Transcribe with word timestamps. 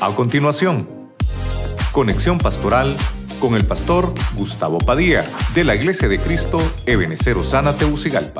A 0.00 0.14
continuación, 0.14 0.88
conexión 1.90 2.38
pastoral 2.38 2.96
con 3.40 3.56
el 3.56 3.66
pastor 3.66 4.14
Gustavo 4.36 4.78
Padilla 4.78 5.24
de 5.56 5.64
la 5.64 5.74
Iglesia 5.74 6.06
de 6.08 6.20
Cristo 6.20 6.58
Ebenecer 6.86 7.36
Osana 7.36 7.74
Teucigalpa. 7.74 8.38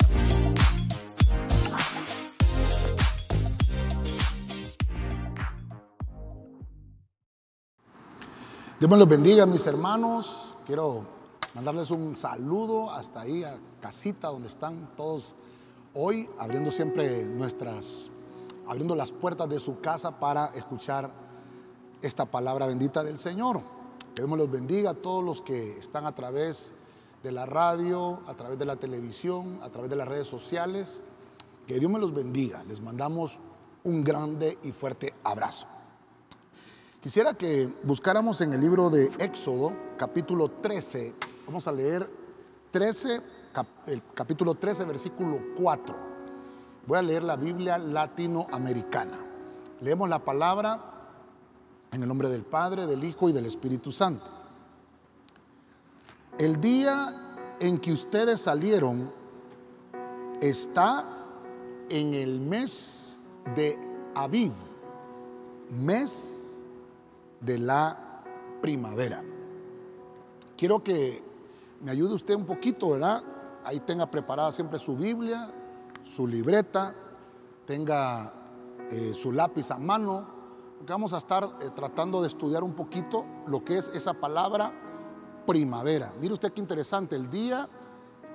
Dios 8.78 8.88
me 8.88 8.96
los 8.96 9.08
bendiga, 9.08 9.44
mis 9.44 9.66
hermanos. 9.66 10.56
Quiero 10.64 11.04
mandarles 11.56 11.90
un 11.90 12.14
saludo 12.14 12.92
hasta 12.92 13.22
ahí 13.22 13.42
a 13.42 13.58
casita 13.80 14.28
donde 14.28 14.46
están 14.46 14.90
todos 14.96 15.34
hoy, 15.92 16.30
abriendo 16.38 16.70
siempre 16.70 17.24
nuestras, 17.24 18.10
abriendo 18.68 18.94
las 18.94 19.10
puertas 19.10 19.48
de 19.48 19.58
su 19.58 19.80
casa 19.80 20.20
para 20.20 20.52
escuchar 20.54 21.26
esta 22.02 22.24
palabra 22.26 22.66
bendita 22.66 23.02
del 23.02 23.18
Señor. 23.18 23.60
Que 24.14 24.22
Dios 24.22 24.30
me 24.30 24.36
los 24.36 24.50
bendiga 24.50 24.90
a 24.90 24.94
todos 24.94 25.24
los 25.24 25.42
que 25.42 25.78
están 25.78 26.06
a 26.06 26.14
través 26.14 26.74
de 27.22 27.32
la 27.32 27.46
radio, 27.46 28.20
a 28.26 28.34
través 28.34 28.58
de 28.58 28.64
la 28.64 28.76
televisión, 28.76 29.58
a 29.62 29.70
través 29.70 29.90
de 29.90 29.96
las 29.96 30.08
redes 30.08 30.26
sociales. 30.26 31.00
Que 31.66 31.78
Dios 31.78 31.90
me 31.90 31.98
los 31.98 32.14
bendiga. 32.14 32.62
Les 32.64 32.80
mandamos 32.80 33.38
un 33.84 34.04
grande 34.04 34.58
y 34.62 34.72
fuerte 34.72 35.14
abrazo. 35.24 35.66
Quisiera 37.00 37.34
que 37.34 37.72
buscáramos 37.84 38.40
en 38.40 38.52
el 38.52 38.60
libro 38.60 38.90
de 38.90 39.10
Éxodo, 39.18 39.72
capítulo 39.96 40.50
13. 40.50 41.14
Vamos 41.46 41.68
a 41.68 41.72
leer 41.72 42.10
13, 42.70 43.20
el 43.86 44.02
capítulo 44.14 44.54
13, 44.54 44.84
versículo 44.84 45.40
4. 45.60 45.96
Voy 46.86 46.98
a 46.98 47.02
leer 47.02 47.22
la 47.22 47.36
Biblia 47.36 47.78
latinoamericana. 47.78 49.18
Leemos 49.80 50.08
la 50.08 50.18
palabra 50.18 50.97
en 51.92 52.02
el 52.02 52.08
nombre 52.08 52.28
del 52.28 52.42
Padre, 52.42 52.86
del 52.86 53.04
Hijo 53.04 53.28
y 53.28 53.32
del 53.32 53.46
Espíritu 53.46 53.92
Santo. 53.92 54.30
El 56.38 56.60
día 56.60 57.56
en 57.60 57.78
que 57.78 57.92
ustedes 57.92 58.40
salieron 58.40 59.12
está 60.40 61.04
en 61.88 62.14
el 62.14 62.40
mes 62.40 63.18
de 63.56 63.78
Aviv, 64.14 64.52
mes 65.70 66.58
de 67.40 67.58
la 67.58 68.22
primavera. 68.60 69.22
Quiero 70.56 70.82
que 70.82 71.22
me 71.80 71.90
ayude 71.90 72.14
usted 72.14 72.34
un 72.34 72.44
poquito, 72.44 72.90
¿verdad? 72.90 73.22
Ahí 73.64 73.80
tenga 73.80 74.10
preparada 74.10 74.52
siempre 74.52 74.78
su 74.78 74.96
Biblia, 74.96 75.50
su 76.04 76.26
libreta, 76.26 76.94
tenga 77.66 78.32
eh, 78.90 79.12
su 79.14 79.32
lápiz 79.32 79.70
a 79.70 79.78
mano, 79.78 80.37
vamos 80.86 81.12
a 81.12 81.18
estar 81.18 81.44
eh, 81.60 81.70
tratando 81.74 82.20
de 82.20 82.28
estudiar 82.28 82.62
un 82.62 82.74
poquito 82.74 83.24
lo 83.46 83.64
que 83.64 83.78
es 83.78 83.88
esa 83.88 84.14
palabra 84.14 84.72
primavera. 85.46 86.12
Mire 86.20 86.34
usted 86.34 86.52
qué 86.52 86.60
interesante, 86.60 87.16
el 87.16 87.30
día 87.30 87.68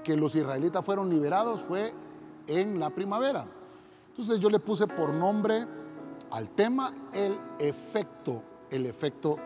que 0.03 0.17
los 0.17 0.35
israelitas 0.35 0.83
fueron 0.83 1.09
liberados 1.09 1.61
fue 1.61 1.94
en 2.47 2.80
la 2.80 2.89
primavera. 2.89 3.45
Entonces 4.09 4.39
yo 4.39 4.50
le 4.50 4.59
puse 4.59 4.88
por 4.88 5.13
nombre 5.13 5.67
al 6.31 6.50
tema 6.50 6.94
el 7.13 7.39
efecto 7.59 8.44
el 8.73 8.85
efecto 8.88 9.38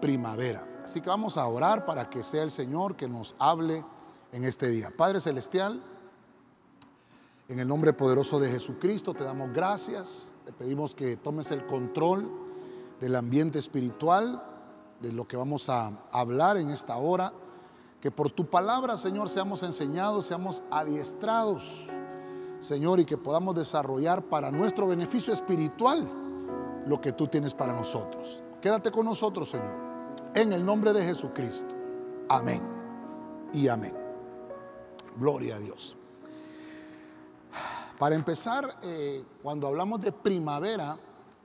primavera. 0.00 0.66
Así 0.84 1.00
que 1.00 1.08
vamos 1.08 1.36
a 1.36 1.46
orar 1.46 1.84
para 1.84 2.08
que 2.08 2.22
sea 2.22 2.42
el 2.42 2.50
Señor 2.50 2.96
que 2.96 3.08
nos 3.08 3.34
hable 3.38 3.84
en 4.32 4.44
este 4.44 4.68
día. 4.68 4.90
Padre 4.96 5.20
Celestial, 5.20 5.82
en 7.48 7.60
el 7.60 7.68
nombre 7.68 7.92
poderoso 7.92 8.40
de 8.40 8.48
Jesucristo 8.48 9.12
te 9.12 9.24
damos 9.24 9.52
gracias, 9.52 10.34
te 10.44 10.52
pedimos 10.52 10.94
que 10.94 11.16
tomes 11.16 11.50
el 11.50 11.66
control 11.66 12.30
del 13.00 13.16
ambiente 13.16 13.58
espiritual, 13.58 14.42
de 15.00 15.12
lo 15.12 15.28
que 15.28 15.36
vamos 15.36 15.68
a 15.68 15.92
hablar 16.10 16.56
en 16.56 16.70
esta 16.70 16.96
hora, 16.96 17.32
que 18.00 18.10
por 18.10 18.30
tu 18.30 18.46
palabra, 18.46 18.96
Señor, 18.96 19.28
seamos 19.28 19.62
enseñados, 19.62 20.26
seamos 20.26 20.62
adiestrados, 20.70 21.86
Señor, 22.60 23.00
y 23.00 23.04
que 23.04 23.18
podamos 23.18 23.54
desarrollar 23.54 24.22
para 24.24 24.50
nuestro 24.50 24.86
beneficio 24.86 25.32
espiritual 25.32 26.10
lo 26.86 27.00
que 27.00 27.12
tú 27.12 27.26
tienes 27.26 27.52
para 27.52 27.74
nosotros. 27.74 28.42
Quédate 28.60 28.90
con 28.90 29.04
nosotros, 29.04 29.50
Señor. 29.50 29.74
En 30.34 30.52
el 30.52 30.64
nombre 30.64 30.92
de 30.92 31.04
Jesucristo. 31.04 31.74
Amén. 32.28 32.62
Y 33.52 33.68
amén. 33.68 33.94
Gloria 35.18 35.56
a 35.56 35.58
Dios. 35.58 35.96
Para 37.98 38.14
empezar, 38.14 38.76
eh, 38.82 39.24
cuando 39.42 39.68
hablamos 39.68 40.00
de 40.00 40.12
primavera, 40.12 40.98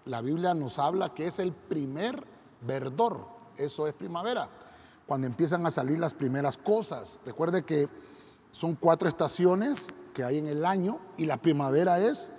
la 0.06 0.22
Biblia 0.22 0.54
nos 0.54 0.80
habla 0.80 1.14
que 1.14 1.28
es 1.28 1.40
el 1.40 1.54
primer 1.54 2.24
verdor. 2.62 3.28
Eso 3.58 3.88
es 3.88 3.94
primavera. 3.94 4.50
Cuando 5.06 5.28
empiezan 5.28 5.66
a 5.66 5.72
salir 5.72 6.00
las 6.00 6.14
primeras 6.14 6.58
cosas. 6.58 7.20
Recuerde 7.26 7.64
que 7.64 7.88
son 8.52 8.76
cuatro 8.76 9.08
estaciones 9.08 9.90
que 10.14 10.24
hay 10.24 10.38
en 10.38 10.48
el 10.48 10.66
año 10.66 11.00
y 11.18 11.26
la 11.26 11.38
primavera 11.38 12.00
es, 12.00 12.32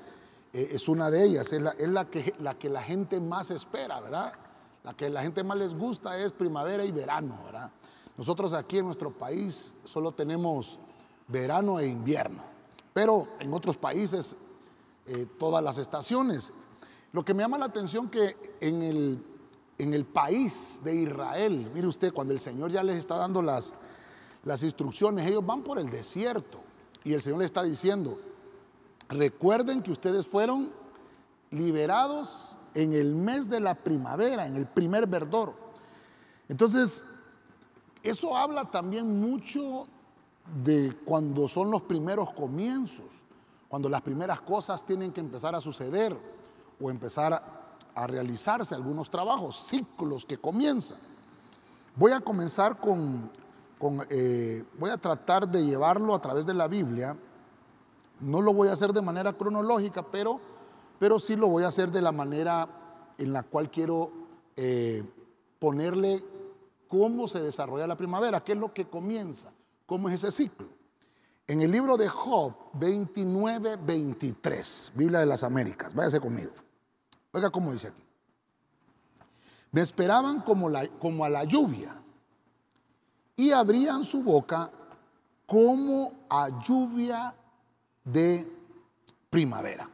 eh, 0.52 0.70
es 0.72 0.88
una 0.88 1.10
de 1.10 1.24
ellas. 1.24 1.52
Es, 1.52 1.62
la, 1.62 1.70
es 1.70 1.88
la, 1.88 2.10
que, 2.10 2.34
la 2.40 2.58
que 2.58 2.68
la 2.68 2.82
gente 2.82 3.20
más 3.20 3.50
espera, 3.50 4.00
¿verdad? 4.00 4.32
La 4.82 4.94
que 4.94 5.10
la 5.10 5.22
gente 5.22 5.44
más 5.44 5.58
les 5.58 5.74
gusta 5.74 6.18
es 6.18 6.32
primavera 6.32 6.84
y 6.84 6.90
verano, 6.90 7.38
¿verdad? 7.44 7.70
Nosotros 8.16 8.52
aquí 8.52 8.78
en 8.78 8.86
nuestro 8.86 9.10
país 9.16 9.74
solo 9.84 10.12
tenemos 10.12 10.78
verano 11.28 11.78
e 11.78 11.86
invierno, 11.86 12.42
pero 12.92 13.28
en 13.38 13.52
otros 13.52 13.76
países 13.76 14.36
eh, 15.06 15.26
todas 15.38 15.62
las 15.62 15.78
estaciones. 15.78 16.52
Lo 17.12 17.24
que 17.24 17.34
me 17.34 17.42
llama 17.42 17.58
la 17.58 17.66
atención 17.66 18.08
que 18.08 18.56
en 18.60 18.82
el, 18.82 19.24
en 19.78 19.94
el 19.94 20.04
país 20.04 20.80
de 20.84 20.94
Israel, 20.94 21.70
mire 21.74 21.86
usted, 21.86 22.12
cuando 22.12 22.32
el 22.32 22.38
Señor 22.38 22.70
ya 22.70 22.82
les 22.82 22.98
está 22.98 23.16
dando 23.16 23.42
las, 23.42 23.74
las 24.44 24.62
instrucciones, 24.62 25.26
ellos 25.26 25.44
van 25.44 25.62
por 25.62 25.78
el 25.78 25.90
desierto 25.90 26.60
y 27.02 27.12
el 27.12 27.20
Señor 27.20 27.40
les 27.40 27.46
está 27.46 27.62
diciendo, 27.62 28.20
recuerden 29.08 29.82
que 29.82 29.90
ustedes 29.90 30.26
fueron 30.26 30.70
liberados 31.50 32.58
en 32.74 32.92
el 32.92 33.14
mes 33.14 33.48
de 33.48 33.60
la 33.60 33.74
primavera, 33.74 34.46
en 34.46 34.56
el 34.56 34.66
primer 34.66 35.06
verdor. 35.06 35.54
Entonces, 36.48 37.04
eso 38.02 38.36
habla 38.36 38.70
también 38.70 39.20
mucho 39.20 39.88
de 40.62 40.96
cuando 41.04 41.48
son 41.48 41.70
los 41.70 41.82
primeros 41.82 42.32
comienzos, 42.32 43.06
cuando 43.68 43.88
las 43.88 44.00
primeras 44.02 44.40
cosas 44.40 44.84
tienen 44.84 45.12
que 45.12 45.20
empezar 45.20 45.54
a 45.54 45.60
suceder 45.60 46.16
o 46.80 46.90
empezar 46.90 47.32
a, 47.32 47.56
realizarse 48.06 48.74
algunos 48.74 49.10
trabajos, 49.10 49.66
ciclos 49.66 50.24
que 50.24 50.38
comienzan. 50.38 50.98
Voy 51.96 52.12
a 52.12 52.20
comenzar 52.20 52.80
con, 52.80 53.30
eh, 54.08 54.64
voy 54.78 54.88
a 54.88 54.96
tratar 54.96 55.46
de 55.46 55.66
llevarlo 55.66 56.14
a 56.14 56.20
través 56.20 56.46
de 56.46 56.54
la 56.54 56.66
Biblia. 56.66 57.14
No 58.20 58.40
lo 58.40 58.54
voy 58.54 58.68
a 58.68 58.72
hacer 58.72 58.94
de 58.94 59.02
manera 59.02 59.34
cronológica, 59.34 60.02
pero 60.02 60.40
pero 61.00 61.18
sí 61.18 61.34
lo 61.34 61.48
voy 61.48 61.64
a 61.64 61.68
hacer 61.68 61.90
de 61.90 62.02
la 62.02 62.12
manera 62.12 62.68
en 63.16 63.32
la 63.32 63.42
cual 63.42 63.70
quiero 63.70 64.12
eh, 64.54 65.02
ponerle 65.58 66.22
cómo 66.88 67.26
se 67.26 67.40
desarrolla 67.40 67.86
la 67.86 67.96
primavera, 67.96 68.44
qué 68.44 68.52
es 68.52 68.58
lo 68.58 68.74
que 68.74 68.86
comienza, 68.86 69.50
cómo 69.90 70.08
es 70.08 70.22
ese 70.22 70.30
ciclo. 70.30 70.68
En 71.48 71.62
el 71.62 71.72
libro 71.72 71.96
de 71.96 72.08
Job 72.08 72.54
29, 72.74 73.74
23, 73.74 74.92
Biblia 74.94 75.18
de 75.18 75.26
las 75.26 75.42
Américas, 75.42 75.92
váyase 75.92 76.20
conmigo. 76.20 76.52
Oiga 77.32 77.50
cómo 77.50 77.72
dice 77.72 77.88
aquí. 77.88 78.04
Me 79.72 79.80
esperaban 79.80 80.42
como, 80.42 80.68
a 81.24 81.28
la 81.28 81.42
lluvia 81.42 82.00
y 83.34 83.50
abrían 83.50 84.04
su 84.04 84.22
boca 84.22 84.70
como 85.44 86.12
a 86.28 86.56
lluvia 86.60 87.34
de 88.04 88.48
primavera. 89.28 89.90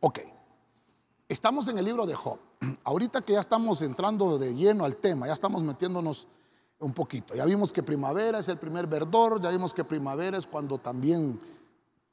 Ok. 0.00 0.18
Estamos 1.26 1.68
en 1.68 1.78
el 1.78 1.86
libro 1.86 2.04
de 2.04 2.14
Job. 2.14 2.38
Ahorita 2.84 3.22
que 3.22 3.32
ya 3.32 3.40
estamos 3.40 3.80
entrando 3.80 4.36
de 4.36 4.54
lleno 4.54 4.84
al 4.84 4.96
tema, 4.96 5.26
ya 5.26 5.32
estamos 5.32 5.62
metiéndonos 5.62 6.28
un 6.80 6.92
poquito. 6.92 7.34
Ya 7.34 7.44
vimos 7.44 7.72
que 7.72 7.82
primavera 7.82 8.38
es 8.38 8.48
el 8.48 8.58
primer 8.58 8.86
verdor, 8.86 9.40
ya 9.40 9.50
vimos 9.50 9.74
que 9.74 9.84
primavera 9.84 10.38
es 10.38 10.46
cuando 10.46 10.78
también 10.78 11.38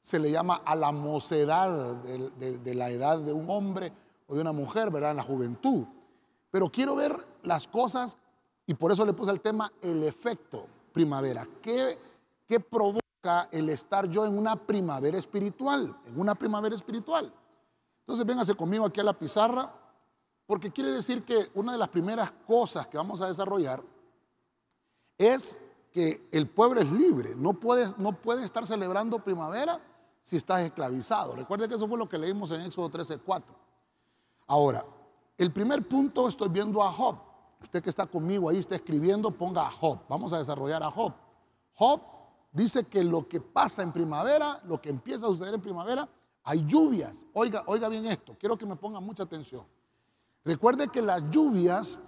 se 0.00 0.18
le 0.18 0.30
llama 0.30 0.62
a 0.64 0.76
la 0.76 0.92
mocedad 0.92 1.96
de, 1.96 2.74
la 2.74 2.90
edad 2.90 3.18
de 3.18 3.32
un 3.32 3.48
hombre 3.50 3.92
o 4.26 4.34
de 4.34 4.40
una 4.40 4.52
mujer, 4.52 4.90
¿verdad? 4.90 5.12
En 5.12 5.16
la 5.18 5.22
juventud. 5.22 5.84
Pero 6.50 6.70
quiero 6.70 6.94
ver 6.94 7.16
las 7.42 7.66
cosas 7.66 8.18
y 8.66 8.74
por 8.74 8.92
eso 8.92 9.04
le 9.04 9.12
puse 9.12 9.30
el 9.30 9.40
tema 9.40 9.72
el 9.82 10.02
efecto 10.02 10.66
primavera. 10.92 11.46
¿Qué, 11.60 11.98
¿Qué 12.46 12.60
provoca 12.60 13.48
el 13.50 13.68
estar 13.68 14.08
yo 14.08 14.26
en 14.26 14.36
una 14.36 14.56
primavera 14.56 15.18
espiritual? 15.18 15.96
En 16.06 16.20
una 16.20 16.34
primavera 16.34 16.74
espiritual. 16.74 17.32
Entonces 18.00 18.24
véngase 18.24 18.54
conmigo 18.54 18.84
aquí 18.84 19.00
a 19.00 19.04
la 19.04 19.18
pizarra, 19.18 19.72
porque 20.46 20.70
quiere 20.70 20.90
decir 20.90 21.24
que 21.24 21.50
una 21.54 21.72
de 21.72 21.78
las 21.78 21.88
primeras 21.88 22.30
cosas 22.46 22.86
que 22.86 22.96
vamos 22.96 23.20
a 23.20 23.26
desarrollar 23.26 23.82
es 25.18 25.62
que 25.92 26.28
el 26.30 26.48
pueblo 26.48 26.80
es 26.80 26.90
libre, 26.90 27.34
no 27.34 27.54
puedes, 27.54 27.96
no 27.98 28.16
estar 28.42 28.66
celebrando 28.66 29.18
primavera 29.18 29.80
si 30.22 30.36
estás 30.36 30.60
esclavizado. 30.60 31.34
Recuerde 31.34 31.68
que 31.68 31.74
eso 31.74 31.88
fue 31.88 31.96
lo 31.96 32.08
que 32.08 32.18
leímos 32.18 32.50
en 32.50 32.62
Éxodo 32.62 32.90
13:4. 32.90 33.44
Ahora, 34.46 34.84
el 35.38 35.52
primer 35.52 35.86
punto 35.86 36.28
estoy 36.28 36.48
viendo 36.48 36.82
a 36.82 36.92
Job. 36.92 37.16
Usted 37.62 37.82
que 37.82 37.90
está 37.90 38.06
conmigo 38.06 38.48
ahí 38.48 38.58
está 38.58 38.74
escribiendo, 38.74 39.30
ponga 39.30 39.66
a 39.66 39.70
Job. 39.70 40.00
Vamos 40.08 40.32
a 40.32 40.38
desarrollar 40.38 40.82
a 40.82 40.90
Job. 40.90 41.12
Job 41.74 42.00
dice 42.52 42.84
que 42.84 43.04
lo 43.04 43.28
que 43.28 43.40
pasa 43.40 43.82
en 43.82 43.92
primavera, 43.92 44.60
lo 44.64 44.80
que 44.80 44.90
empieza 44.90 45.26
a 45.26 45.28
suceder 45.30 45.54
en 45.54 45.60
primavera, 45.60 46.08
hay 46.42 46.64
lluvias. 46.66 47.26
Oiga, 47.32 47.64
oiga 47.66 47.88
bien 47.88 48.06
esto, 48.06 48.36
quiero 48.38 48.56
que 48.56 48.66
me 48.66 48.76
ponga 48.76 49.00
mucha 49.00 49.22
atención. 49.22 49.64
Recuerde 50.46 50.86
que 50.86 51.02
las 51.02 51.28
lluvias 51.28 52.00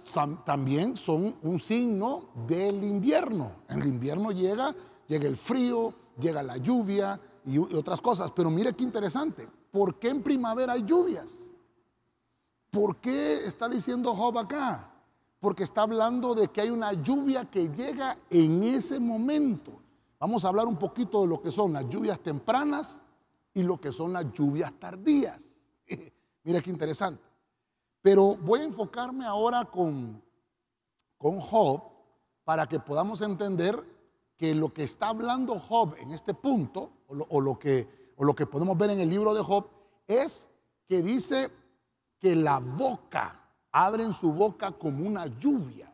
también 0.45 0.95
son 0.95 1.35
un 1.43 1.59
signo 1.59 2.29
del 2.47 2.85
invierno. 2.85 3.51
En 3.67 3.81
el 3.81 3.89
invierno 3.89 4.31
llega, 4.31 4.73
llega 5.07 5.27
el 5.27 5.35
frío, 5.35 5.93
llega 6.17 6.41
la 6.41 6.55
lluvia 6.55 7.19
y 7.43 7.57
otras 7.57 7.99
cosas. 7.99 8.31
Pero 8.31 8.49
mire 8.49 8.73
qué 8.73 8.85
interesante. 8.85 9.45
¿Por 9.69 9.99
qué 9.99 10.07
en 10.07 10.23
primavera 10.23 10.71
hay 10.71 10.85
lluvias? 10.85 11.51
¿Por 12.71 12.95
qué 13.01 13.45
está 13.45 13.67
diciendo 13.67 14.15
Job 14.15 14.37
acá? 14.37 14.89
Porque 15.41 15.63
está 15.63 15.81
hablando 15.81 16.33
de 16.33 16.47
que 16.47 16.61
hay 16.61 16.69
una 16.69 16.93
lluvia 16.93 17.43
que 17.43 17.67
llega 17.67 18.17
en 18.29 18.63
ese 18.63 19.01
momento. 19.01 19.73
Vamos 20.17 20.45
a 20.45 20.47
hablar 20.47 20.65
un 20.65 20.77
poquito 20.77 21.23
de 21.23 21.27
lo 21.27 21.41
que 21.41 21.51
son 21.51 21.73
las 21.73 21.89
lluvias 21.89 22.21
tempranas 22.21 23.01
y 23.53 23.63
lo 23.63 23.81
que 23.81 23.91
son 23.91 24.13
las 24.13 24.31
lluvias 24.31 24.71
tardías. 24.79 25.57
Mira 26.45 26.61
qué 26.61 26.69
interesante. 26.69 27.28
Pero 28.01 28.35
voy 28.35 28.61
a 28.61 28.63
enfocarme 28.63 29.25
ahora 29.25 29.65
con, 29.65 30.21
con 31.17 31.39
Job 31.39 31.83
para 32.43 32.65
que 32.67 32.79
podamos 32.79 33.21
entender 33.21 33.75
que 34.37 34.55
lo 34.55 34.73
que 34.73 34.83
está 34.83 35.09
hablando 35.09 35.59
Job 35.59 35.95
en 35.99 36.13
este 36.13 36.33
punto, 36.33 36.91
o 37.07 37.41
lo, 37.41 37.59
que, 37.59 38.13
o 38.15 38.23
lo 38.23 38.33
que 38.33 38.45
podemos 38.45 38.77
ver 38.77 38.91
en 38.91 39.01
el 39.01 39.09
libro 39.09 39.33
de 39.33 39.43
Job, 39.43 39.67
es 40.07 40.49
que 40.87 41.01
dice 41.01 41.51
que 42.17 42.35
la 42.35 42.59
boca, 42.59 43.35
abre 43.71 44.03
en 44.03 44.13
su 44.13 44.33
boca 44.33 44.71
como 44.71 45.05
una 45.05 45.27
lluvia. 45.27 45.93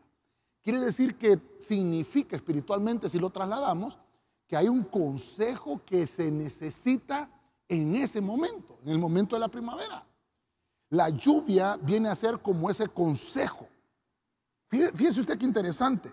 Quiere 0.62 0.80
decir 0.80 1.16
que 1.16 1.38
significa 1.58 2.36
espiritualmente, 2.36 3.08
si 3.08 3.18
lo 3.18 3.30
trasladamos, 3.30 3.98
que 4.46 4.56
hay 4.56 4.68
un 4.68 4.84
consejo 4.84 5.82
que 5.84 6.06
se 6.06 6.30
necesita 6.30 7.28
en 7.68 7.96
ese 7.96 8.20
momento, 8.20 8.78
en 8.82 8.90
el 8.90 8.98
momento 8.98 9.36
de 9.36 9.40
la 9.40 9.48
primavera. 9.48 10.06
La 10.90 11.08
lluvia 11.08 11.78
viene 11.80 12.08
a 12.08 12.14
ser 12.14 12.38
como 12.40 12.70
ese 12.70 12.88
consejo. 12.88 13.68
Fíjese 14.68 15.20
usted 15.20 15.38
qué 15.38 15.44
interesante. 15.44 16.12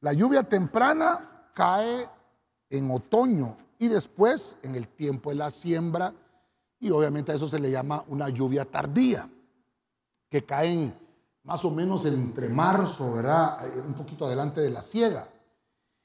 La 0.00 0.12
lluvia 0.12 0.42
temprana 0.42 1.50
cae 1.54 2.08
en 2.70 2.90
otoño 2.90 3.56
y 3.78 3.88
después 3.88 4.56
en 4.62 4.74
el 4.74 4.88
tiempo 4.88 5.30
de 5.30 5.36
la 5.36 5.50
siembra 5.50 6.12
y 6.80 6.90
obviamente 6.90 7.32
a 7.32 7.34
eso 7.34 7.48
se 7.48 7.58
le 7.58 7.70
llama 7.70 8.04
una 8.08 8.28
lluvia 8.28 8.64
tardía, 8.64 9.28
que 10.28 10.44
cae 10.44 10.92
más 11.42 11.64
o 11.64 11.70
menos 11.70 12.04
entre 12.04 12.48
marzo, 12.48 13.14
¿verdad? 13.14 13.58
Un 13.86 13.94
poquito 13.94 14.26
adelante 14.26 14.60
de 14.60 14.70
la 14.70 14.82
siega. 14.82 15.28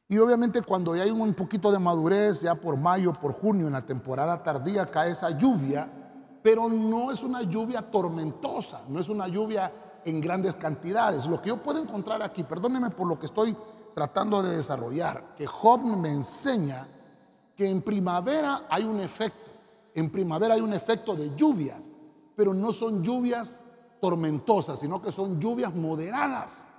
Y 0.08 0.18
obviamente 0.18 0.62
cuando 0.62 0.96
ya 0.96 1.04
hay 1.04 1.12
un 1.12 1.34
poquito 1.34 1.72
de 1.72 1.80
madurez, 1.80 2.42
ya 2.42 2.56
por 2.56 2.78
mayo, 2.78 3.14
por 3.14 3.34
junio, 3.34 3.68
en 3.68 3.74
la 3.74 3.86
temporada 3.86 4.42
tardía, 4.42 4.90
cae 4.90 5.12
esa 5.12 5.38
lluvia 5.38 6.03
pero 6.44 6.68
no 6.68 7.10
es 7.10 7.24
una 7.24 7.42
lluvia 7.42 7.82
tormentosa, 7.90 8.82
no 8.90 9.00
es 9.00 9.08
una 9.08 9.30
lluvia 9.30 9.72
en 10.04 10.20
grandes 10.20 10.56
cantidades. 10.56 11.26
Lo 11.26 11.42
que 11.42 11.48
yo 11.48 11.64
puedo 11.64 11.80
encontrar 11.80 12.22
aquí, 12.22 12.44
perdóneme 12.44 12.90
por 12.90 13.08
lo 13.08 13.18
que 13.18 13.28
estoy 13.28 13.56
tratando 13.96 14.44
de 14.44 14.58
desarrollar, 14.58 15.36
que 15.36 15.48
Job 15.48 15.80
me 15.82 16.10
enseña 16.10 16.86
que 17.56 17.70
en 17.70 17.82
primavera 17.82 18.66
hay 18.70 18.84
un 18.84 19.00
efecto, 19.00 19.52
en 19.96 20.12
primavera 20.12 20.56
hay 20.56 20.62
un 20.62 20.74
efecto 20.74 21.16
de 21.16 21.34
lluvias, 21.34 21.94
pero 22.36 22.54
no 22.54 22.74
son 22.74 23.02
lluvias 23.02 23.64
tormentosas, 24.02 24.80
sino 24.80 25.02
que 25.02 25.14
son 25.14 25.40
lluvias 25.40 25.74
moderadas. 25.74 26.70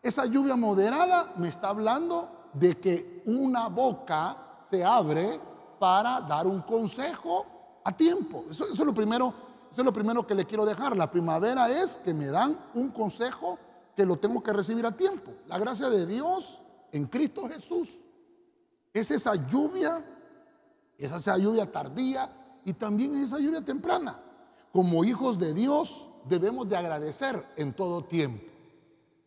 Esa 0.00 0.24
lluvia 0.26 0.54
moderada 0.54 1.32
me 1.36 1.48
está 1.48 1.70
hablando 1.70 2.28
de 2.52 2.78
que 2.78 3.22
una 3.26 3.68
boca 3.68 4.36
se 4.70 4.84
abre 4.84 5.40
para 5.80 6.20
dar 6.20 6.46
un 6.46 6.62
consejo 6.62 7.59
a 7.90 7.96
tiempo. 7.96 8.46
Eso, 8.50 8.66
es 8.66 8.78
lo 8.78 8.94
primero, 8.94 9.34
eso 9.70 9.80
es 9.80 9.84
lo 9.84 9.92
primero 9.92 10.26
que 10.26 10.34
le 10.34 10.44
quiero 10.44 10.64
dejar. 10.64 10.96
La 10.96 11.10
primavera 11.10 11.70
es 11.70 11.98
que 11.98 12.14
me 12.14 12.26
dan 12.26 12.58
un 12.74 12.90
consejo 12.90 13.58
que 13.96 14.04
lo 14.06 14.16
tengo 14.16 14.42
que 14.42 14.52
recibir 14.52 14.86
a 14.86 14.96
tiempo. 14.96 15.32
La 15.46 15.58
gracia 15.58 15.90
de 15.90 16.06
Dios 16.06 16.60
en 16.92 17.06
Cristo 17.06 17.48
Jesús 17.48 17.98
es 18.92 19.10
esa 19.10 19.34
lluvia, 19.34 20.04
es 20.96 21.12
esa 21.12 21.36
lluvia 21.36 21.70
tardía 21.70 22.30
y 22.64 22.72
también 22.72 23.14
es 23.14 23.24
esa 23.24 23.38
lluvia 23.38 23.62
temprana. 23.62 24.20
Como 24.72 25.04
hijos 25.04 25.38
de 25.38 25.52
Dios 25.52 26.08
debemos 26.28 26.68
de 26.68 26.76
agradecer 26.76 27.44
en 27.56 27.72
todo 27.72 28.04
tiempo. 28.04 28.46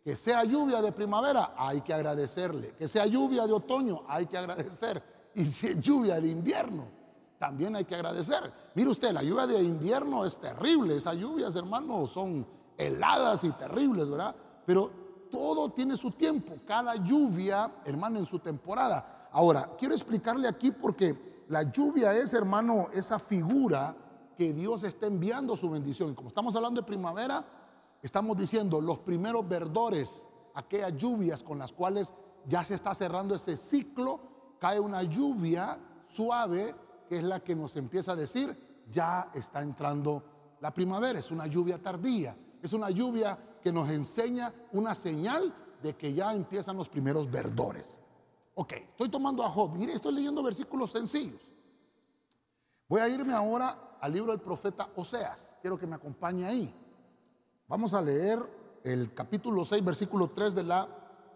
Que 0.03 0.15
sea 0.15 0.43
lluvia 0.43 0.81
de 0.81 0.91
primavera, 0.91 1.53
hay 1.57 1.81
que 1.81 1.93
agradecerle. 1.93 2.75
Que 2.77 2.87
sea 2.87 3.05
lluvia 3.05 3.47
de 3.47 3.53
otoño, 3.53 4.03
hay 4.07 4.25
que 4.25 4.37
agradecer. 4.37 5.01
Y 5.33 5.45
si 5.45 5.67
es 5.67 5.79
lluvia 5.79 6.19
de 6.19 6.27
invierno, 6.27 7.02
también 7.43 7.75
hay 7.75 7.83
que 7.83 7.93
agradecer. 7.93 8.53
Mire 8.73 8.89
usted, 8.89 9.11
la 9.11 9.21
lluvia 9.21 9.45
de 9.45 9.61
invierno 9.61 10.23
es 10.23 10.37
terrible, 10.37 10.95
esas 10.95 11.17
lluvias, 11.17 11.53
hermano, 11.57 12.07
son 12.07 12.47
heladas 12.77 13.43
y 13.43 13.51
terribles, 13.51 14.09
¿verdad? 14.09 14.33
Pero 14.65 14.89
todo 15.29 15.69
tiene 15.73 15.97
su 15.97 16.11
tiempo, 16.11 16.53
cada 16.65 16.95
lluvia, 16.95 17.69
hermano, 17.83 18.17
en 18.17 18.25
su 18.25 18.39
temporada. 18.39 19.27
Ahora, 19.33 19.71
quiero 19.77 19.93
explicarle 19.93 20.47
aquí 20.47 20.71
porque 20.71 21.43
la 21.49 21.63
lluvia 21.63 22.13
es, 22.13 22.33
hermano, 22.33 22.87
esa 22.93 23.19
figura 23.19 23.93
que 24.37 24.53
Dios 24.53 24.85
está 24.85 25.07
enviando 25.07 25.57
su 25.57 25.69
bendición. 25.69 26.15
Como 26.15 26.29
estamos 26.29 26.55
hablando 26.55 26.79
de 26.79 26.87
primavera, 26.87 27.45
estamos 28.01 28.37
diciendo 28.37 28.79
los 28.79 28.99
primeros 28.99 29.45
verdores, 29.49 30.25
aquellas 30.53 30.95
lluvias 30.95 31.43
con 31.43 31.59
las 31.59 31.73
cuales 31.73 32.13
ya 32.47 32.63
se 32.63 32.75
está 32.75 32.93
cerrando 32.93 33.35
ese 33.35 33.57
ciclo, 33.57 34.21
cae 34.61 34.79
una 34.79 35.03
lluvia 35.03 35.77
suave 36.07 36.73
es 37.17 37.23
la 37.23 37.41
que 37.41 37.55
nos 37.55 37.75
empieza 37.75 38.13
a 38.13 38.15
decir, 38.15 38.55
ya 38.89 39.31
está 39.33 39.61
entrando 39.61 40.23
la 40.59 40.73
primavera, 40.73 41.19
es 41.19 41.31
una 41.31 41.47
lluvia 41.47 41.81
tardía, 41.81 42.35
es 42.61 42.73
una 42.73 42.89
lluvia 42.89 43.37
que 43.61 43.71
nos 43.71 43.89
enseña 43.89 44.53
una 44.71 44.95
señal 44.95 45.53
de 45.81 45.95
que 45.95 46.13
ya 46.13 46.33
empiezan 46.33 46.77
los 46.77 46.89
primeros 46.89 47.29
verdores. 47.29 47.99
Ok, 48.55 48.73
estoy 48.73 49.09
tomando 49.09 49.43
a 49.43 49.49
Job, 49.49 49.75
mire, 49.75 49.93
estoy 49.93 50.13
leyendo 50.13 50.43
versículos 50.43 50.91
sencillos. 50.91 51.41
Voy 52.87 53.01
a 53.01 53.09
irme 53.09 53.33
ahora 53.33 53.97
al 53.99 54.11
libro 54.13 54.31
del 54.31 54.41
profeta 54.41 54.89
Oseas, 54.95 55.55
quiero 55.61 55.77
que 55.77 55.87
me 55.87 55.95
acompañe 55.95 56.45
ahí. 56.45 56.73
Vamos 57.67 57.93
a 57.93 58.01
leer 58.01 58.39
el 58.83 59.13
capítulo 59.13 59.65
6, 59.65 59.83
versículo 59.83 60.29
3 60.29 60.55
de 60.55 60.63
la 60.63 60.87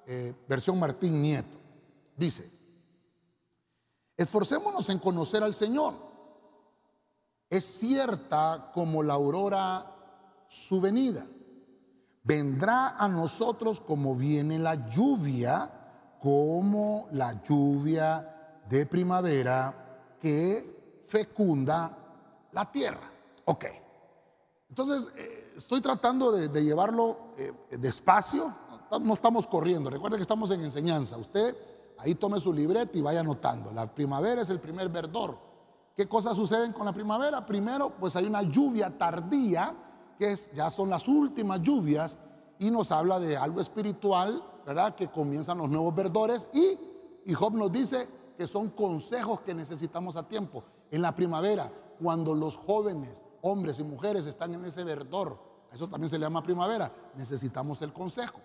eh, 0.06 0.34
versión 0.48 0.80
Martín 0.80 1.22
Nieto. 1.22 1.58
Dice, 2.16 2.57
Esforcémonos 4.18 4.90
en 4.90 4.98
conocer 4.98 5.44
al 5.44 5.54
Señor. 5.54 5.94
Es 7.50 7.64
cierta 7.64 8.72
como 8.74 9.04
la 9.04 9.14
aurora 9.14 9.94
su 10.48 10.82
venida. 10.82 11.26
Vendrá 12.24 12.98
a 12.98 13.08
nosotros 13.08 13.80
como 13.80 14.16
viene 14.16 14.58
la 14.58 14.90
lluvia, 14.90 15.72
como 16.20 17.08
la 17.12 17.42
lluvia 17.44 18.64
de 18.68 18.86
primavera 18.86 20.18
que 20.20 21.04
fecunda 21.08 21.96
la 22.52 22.70
tierra. 22.70 23.12
Ok. 23.46 23.66
Entonces, 24.70 25.10
eh, 25.16 25.54
estoy 25.56 25.80
tratando 25.80 26.32
de, 26.32 26.64
llevarlo 26.64 27.34
eh, 27.38 27.54
despacio. 27.78 28.54
No 29.00 29.14
estamos 29.14 29.48
corriendo. 29.48 29.90
Recuerden 29.90 30.18
que 30.18 30.24
estamos 30.24 30.52
en 30.52 30.62
enseñanza. 30.62 31.18
Usted 31.18 31.56
Ahí 32.00 32.16
tome 32.16 32.40
su 32.40 32.54
libreta 32.54 32.98
y 32.98 33.02
vaya 33.02 33.22
anotando. 33.22 33.72
La 33.72 33.94
primavera 33.94 34.42
es 34.42 34.50
el 34.50 34.60
primer 34.60 34.90
verdor. 34.90 35.38
¿Qué 35.96 36.08
cosas 36.08 36.36
suceden 36.36 36.74
con 36.74 36.86
la 36.86 36.94
primavera? 36.94 37.46
Primero, 37.46 37.90
pues 37.90 38.16
hay 38.16 38.26
una 38.26 38.44
lluvia 38.44 38.96
tardía, 38.96 39.76
que 40.18 40.32
es, 40.32 40.52
ya 40.54 40.70
son 40.70 40.90
las 40.90 41.08
últimas 41.08 41.62
lluvias, 41.62 42.20
y 42.60 42.70
nos 42.70 42.92
habla 42.92 43.20
de 43.20 43.36
algo 43.36 43.62
espiritual, 43.62 44.44
¿verdad? 44.66 44.96
Que 44.96 45.08
comienzan 45.10 45.58
los 45.58 45.70
nuevos 45.70 45.94
verdores 45.96 46.50
y, 46.54 46.78
y 47.26 47.34
Job 47.34 47.54
nos 47.54 47.72
dice 47.72 48.08
que 48.38 48.48
son 48.48 48.70
consejos 48.70 49.42
que 49.42 49.54
necesitamos 49.54 50.18
a 50.18 50.28
tiempo. 50.28 50.64
En 50.92 51.02
la 51.02 51.16
primavera, 51.16 51.72
cuando 52.00 52.34
los 52.34 52.58
jóvenes, 52.58 53.24
hombres 53.42 53.80
y 53.80 53.84
mujeres 53.84 54.28
están 54.28 54.54
en 54.54 54.66
ese 54.66 54.84
verdor, 54.84 55.40
eso 55.72 55.88
también 55.88 56.10
se 56.10 56.18
le 56.18 56.26
llama 56.26 56.44
primavera, 56.44 56.92
necesitamos 57.16 57.82
el 57.82 57.92
consejo. 57.92 58.40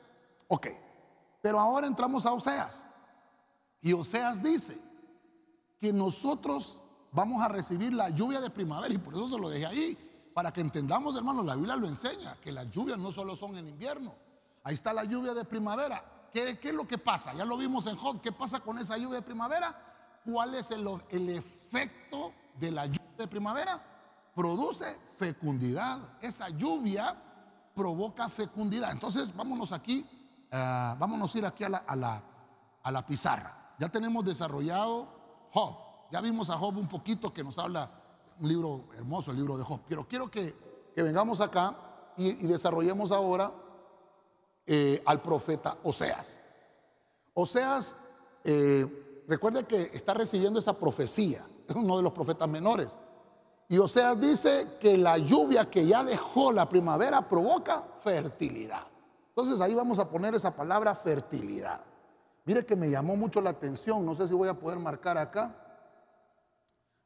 Ok, 0.49 0.69
pero 1.41 1.61
ahora 1.61 1.87
entramos 1.87 2.25
a 2.27 2.33
Oseas. 2.33 2.87
Y 3.83 3.93
Oseas 3.93 4.41
dice 4.43 4.81
que 5.81 5.93
nosotros 5.93 6.81
vamos 7.11 7.43
a 7.43 7.49
recibir 7.49 7.93
la 7.93 8.09
lluvia 8.09 8.41
de 8.41 8.49
primavera 8.49 8.95
y 8.95 8.99
por 8.99 9.13
eso 9.13 9.29
se 9.29 9.39
lo 9.39 9.49
dejé 9.49 9.67
ahí, 9.67 9.99
para 10.33 10.53
que 10.53 10.61
entendamos, 10.61 11.17
hermanos, 11.17 11.45
la 11.45 11.57
Biblia 11.57 11.77
lo 11.77 11.89
enseña, 11.89 12.37
que 12.41 12.53
las 12.53 12.71
lluvias 12.71 12.97
no 12.97 13.11
solo 13.11 13.37
son 13.37 13.57
en 13.57 13.69
invierno, 13.69 14.15
ahí 14.63 14.75
está 14.75 14.93
la 14.93 15.05
lluvia 15.05 15.35
de 15.35 15.45
primavera. 15.45 16.31
¿Qué, 16.33 16.59
es 16.63 16.73
lo 16.73 16.87
que 16.87 16.97
pasa? 16.97 17.35
Ya 17.35 17.45
lo 17.45 17.59
vimos 17.59 17.87
en 17.87 17.97
Job, 17.97 18.21
¿qué 18.23 18.33
pasa 18.33 18.61
con 18.61 18.79
esa 18.79 18.97
lluvia 18.97 19.17
de 19.17 19.23
primavera? 19.23 20.21
¿Cuál 20.25 20.55
es 20.55 20.71
el, 20.71 21.29
efecto 21.29 22.33
de 22.59 22.71
la 22.71 22.87
lluvia 22.87 23.15
de 23.19 23.27
primavera? 23.27 23.83
Produce 24.35 24.97
fecundidad. 25.17 25.99
Esa 26.23 26.49
lluvia 26.49 27.15
provoca 27.75 28.31
fecundidad. 28.31 28.93
Entonces, 28.93 29.35
vámonos 29.37 29.73
aquí, 29.73 30.07
uh, 30.53 30.97
vámonos 30.97 31.35
a 31.35 31.39
ir 31.39 31.45
aquí 31.45 31.65
a 31.65 32.91
la 32.91 33.07
pizarra. 33.07 33.62
Ya 33.83 33.89
tenemos 33.89 34.25
desarrollado 34.25 35.09
Job. 35.51 35.75
Ya 36.13 36.21
vimos 36.21 36.49
a 36.51 36.57
Job 36.57 36.77
un 36.77 36.87
poquito 36.87 37.35
que 37.35 37.43
nos 37.43 37.59
habla 37.59 37.91
un 38.39 38.47
libro 38.47 38.85
hermoso, 38.95 39.33
el 39.33 39.39
libro 39.39 39.59
de 39.59 39.65
Job. 39.65 39.81
Pero 39.89 40.07
quiero 40.07 40.31
que, 40.31 40.55
vengamos 40.95 41.41
acá 41.41 41.77
y, 42.17 42.45
y 42.45 42.47
desarrollemos 42.47 43.11
ahora 43.11 43.53
eh, 44.69 45.03
al 45.05 45.21
profeta 45.21 45.79
Oseas. 45.83 46.41
Oseas, 47.35 47.97
eh, 48.45 49.25
recuerde 49.27 49.65
que 49.65 49.91
está 49.93 50.15
recibiendo 50.15 50.61
esa 50.61 50.75
profecía, 50.75 51.45
es 51.67 51.75
uno 51.75 51.97
de 51.97 52.05
los 52.05 52.13
profetas 52.13 52.49
menores. 52.49 52.97
Y 53.69 53.79
Oseas 53.79 54.21
dice 54.21 54.77
que 54.79 54.97
la 54.97 55.19
lluvia 55.19 55.69
que 55.69 55.85
ya 55.85 56.05
dejó 56.05 56.53
la 56.53 56.69
primavera 56.69 57.29
provoca 57.29 57.83
fertilidad. 57.99 58.87
Entonces 59.31 59.61
ahí 59.61 59.75
vamos 59.75 59.99
a 59.99 60.09
poner 60.09 60.37
esa 60.37 60.55
palabra 60.55 60.95
fertilidad. 60.95 61.81
Mire 62.45 62.67
que 62.67 62.75
me 62.75 62.91
llamó 62.91 63.17
mucho 63.17 63.41
la 63.41 63.51
atención, 63.51 64.05
no 64.05 64.15
sé 64.15 64.27
si 64.27 64.35
voy 64.35 64.49
a 64.49 64.55
poder 64.55 64.79
marcar 64.79 65.17
acá. 65.17 65.57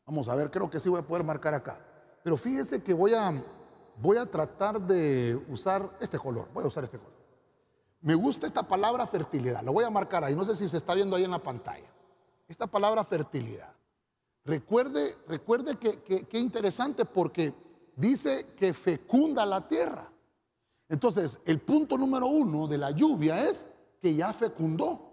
Vamos 0.07 0.29
a 0.29 0.35
ver, 0.35 0.51
creo 0.51 0.71
que 0.71 0.81
sí 0.81 0.89
voy 0.89 1.01
a 1.01 1.07
poder 1.07 1.25
marcar 1.25 1.53
acá. 1.53 1.79
Pero 2.23 2.37
fíjese 2.37 2.83
que 2.83 2.95
voy 2.95 3.13
a, 3.13 3.43
voy 3.97 4.17
a 4.17 4.27
tratar 4.27 4.81
de 4.81 5.37
usar 5.49 5.91
este 6.01 6.19
color, 6.19 6.49
voy 6.53 6.65
a 6.65 6.69
usar 6.69 6.85
este 6.85 6.99
color. 6.99 7.17
Me 8.01 8.15
gusta 8.15 8.47
esta 8.47 8.63
palabra 8.63 9.07
fertilidad, 9.07 9.63
lo 9.63 9.73
voy 9.73 9.85
a 9.85 9.91
marcar 9.91 10.25
ahí, 10.25 10.35
no 10.37 10.45
sé 10.45 10.55
si 10.55 10.69
se 10.69 10.77
está 10.77 10.95
viendo 10.95 11.17
ahí 11.17 11.25
en 11.25 11.31
la 11.31 11.43
pantalla. 11.43 11.91
Esta 12.49 12.67
palabra 12.67 13.03
fertilidad. 13.05 13.77
Recuerde, 14.45 15.17
recuerde 15.27 15.77
que, 15.77 16.01
que, 16.03 16.39
interesante 16.39 17.05
porque 17.05 17.53
dice 17.97 18.47
que 18.57 18.73
fecunda 18.73 19.45
la 19.45 19.67
tierra. 19.67 20.09
Entonces, 20.89 21.41
el 21.45 21.59
punto 21.61 21.99
número 21.99 22.27
uno 22.27 22.69
de 22.69 22.79
la 22.79 22.93
lluvia 22.93 23.45
es 23.49 23.67
que 24.01 24.15
ya 24.15 24.33
fecundó, 24.33 25.06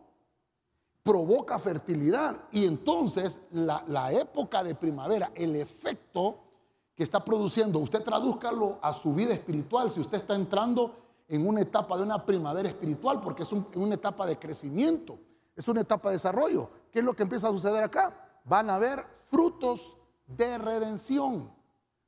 provoca 1.03 1.59
fertilidad. 1.59 2.35
Y 2.51 2.65
entonces 2.65 3.39
la, 3.51 3.83
la, 3.87 4.11
época 4.11 4.63
de 4.63 4.73
primavera, 4.73 5.31
el 5.35 5.55
efecto 5.55 6.39
que 6.95 7.03
está 7.03 7.23
produciendo, 7.23 7.79
usted 7.79 8.01
tradúzcalo 8.03 8.79
a 8.81 8.93
su 8.93 9.13
vida 9.13 9.33
espiritual, 9.33 9.91
si 9.91 9.99
usted 9.99 10.19
está 10.19 10.35
entrando 10.35 10.95
en 11.27 11.47
una 11.47 11.61
etapa 11.61 11.97
de 11.97 12.03
una 12.03 12.25
primavera 12.25 12.69
espiritual, 12.69 13.19
porque 13.21 13.43
es 13.43 13.51
una 13.51 13.95
etapa 13.95 14.25
de 14.25 14.37
crecimiento, 14.37 15.17
es 15.55 15.67
una 15.67 15.81
etapa 15.81 16.09
de 16.09 16.15
desarrollo. 16.15 16.69
¿Qué 16.91 16.99
es 16.99 17.05
lo 17.05 17.15
que 17.15 17.23
empieza 17.23 17.47
a 17.47 17.51
suceder 17.51 17.83
acá? 17.83 18.41
Van 18.45 18.69
a 18.69 18.75
haber 18.75 19.05
frutos 19.29 19.97
de 20.27 20.57
redención. 20.57 21.51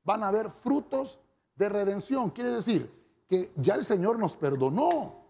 Van 0.03 0.23
a 0.23 0.27
haber 0.27 0.49
frutos 0.49 1.19
de 1.55 1.69
redención. 1.69 2.29
Quiere 2.29 2.51
decir 2.51 2.91
que 3.27 3.51
ya 3.55 3.75
el 3.75 3.83
Señor 3.83 4.19
nos 4.19 4.35
perdonó. 4.35 5.25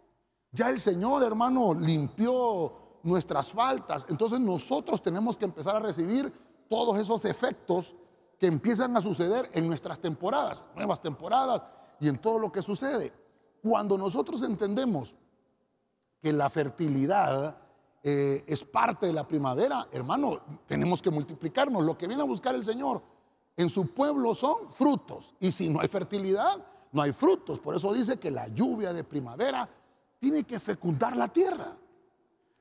Ya 0.52 0.70
el 0.70 0.80
Señor, 0.80 1.24
hermano, 1.24 1.74
limpió 1.74 2.85
nuestras 3.06 3.52
faltas. 3.52 4.06
Entonces 4.10 4.40
nosotros 4.40 5.02
tenemos 5.02 5.38
que 5.38 5.46
empezar 5.46 5.76
a 5.76 5.80
recibir 5.80 6.34
todos 6.68 6.98
esos 6.98 7.24
efectos 7.26 7.96
que 8.40 8.48
empiezan 8.48 8.98
a 8.98 9.02
suceder 9.02 9.50
en 9.54 9.68
nuestras 9.68 10.00
temporadas, 10.00 10.66
nuevas 10.76 11.02
temporadas 11.02 11.64
y 12.00 12.10
en 12.10 12.18
todo 12.18 12.40
lo 12.40 12.52
que 12.52 12.64
sucede. 12.64 13.14
Cuando 13.62 13.98
nosotros 13.98 14.42
entendemos 14.42 15.16
que 16.20 16.34
la 16.34 16.50
fertilidad 16.50 17.56
eh, 18.02 18.44
es 18.48 18.64
parte 18.64 19.06
de 19.06 19.14
la 19.14 19.28
primavera, 19.28 19.88
hermano, 19.92 20.40
tenemos 20.66 21.02
que 21.02 21.12
multiplicarnos. 21.12 21.84
Lo 21.84 21.96
que 21.96 22.08
viene 22.08 22.24
a 22.24 22.26
buscar 22.26 22.56
el 22.56 22.64
Señor 22.64 23.04
en 23.56 23.70
su 23.70 23.94
pueblo 23.94 24.34
son 24.34 24.72
frutos. 24.72 25.36
Y 25.40 25.52
si 25.52 25.70
no 25.70 25.80
hay 25.80 25.88
fertilidad, 25.88 26.66
no 26.92 27.04
hay 27.04 27.12
frutos. 27.12 27.60
Por 27.60 27.76
eso 27.76 27.94
dice 27.94 28.18
que 28.18 28.32
la 28.32 28.48
lluvia 28.48 28.94
de 28.94 29.04
primavera 29.04 29.70
tiene 30.20 30.44
que 30.44 30.60
fecundar 30.60 31.16
la 31.16 31.28
tierra. 31.28 31.78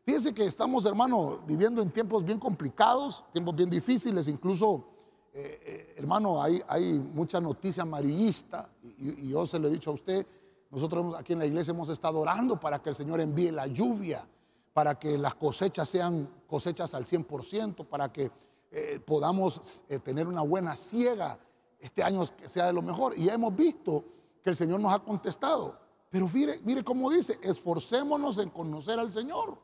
Fíjense 0.04 0.34
que 0.34 0.44
estamos, 0.44 0.84
hermano, 0.84 1.40
viviendo 1.46 1.80
en 1.80 1.90
tiempos 1.90 2.24
bien 2.24 2.38
complicados, 2.38 3.24
tiempos 3.32 3.54
bien 3.56 3.70
difíciles, 3.70 4.28
incluso, 4.28 4.84
eh, 5.32 5.60
eh, 5.64 5.94
hermano, 5.96 6.42
hay, 6.42 6.62
hay, 6.68 6.98
mucha 6.98 7.40
noticia 7.40 7.84
amarillista, 7.84 8.68
y, 8.82 9.30
yo 9.30 9.46
se 9.46 9.58
lo 9.58 9.68
he 9.68 9.70
dicho 9.70 9.90
a 9.90 9.94
usted, 9.94 10.26
nosotros 10.70 11.14
aquí 11.16 11.32
en 11.32 11.38
la 11.38 11.46
iglesia 11.46 11.72
hemos 11.72 11.88
estado 11.88 12.18
orando 12.20 12.60
para 12.60 12.82
que 12.82 12.90
el 12.90 12.94
Señor 12.94 13.20
envíe 13.20 13.50
la 13.50 13.66
lluvia, 13.66 14.26
para 14.74 14.98
que 14.98 15.16
las 15.16 15.36
cosechas 15.36 15.88
sean 15.88 16.28
cosechas 16.46 16.92
al 16.94 17.04
100%, 17.04 17.86
para 17.86 18.12
que 18.12 18.30
eh, 18.76 18.98
podamos 18.98 19.84
eh, 19.88 20.00
tener 20.00 20.26
una 20.26 20.42
buena 20.42 20.74
siega 20.74 21.38
este 21.78 22.02
año 22.02 22.24
que 22.36 22.48
sea 22.48 22.66
de 22.66 22.72
lo 22.72 22.82
mejor. 22.82 23.16
Y 23.16 23.28
hemos 23.28 23.54
visto 23.54 24.04
que 24.42 24.50
el 24.50 24.56
Señor 24.56 24.80
nos 24.80 24.92
ha 24.92 24.98
contestado. 24.98 25.78
Pero 26.10 26.28
mire, 26.28 26.60
mire 26.64 26.82
cómo 26.82 27.08
dice, 27.08 27.38
esforcémonos 27.40 28.38
en 28.38 28.50
conocer 28.50 28.98
al 28.98 29.12
Señor. 29.12 29.56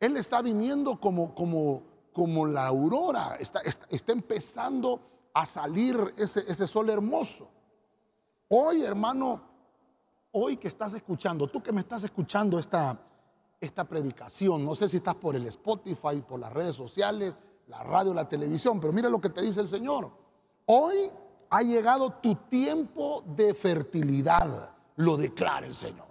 Él 0.00 0.16
está 0.16 0.42
viniendo 0.42 1.00
como, 1.00 1.34
como, 1.34 1.82
como 2.12 2.46
la 2.46 2.66
aurora, 2.66 3.36
está, 3.38 3.60
está, 3.60 4.12
empezando 4.12 5.00
a 5.32 5.46
salir 5.46 5.96
ese, 6.16 6.40
ese 6.50 6.66
sol 6.66 6.90
hermoso. 6.90 7.48
Hoy, 8.48 8.82
hermano, 8.82 9.40
hoy 10.32 10.56
que 10.56 10.68
estás 10.68 10.92
escuchando, 10.94 11.46
tú 11.46 11.62
que 11.62 11.72
me 11.72 11.80
estás 11.80 12.04
escuchando 12.04 12.58
esta, 12.58 12.98
esta 13.60 13.84
predicación, 13.84 14.64
no 14.64 14.74
sé 14.74 14.88
si 14.88 14.98
estás 14.98 15.14
por 15.14 15.36
el 15.36 15.46
Spotify, 15.46 16.22
por 16.26 16.40
las 16.40 16.52
redes 16.52 16.74
sociales, 16.74 17.36
la 17.68 17.82
radio, 17.82 18.12
la 18.12 18.28
televisión, 18.28 18.80
pero 18.80 18.92
mira 18.92 19.08
lo 19.08 19.20
que 19.20 19.30
te 19.30 19.42
dice 19.42 19.60
el 19.60 19.68
Señor. 19.68 20.10
Hoy 20.66 21.10
ha 21.50 21.62
llegado 21.62 22.10
tu 22.14 22.34
tiempo 22.34 23.22
de 23.26 23.54
fertilidad, 23.54 24.74
lo 24.96 25.16
declara 25.16 25.66
el 25.66 25.74
Señor. 25.74 26.06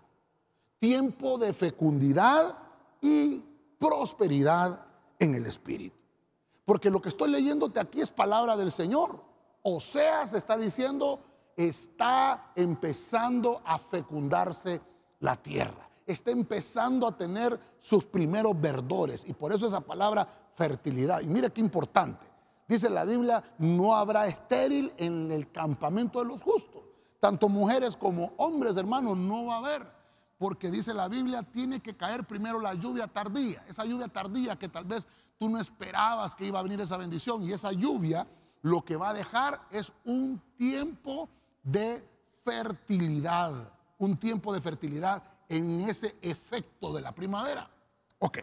Tiempo 0.79 1.37
de 1.37 1.53
fecundidad 1.53 2.57
y 3.01 3.43
prosperidad 3.83 4.79
en 5.19 5.35
el 5.35 5.45
Espíritu. 5.45 5.97
Porque 6.63 6.89
lo 6.89 7.01
que 7.01 7.09
estoy 7.09 7.29
leyéndote 7.29 7.81
aquí 7.81 7.99
es 7.99 8.09
palabra 8.09 8.55
del 8.55 8.71
Señor. 8.71 9.21
O 9.61 9.81
sea, 9.81 10.25
se 10.25 10.37
está 10.37 10.57
diciendo, 10.57 11.19
está 11.57 12.53
empezando 12.55 13.61
a 13.65 13.77
fecundarse 13.77 14.79
la 15.19 15.35
tierra. 15.35 15.89
Está 16.05 16.31
empezando 16.31 17.05
a 17.05 17.17
tener 17.17 17.59
sus 17.81 18.05
primeros 18.05 18.59
verdores. 18.59 19.25
Y 19.27 19.33
por 19.33 19.51
eso 19.51 19.67
esa 19.67 19.81
palabra 19.81 20.25
fertilidad. 20.55 21.19
Y 21.19 21.27
mire 21.27 21.51
qué 21.51 21.59
importante. 21.59 22.25
Dice 22.65 22.89
la 22.89 23.03
Biblia, 23.03 23.43
no 23.57 23.93
habrá 23.93 24.27
estéril 24.27 24.93
en 24.95 25.29
el 25.29 25.51
campamento 25.51 26.19
de 26.19 26.25
los 26.25 26.41
justos. 26.41 26.83
Tanto 27.19 27.49
mujeres 27.49 27.97
como 27.97 28.31
hombres, 28.37 28.77
hermanos, 28.77 29.17
no 29.17 29.47
va 29.47 29.55
a 29.55 29.57
haber. 29.57 30.02
Porque 30.43 30.69
dice 30.69 30.93
la 30.93 31.07
Biblia, 31.07 31.41
tiene 31.41 31.79
que 31.79 31.95
caer 31.95 32.25
primero 32.25 32.59
la 32.59 32.73
lluvia 32.73 33.07
tardía. 33.07 33.63
Esa 33.65 33.85
lluvia 33.85 34.09
tardía 34.09 34.57
que 34.57 34.67
tal 34.67 34.83
vez 34.83 35.07
tú 35.39 35.47
no 35.47 35.57
esperabas 35.57 36.35
que 36.35 36.45
iba 36.45 36.59
a 36.59 36.63
venir 36.63 36.81
esa 36.81 36.97
bendición. 36.97 37.43
Y 37.43 37.53
esa 37.53 37.71
lluvia 37.71 38.27
lo 38.61 38.83
que 38.83 38.97
va 38.97 39.11
a 39.11 39.13
dejar 39.13 39.61
es 39.71 39.93
un 40.03 40.41
tiempo 40.57 41.29
de 41.63 42.05
fertilidad, 42.43 43.53
un 43.97 44.17
tiempo 44.17 44.53
de 44.53 44.59
fertilidad 44.59 45.23
en 45.47 45.79
ese 45.79 46.17
efecto 46.21 46.91
de 46.91 46.99
la 46.99 47.15
primavera. 47.15 47.71
Ok, 48.19 48.39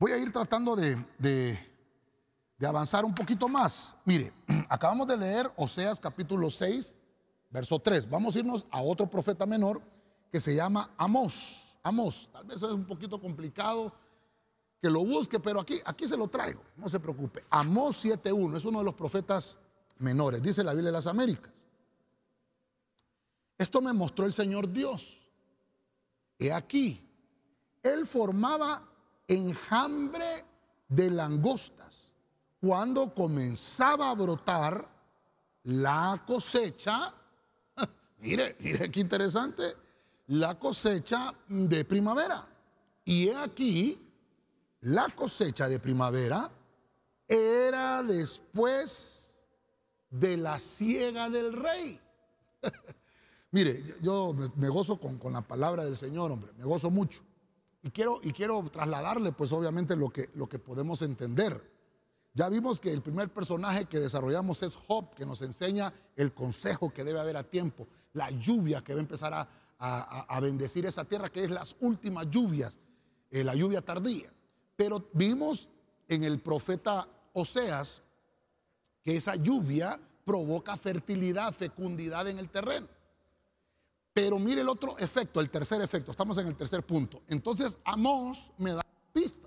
voy 0.00 0.10
a 0.10 0.18
ir 0.18 0.32
tratando 0.32 0.74
de, 0.74 0.96
de, 1.16 2.66
avanzar 2.66 3.04
un 3.04 3.14
poquito 3.14 3.48
más. 3.48 3.94
Mire, 4.04 4.32
acabamos 4.68 5.06
de 5.06 5.16
leer 5.16 5.48
Oseas 5.54 6.00
capítulo 6.00 6.50
6, 6.50 6.96
verso 7.50 7.78
3. 7.78 8.10
Vamos 8.10 8.34
a 8.34 8.40
irnos 8.40 8.66
a 8.72 8.82
otro 8.82 9.08
profeta 9.08 9.46
menor 9.46 9.80
que 10.36 10.40
se 10.40 10.54
llama 10.54 10.90
Amós. 10.98 11.78
Amós, 11.82 12.28
tal 12.30 12.44
vez 12.44 12.58
es 12.58 12.70
un 12.70 12.84
poquito 12.84 13.18
complicado 13.18 13.90
que 14.82 14.90
lo 14.90 15.02
busque, 15.02 15.40
pero 15.40 15.60
aquí, 15.60 15.80
aquí 15.82 16.06
se 16.06 16.14
lo 16.14 16.28
traigo, 16.28 16.60
no 16.76 16.90
se 16.90 17.00
preocupe. 17.00 17.42
Amós 17.48 18.04
7.1 18.04 18.58
es 18.58 18.66
uno 18.66 18.80
de 18.80 18.84
los 18.84 18.92
profetas 18.92 19.56
menores, 19.98 20.42
dice 20.42 20.62
la 20.62 20.72
Biblia 20.72 20.90
de 20.90 20.92
las 20.92 21.06
Américas. 21.06 21.54
Esto 23.56 23.80
me 23.80 23.94
mostró 23.94 24.26
el 24.26 24.34
Señor 24.34 24.70
Dios. 24.70 25.26
He 26.38 26.52
aquí, 26.52 27.00
Él 27.82 28.06
formaba 28.06 28.86
enjambre 29.26 30.44
de 30.86 31.10
langostas. 31.12 32.12
Cuando 32.60 33.14
comenzaba 33.14 34.10
a 34.10 34.14
brotar 34.14 34.86
la 35.62 36.22
cosecha, 36.26 37.14
mire, 38.18 38.54
mire 38.60 38.90
qué 38.90 39.00
interesante, 39.00 39.85
la 40.28 40.58
cosecha 40.58 41.34
de 41.48 41.84
primavera. 41.84 42.46
Y 43.04 43.28
he 43.28 43.36
aquí, 43.36 44.00
la 44.80 45.08
cosecha 45.10 45.68
de 45.68 45.78
primavera 45.78 46.50
era 47.28 48.02
después 48.02 49.38
de 50.10 50.36
la 50.36 50.58
siega 50.58 51.30
del 51.30 51.52
rey. 51.52 52.00
Mire, 53.52 53.82
yo 54.02 54.34
me 54.56 54.68
gozo 54.68 54.98
con, 54.98 55.32
la 55.32 55.42
palabra 55.42 55.84
del 55.84 55.96
Señor, 55.96 56.32
hombre, 56.32 56.52
me 56.58 56.64
gozo 56.64 56.90
mucho. 56.90 57.22
Y 57.82 57.90
quiero, 57.90 58.18
y 58.22 58.32
quiero 58.32 58.68
trasladarle, 58.70 59.32
pues 59.32 59.52
obviamente, 59.52 59.94
lo 59.94 60.10
que, 60.10 60.30
lo 60.34 60.48
que 60.48 60.58
podemos 60.58 61.02
entender. 61.02 61.76
Ya 62.34 62.48
vimos 62.48 62.80
que 62.80 62.92
el 62.92 63.00
primer 63.00 63.32
personaje 63.32 63.86
que 63.86 63.98
desarrollamos 63.98 64.62
es 64.62 64.74
Job, 64.74 65.14
que 65.14 65.24
nos 65.24 65.40
enseña 65.42 65.92
el 66.16 66.34
consejo 66.34 66.92
que 66.92 67.04
debe 67.04 67.20
haber 67.20 67.36
a 67.36 67.44
tiempo, 67.44 67.86
la 68.12 68.30
lluvia 68.30 68.82
que 68.82 68.92
va 68.92 68.98
a 68.98 69.02
empezar 69.02 69.32
a, 69.32 69.48
bendecir 70.40 70.86
esa 70.86 71.04
tierra, 71.04 71.28
que 71.28 71.44
es 71.44 71.50
las 71.50 71.76
últimas 71.80 72.28
lluvias, 72.30 72.78
eh, 73.30 73.44
la 73.44 73.54
lluvia 73.54 73.82
tardía. 73.82 74.32
Pero 74.76 75.08
vimos 75.12 75.68
en 76.08 76.24
el 76.24 76.40
profeta 76.40 77.08
Oseas 77.32 78.02
que 79.02 79.16
esa 79.16 79.36
lluvia 79.36 80.00
provoca 80.24 80.76
fertilidad, 80.76 81.52
fecundidad 81.52 82.26
en 82.28 82.38
el 82.38 82.48
terreno. 82.48 82.88
Pero 84.12 84.38
mire 84.38 84.62
el 84.62 84.68
otro 84.68 84.96
efecto, 84.98 85.40
el 85.40 85.50
tercer 85.50 85.80
efecto, 85.82 86.10
estamos 86.10 86.38
en 86.38 86.46
el 86.46 86.56
tercer 86.56 86.82
punto. 86.82 87.22
Entonces 87.28 87.78
Amós 87.84 88.50
me 88.56 88.72
da 88.72 88.82
pista, 89.12 89.46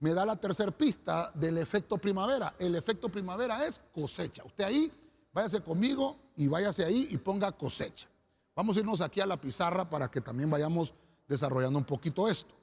me 0.00 0.12
da 0.12 0.26
la 0.26 0.36
tercera 0.36 0.70
pista 0.70 1.32
del 1.34 1.56
efecto 1.56 1.96
primavera. 1.96 2.54
El 2.58 2.74
efecto 2.74 3.08
primavera 3.08 3.64
es 3.64 3.80
cosecha. 3.94 4.44
Usted 4.44 4.64
ahí, 4.64 4.92
váyase 5.32 5.62
conmigo 5.62 6.18
y 6.36 6.46
váyase 6.46 6.84
ahí 6.84 7.08
y 7.10 7.16
ponga 7.16 7.50
cosecha. 7.52 8.09
Vamos 8.60 8.76
a 8.76 8.80
irnos 8.80 9.00
aquí 9.00 9.22
a 9.22 9.26
la 9.26 9.40
pizarra 9.40 9.88
para 9.88 10.10
que 10.10 10.20
también 10.20 10.50
vayamos 10.50 10.92
desarrollando 11.26 11.78
un 11.78 11.84
poquito 11.86 12.28
esto. 12.28 12.54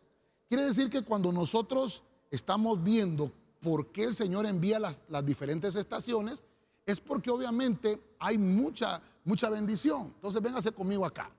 Quiere 0.47 0.65
decir 0.65 0.91
que 0.91 1.01
cuando 1.01 1.31
nosotros 1.31 2.03
estamos 2.29 2.83
viendo 2.83 3.31
por 3.59 3.91
qué 3.91 4.03
el 4.03 4.13
Señor 4.13 4.45
envía 4.45 4.77
las, 4.77 4.99
diferentes 5.25 5.75
estaciones, 5.75 6.43
es 6.85 6.99
porque 6.99 7.31
obviamente 7.31 7.99
hay 8.19 8.37
mucha, 8.37 9.01
mucha 9.23 9.49
bendición. 9.49 10.13
Entonces 10.13 10.39
véngase 10.39 10.71
conmigo 10.71 11.03
acá. 11.03 11.31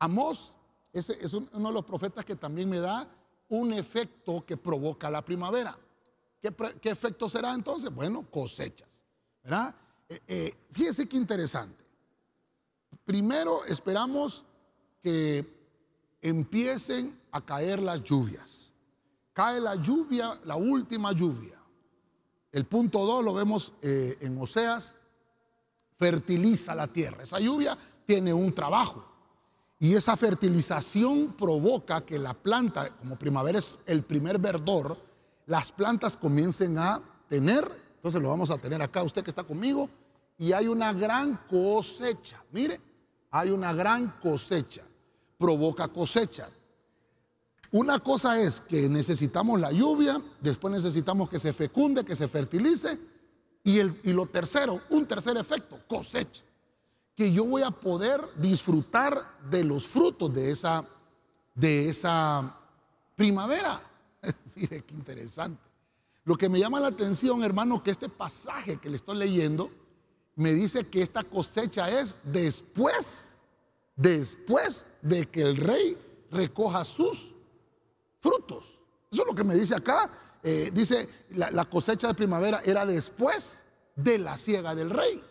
Amós 0.00 0.56
es 0.92 1.32
uno 1.32 1.68
de 1.68 1.72
los 1.72 1.84
profetas 1.84 2.24
que 2.24 2.34
también 2.34 2.68
me 2.68 2.80
da 2.80 3.08
un 3.50 3.72
efecto 3.72 4.44
que 4.44 4.56
provoca 4.56 5.12
la 5.12 5.24
primavera. 5.24 5.78
¿Qué, 6.40 6.90
efecto 6.90 7.28
será 7.28 7.54
entonces? 7.54 7.94
Bueno, 7.94 8.28
cosechas. 8.28 9.04
¿Verdad? 9.44 9.76
Eh, 10.08 10.20
eh, 10.26 10.54
fíjese 10.72 11.08
qué 11.08 11.16
interesante. 11.16 11.81
Primero 13.04 13.64
esperamos 13.64 14.44
que 15.02 15.46
empiecen 16.20 17.18
a 17.32 17.40
caer 17.40 17.80
las 17.80 18.02
lluvias. 18.02 18.72
Cae 19.32 19.60
la 19.60 19.74
lluvia, 19.74 20.38
la 20.44 20.56
última 20.56 21.12
lluvia. 21.12 21.58
El 22.52 22.66
punto 22.66 23.04
2 23.04 23.24
lo 23.24 23.34
vemos 23.34 23.72
eh, 23.80 24.18
en 24.20 24.38
Oseas, 24.38 24.94
fertiliza 25.98 26.74
la 26.74 26.86
tierra. 26.86 27.22
Esa 27.22 27.40
lluvia 27.40 27.76
tiene 28.06 28.32
un 28.32 28.54
trabajo. 28.54 29.04
Y 29.78 29.94
esa 29.94 30.16
fertilización 30.16 31.32
provoca 31.32 32.04
que 32.04 32.18
la 32.18 32.34
planta, 32.34 32.94
como 32.96 33.18
primavera 33.18 33.58
es 33.58 33.78
el 33.86 34.02
primer 34.02 34.38
verdor, 34.38 34.96
las 35.46 35.72
plantas 35.72 36.16
comiencen 36.16 36.78
a 36.78 37.02
tener, 37.28 37.68
entonces 37.96 38.22
lo 38.22 38.28
vamos 38.28 38.50
a 38.50 38.58
tener 38.58 38.80
acá, 38.80 39.02
usted 39.02 39.24
que 39.24 39.30
está 39.30 39.42
conmigo, 39.42 39.88
y 40.38 40.52
hay 40.52 40.66
una 40.66 40.92
gran 40.92 41.40
cosecha. 41.48 42.42
Mire, 42.52 42.80
hay 43.30 43.50
una 43.50 43.72
gran 43.72 44.18
cosecha. 44.20 44.82
Provoca 45.38 45.88
cosecha. 45.88 46.48
Una 47.72 47.98
cosa 48.00 48.40
es 48.40 48.60
que 48.60 48.88
necesitamos 48.88 49.58
la 49.58 49.72
lluvia, 49.72 50.22
después 50.40 50.72
necesitamos 50.72 51.30
que 51.30 51.38
se 51.38 51.52
fecunde, 51.52 52.04
que 52.04 52.14
se 52.14 52.28
fertilice. 52.28 52.98
Y, 53.64 53.78
el, 53.78 53.98
y 54.02 54.12
lo 54.12 54.26
tercero, 54.26 54.82
un 54.90 55.06
tercer 55.06 55.36
efecto, 55.36 55.80
cosecha. 55.86 56.44
Que 57.14 57.32
yo 57.32 57.44
voy 57.44 57.62
a 57.62 57.70
poder 57.70 58.20
disfrutar 58.36 59.38
de 59.48 59.64
los 59.64 59.86
frutos 59.86 60.34
de 60.34 60.50
esa, 60.50 60.84
de 61.54 61.88
esa 61.88 62.58
primavera. 63.16 63.80
Mire 64.56 64.82
qué 64.82 64.94
interesante. 64.94 65.62
Lo 66.24 66.36
que 66.36 66.48
me 66.48 66.58
llama 66.58 66.78
la 66.78 66.88
atención, 66.88 67.42
hermano, 67.42 67.82
que 67.82 67.90
este 67.90 68.08
pasaje 68.08 68.76
que 68.76 68.90
le 68.90 68.96
estoy 68.96 69.16
leyendo 69.16 69.70
me 70.34 70.52
dice 70.54 70.86
que 70.88 71.02
esta 71.02 71.22
cosecha 71.22 71.90
es 71.90 72.16
después, 72.24 73.42
después 73.96 74.86
de 75.02 75.26
que 75.26 75.42
el 75.42 75.56
rey 75.56 75.98
recoja 76.30 76.84
sus 76.84 77.34
frutos. 78.20 78.80
Eso 79.10 79.22
es 79.22 79.28
lo 79.28 79.34
que 79.34 79.44
me 79.44 79.54
dice 79.54 79.74
acá. 79.74 80.10
Eh, 80.42 80.70
dice, 80.72 81.08
la, 81.30 81.64
cosecha 81.66 82.08
de 82.08 82.14
primavera 82.14 82.62
era 82.64 82.84
después 82.86 83.64
de 83.94 84.18
la 84.18 84.36
siega 84.36 84.74
del 84.74 84.90
rey. 84.90 85.22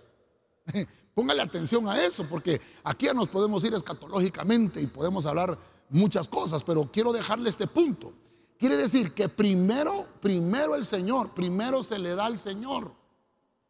Póngale 1.15 1.41
atención 1.41 1.87
a 1.89 2.01
eso, 2.01 2.25
porque 2.29 2.61
aquí 2.83 3.07
ya 3.07 3.13
nos 3.13 3.27
podemos 3.27 3.63
ir 3.65 3.73
escatológicamente 3.73 4.79
y 4.79 4.87
podemos 4.87 5.25
hablar 5.25 5.57
muchas 5.89 6.27
cosas, 6.27 6.63
pero 6.63 6.89
quiero 6.89 7.11
dejarle 7.11 7.49
este 7.49 7.67
punto. 7.67 8.13
Quiere 8.57 8.77
decir 8.77 9.13
que 9.13 9.27
primero, 9.27 10.07
primero 10.21 10.75
el 10.75 10.85
Señor, 10.85 11.33
primero 11.33 11.83
se 11.83 11.97
le 11.99 12.15
da 12.15 12.27
al 12.27 12.37
Señor. 12.37 12.93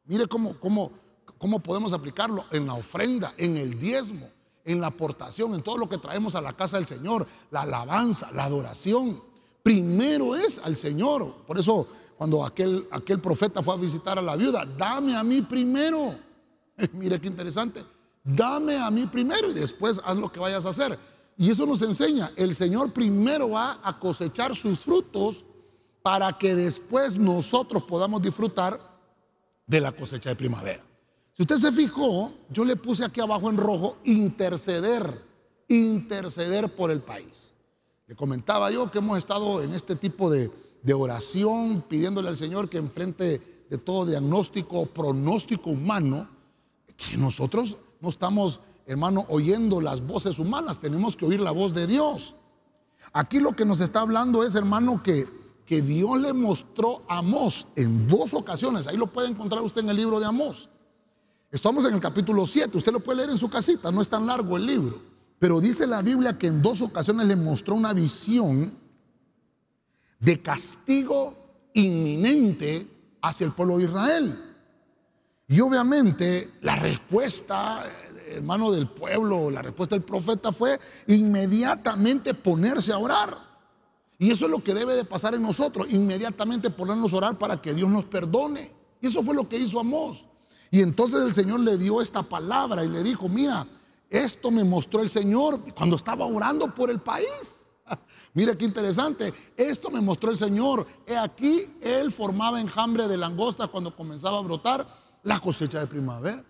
Mire 0.04 0.28
cómo, 0.28 0.60
cómo, 0.60 0.92
cómo 1.42 1.60
podemos 1.60 1.92
aplicarlo 1.92 2.46
en 2.52 2.68
la 2.68 2.76
ofrenda, 2.76 3.34
en 3.36 3.58
el 3.58 3.80
diezmo 3.80 4.30
en 4.66 4.82
la 4.82 4.88
aportación, 4.88 5.54
en 5.54 5.62
todo 5.62 5.78
lo 5.78 5.90
que 5.90 5.98
traemos 5.98 6.36
a 6.36 6.42
la 6.42 6.54
casa 6.54 6.78
del 6.78 6.86
Señor, 6.86 7.26
la 7.50 7.62
alabanza, 7.62 8.32
la 8.32 8.46
adoración. 8.46 9.22
Primero 9.64 10.36
es 10.36 10.60
al 10.60 10.76
Señor. 10.76 11.36
Por 11.48 11.60
eso 11.60 11.88
cuando 12.18 12.46
aquel, 12.46 12.88
aquel 12.92 13.20
profeta 13.20 13.64
fue 13.64 13.74
a 13.74 13.78
visitar 13.78 14.20
a 14.20 14.22
la 14.22 14.36
viuda, 14.36 14.66
dame 14.66 15.16
a 15.16 15.24
mí 15.24 15.42
primero. 15.42 16.16
Mire 16.94 17.20
qué 17.20 17.28
interesante. 17.28 17.84
Dame 18.24 18.78
a 18.78 18.92
mí 18.92 19.08
primero 19.08 19.50
y 19.50 19.54
después 19.54 20.00
haz 20.04 20.16
lo 20.16 20.32
que 20.32 20.40
vayas 20.40 20.66
a 20.66 20.70
hacer. 20.70 20.98
Y 21.38 21.50
eso 21.50 21.66
nos 21.66 21.82
enseña, 21.82 22.32
el 22.36 22.54
Señor 22.54 22.94
primero 22.94 23.50
va 23.50 23.80
a 23.84 23.98
cosechar 23.98 24.56
sus 24.56 24.78
frutos 24.78 25.44
para 26.04 26.38
que 26.38 26.54
después 26.54 27.18
nosotros 27.18 27.84
podamos 27.84 28.22
disfrutar 28.22 28.80
de 29.66 29.82
la 29.82 29.92
cosecha 29.92 30.30
de 30.30 30.36
primavera. 30.36 30.91
Si 31.42 31.44
usted 31.44 31.58
se 31.58 31.72
fijó, 31.72 32.32
yo 32.52 32.64
le 32.64 32.76
puse 32.76 33.04
aquí 33.04 33.20
abajo 33.20 33.50
en 33.50 33.58
rojo 33.58 33.98
interceder, 34.04 35.26
interceder 35.68 36.70
por 36.76 36.92
el 36.92 37.02
país. 37.02 37.56
Le 38.06 38.16
comentaba 38.16 38.70
yo 38.70 38.92
que 38.92 39.00
hemos 39.00 39.18
estado 39.18 39.64
en 39.64 39.74
este 39.74 39.96
tipo 39.96 40.30
de, 40.30 40.52
oración, 40.94 41.84
pidiéndole 41.90 42.30
al 42.30 42.38
Señor 42.38 42.70
que 42.70 42.78
enfrente 42.78 43.66
de 43.68 43.78
todo 43.80 44.06
diagnóstico, 44.06 44.86
pronóstico 44.86 45.72
humano, 45.72 46.30
que 46.96 47.18
nosotros 47.18 47.78
no 48.02 48.10
estamos, 48.10 48.60
hermano, 48.86 49.26
oyendo 49.28 49.82
las 49.82 50.06
voces 50.06 50.38
humanas, 50.38 50.80
tenemos 50.80 51.18
que 51.18 51.26
oír 51.26 51.42
la 51.42 51.50
voz 51.50 51.74
de 51.74 51.88
Dios. 51.88 52.36
Aquí 53.14 53.40
lo 53.40 53.54
que 53.54 53.66
nos 53.66 53.82
está 53.82 54.02
hablando 54.02 54.44
es, 54.44 54.54
hermano, 54.54 55.02
que, 55.02 55.28
que 55.66 55.82
Dios 55.82 56.22
le 56.22 56.34
mostró 56.34 57.02
a 57.08 57.18
Amós 57.18 57.66
en 57.76 58.08
dos 58.08 58.32
ocasiones, 58.36 58.86
ahí 58.86 58.96
lo 58.96 59.08
puede 59.08 59.30
encontrar 59.30 59.64
usted 59.64 59.82
en 59.82 59.90
el 59.90 59.98
libro 59.98 60.20
de 60.20 60.28
Amós 60.28 60.70
Estamos 61.52 61.84
en 61.84 61.94
el 61.94 62.00
capítulo 62.00 62.48
7, 62.48 62.78
usted 62.78 62.94
lo 62.94 63.02
puede 63.02 63.18
leer 63.18 63.32
en 63.32 63.38
su 63.38 63.50
casita, 63.50 63.92
no 63.92 64.02
es 64.02 64.08
tan 64.08 64.26
largo 64.26 64.56
el 64.56 64.66
libro, 64.66 65.02
pero 65.38 65.60
dice 65.60 65.86
la 65.86 66.02
Biblia 66.02 66.38
que 66.38 66.48
en 66.48 66.62
dos 66.62 66.82
ocasiones 66.82 67.28
le 67.28 67.36
mostró 67.36 67.76
una 67.76 67.92
visión 67.92 68.74
de 70.18 70.42
castigo 70.42 71.36
inminente 71.74 72.88
hacia 73.22 73.46
el 73.46 73.52
pueblo 73.52 73.78
de 73.78 73.84
Israel. 73.84 74.46
Y 75.50 75.60
obviamente 75.60 76.52
la 76.62 76.78
respuesta, 76.78 77.84
hermano 78.30 78.72
del 78.72 78.88
pueblo, 78.88 79.52
la 79.52 79.62
respuesta 79.62 79.96
del 79.96 80.06
profeta 80.06 80.54
fue 80.54 80.80
inmediatamente 81.08 82.34
ponerse 82.34 82.94
a 82.94 82.98
orar. 82.98 83.38
Y 84.18 84.32
eso 84.32 84.46
es 84.46 84.52
lo 84.52 84.64
que 84.64 84.74
debe 84.74 84.96
de 84.96 85.04
pasar 85.04 85.36
en 85.36 85.42
nosotros, 85.42 85.88
inmediatamente 85.90 86.70
ponernos 86.70 87.12
a 87.12 87.18
orar 87.18 87.38
para 87.38 87.62
que 87.62 87.74
Dios 87.74 87.90
nos 87.90 88.06
perdone. 88.06 88.72
Y 89.02 89.08
eso 89.08 89.22
fue 89.22 89.36
lo 89.36 89.50
que 89.50 89.58
hizo 89.58 89.82
Amós. 89.82 90.28
Y 90.72 90.82
entonces 90.82 91.22
el 91.22 91.34
Señor 91.34 91.60
le 91.60 91.78
dio 91.78 92.02
esta 92.02 92.24
palabra 92.24 92.84
y 92.86 92.88
le 92.88 93.04
dijo, 93.04 93.28
mira, 93.28 93.68
esto 94.10 94.50
me 94.50 94.64
mostró 94.64 95.02
el 95.02 95.10
Señor 95.10 95.60
cuando 95.76 95.98
estaba 95.98 96.26
orando 96.26 96.74
por 96.74 96.90
el 96.90 97.00
país. 97.00 97.68
Mira 98.34 98.58
qué 98.58 98.64
interesante. 98.64 99.34
Esto 99.58 99.92
me 99.92 100.00
mostró 100.00 100.32
el 100.32 100.38
Señor. 100.38 100.88
He 101.06 101.18
aquí, 101.18 101.70
Él 101.82 102.12
formaba 102.12 102.62
enjambre 102.62 103.08
de 103.10 103.18
langosta 103.18 103.68
cuando 103.68 103.94
comenzaba 103.94 104.40
a 104.40 104.42
brotar 104.42 104.88
la 105.24 105.40
cosecha 105.40 105.80
de 105.80 105.88
primavera. 105.88 106.44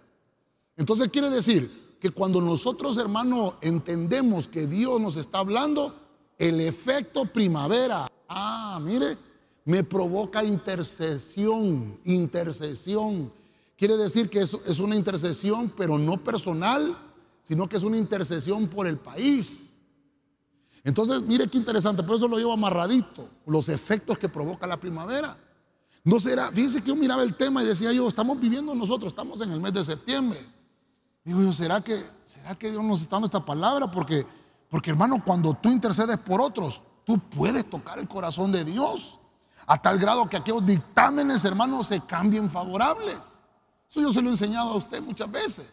Entonces 0.78 1.10
quiere 1.10 1.30
decir 1.30 1.98
que 2.00 2.12
cuando 2.12 2.42
nosotros, 2.42 2.98
hermano, 2.98 3.58
entendemos 3.62 4.48
que 4.48 4.68
Dios 4.68 5.02
nos 5.02 5.18
está 5.18 5.40
hablando, 5.40 5.96
el 6.38 6.62
efecto 6.62 7.26
primavera, 7.26 8.08
ah, 8.28 8.80
mire, 8.82 9.18
me 9.66 9.84
provoca 9.84 10.44
intercesión, 10.44 12.00
intercesión 12.04 13.32
Quiere 13.82 13.98
decir 13.98 14.30
que 14.30 14.42
eso 14.42 14.62
es 14.68 14.78
una 14.78 14.96
intercesión, 14.96 15.74
pero 15.76 15.98
no 15.98 16.16
personal, 16.24 16.96
sino 17.42 17.68
que 17.68 17.78
es 17.78 17.82
una 17.82 17.98
intercesión 17.98 18.68
por 18.68 18.86
el 18.86 19.00
país. 19.00 19.76
Entonces, 20.84 21.24
mire 21.24 21.48
qué 21.48 21.58
interesante, 21.58 22.04
por 22.04 22.18
eso 22.18 22.28
lo 22.28 22.38
llevo 22.38 22.54
amarradito, 22.54 23.28
los 23.48 23.70
efectos 23.70 24.20
que 24.20 24.30
provoca 24.30 24.68
la 24.68 24.80
primavera. 24.80 25.36
No 26.04 26.20
será, 26.20 26.52
fíjense 26.52 26.80
que 26.84 26.90
yo 26.90 26.96
miraba 26.96 27.24
el 27.24 27.36
tema 27.36 27.64
y 27.64 27.66
decía 27.66 27.92
yo, 27.92 28.08
estamos 28.08 28.40
viviendo 28.40 28.76
nosotros, 28.76 29.14
estamos 29.14 29.42
en 29.42 29.50
el 29.52 29.60
mes 29.60 29.74
de 29.74 29.84
septiembre. 29.84 30.46
Digo 31.26 31.42
yo, 31.42 31.52
¿será 31.52 31.82
que, 31.82 32.06
será 32.24 32.54
que 32.54 32.70
Dios 32.70 32.84
nos 32.84 33.02
está 33.02 33.16
dando 33.16 33.26
esta 33.26 33.44
palabra? 33.44 33.90
Porque, 33.90 34.28
porque 34.70 34.92
hermano, 34.92 35.24
cuando 35.26 35.56
tú 35.56 35.70
intercedes 35.70 36.20
por 36.20 36.40
otros, 36.40 36.84
tú 37.04 37.18
puedes 37.18 37.68
tocar 37.68 37.98
el 37.98 38.08
corazón 38.08 38.52
de 38.52 38.64
Dios. 38.64 39.18
A 39.66 39.82
tal 39.82 39.98
grado 39.98 40.30
que 40.30 40.38
aquellos 40.38 40.64
dictámenes, 40.64 41.44
hermanos, 41.46 41.88
se 41.88 42.00
cambien 42.02 42.48
favorables. 42.48 43.41
Eso 43.92 44.00
yo 44.00 44.14
se 44.14 44.22
lo 44.22 44.30
he 44.30 44.32
enseñado 44.32 44.70
a 44.70 44.78
usted 44.78 45.02
muchas 45.02 45.30
veces. 45.30 45.68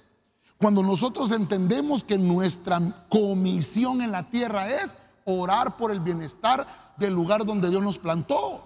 Cuando 0.57 0.83
nosotros 0.83 1.31
entendemos 1.31 2.03
que 2.03 2.19
nuestra 2.19 3.07
comisión 3.09 4.03
en 4.03 4.11
la 4.11 4.25
tierra 4.25 4.69
es 4.69 4.99
orar 5.25 5.77
por 5.77 5.93
el 5.93 6.01
bienestar 6.01 6.67
del 6.97 7.15
lugar 7.15 7.47
donde 7.47 7.71
Dios 7.71 7.81
nos 7.81 7.97
plantó. 7.97 8.65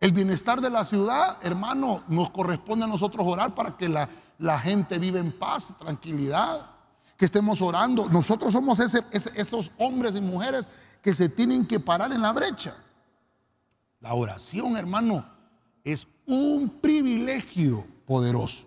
El 0.00 0.10
bienestar 0.10 0.60
de 0.60 0.68
la 0.68 0.84
ciudad, 0.84 1.38
hermano, 1.42 2.02
nos 2.08 2.30
corresponde 2.30 2.86
a 2.86 2.88
nosotros 2.88 3.24
orar 3.24 3.54
para 3.54 3.76
que 3.76 3.88
la, 3.88 4.08
la 4.38 4.58
gente 4.58 4.98
viva 4.98 5.20
en 5.20 5.30
paz, 5.30 5.72
tranquilidad, 5.78 6.68
que 7.16 7.24
estemos 7.24 7.62
orando. 7.62 8.08
Nosotros 8.08 8.52
somos 8.52 8.80
esos 8.80 9.70
hombres 9.78 10.16
y 10.16 10.20
mujeres 10.20 10.68
que 11.00 11.14
se 11.14 11.28
tienen 11.28 11.68
que 11.68 11.78
parar 11.78 12.10
en 12.10 12.20
la 12.20 12.32
brecha. 12.32 12.74
La 14.00 14.12
oración, 14.14 14.76
hermano, 14.76 15.24
es 15.84 16.08
un 16.26 16.68
privilegio 16.68 17.95
poderoso. 18.06 18.66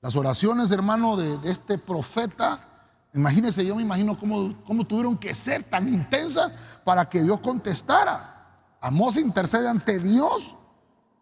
Las 0.00 0.16
oraciones, 0.16 0.70
hermano, 0.70 1.16
de, 1.16 1.50
este 1.50 1.76
profeta, 1.76 2.60
imagínense, 3.12 3.64
yo 3.66 3.76
me 3.76 3.82
imagino 3.82 4.18
cómo, 4.18 4.54
cómo 4.64 4.86
tuvieron 4.86 5.18
que 5.18 5.34
ser 5.34 5.62
tan 5.64 5.88
intensas 5.88 6.52
para 6.84 7.08
que 7.08 7.22
Dios 7.22 7.40
contestara. 7.40 8.76
Amós 8.80 9.16
intercede 9.16 9.68
ante 9.68 9.98
Dios 9.98 10.56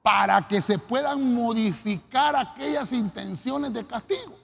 para 0.02 0.46
que 0.46 0.60
se 0.60 0.78
puedan 0.78 1.34
modificar 1.34 2.36
aquellas 2.36 2.92
intenciones 2.92 3.72
de 3.72 3.84
castigo. 3.84 4.38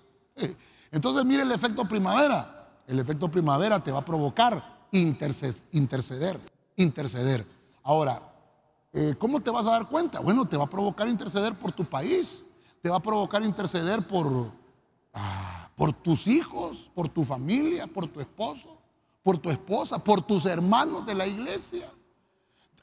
Entonces 0.90 1.24
mire 1.24 1.42
el 1.42 1.52
efecto 1.52 1.86
primavera. 1.86 2.82
El 2.86 2.98
efecto 2.98 3.30
primavera 3.30 3.82
te 3.82 3.90
va 3.90 4.00
a 4.00 4.04
provocar 4.04 4.86
interceder, 4.90 6.40
interceder. 6.76 7.46
Ahora, 7.82 8.20
eh, 8.92 9.14
¿cómo 9.18 9.40
te 9.40 9.50
vas 9.50 9.66
a 9.66 9.70
dar 9.70 9.88
cuenta? 9.88 10.20
Bueno, 10.20 10.44
te 10.44 10.56
va 10.56 10.64
a 10.64 10.70
provocar 10.70 11.08
interceder 11.08 11.54
por 11.54 11.72
tu 11.72 11.84
país, 11.84 12.46
te 12.84 12.90
va 12.90 12.96
a 12.98 13.00
provocar 13.00 13.42
interceder 13.42 14.06
por, 14.06 14.52
ah, 15.14 15.70
por 15.74 15.90
tus 15.90 16.26
hijos, 16.26 16.90
por 16.94 17.08
tu 17.08 17.24
familia, 17.24 17.86
por 17.86 18.06
tu 18.06 18.20
esposo, 18.20 18.76
por 19.22 19.38
tu 19.38 19.48
esposa, 19.48 19.98
por 19.98 20.20
tus 20.20 20.44
hermanos 20.44 21.06
de 21.06 21.14
la 21.14 21.26
iglesia. 21.26 21.90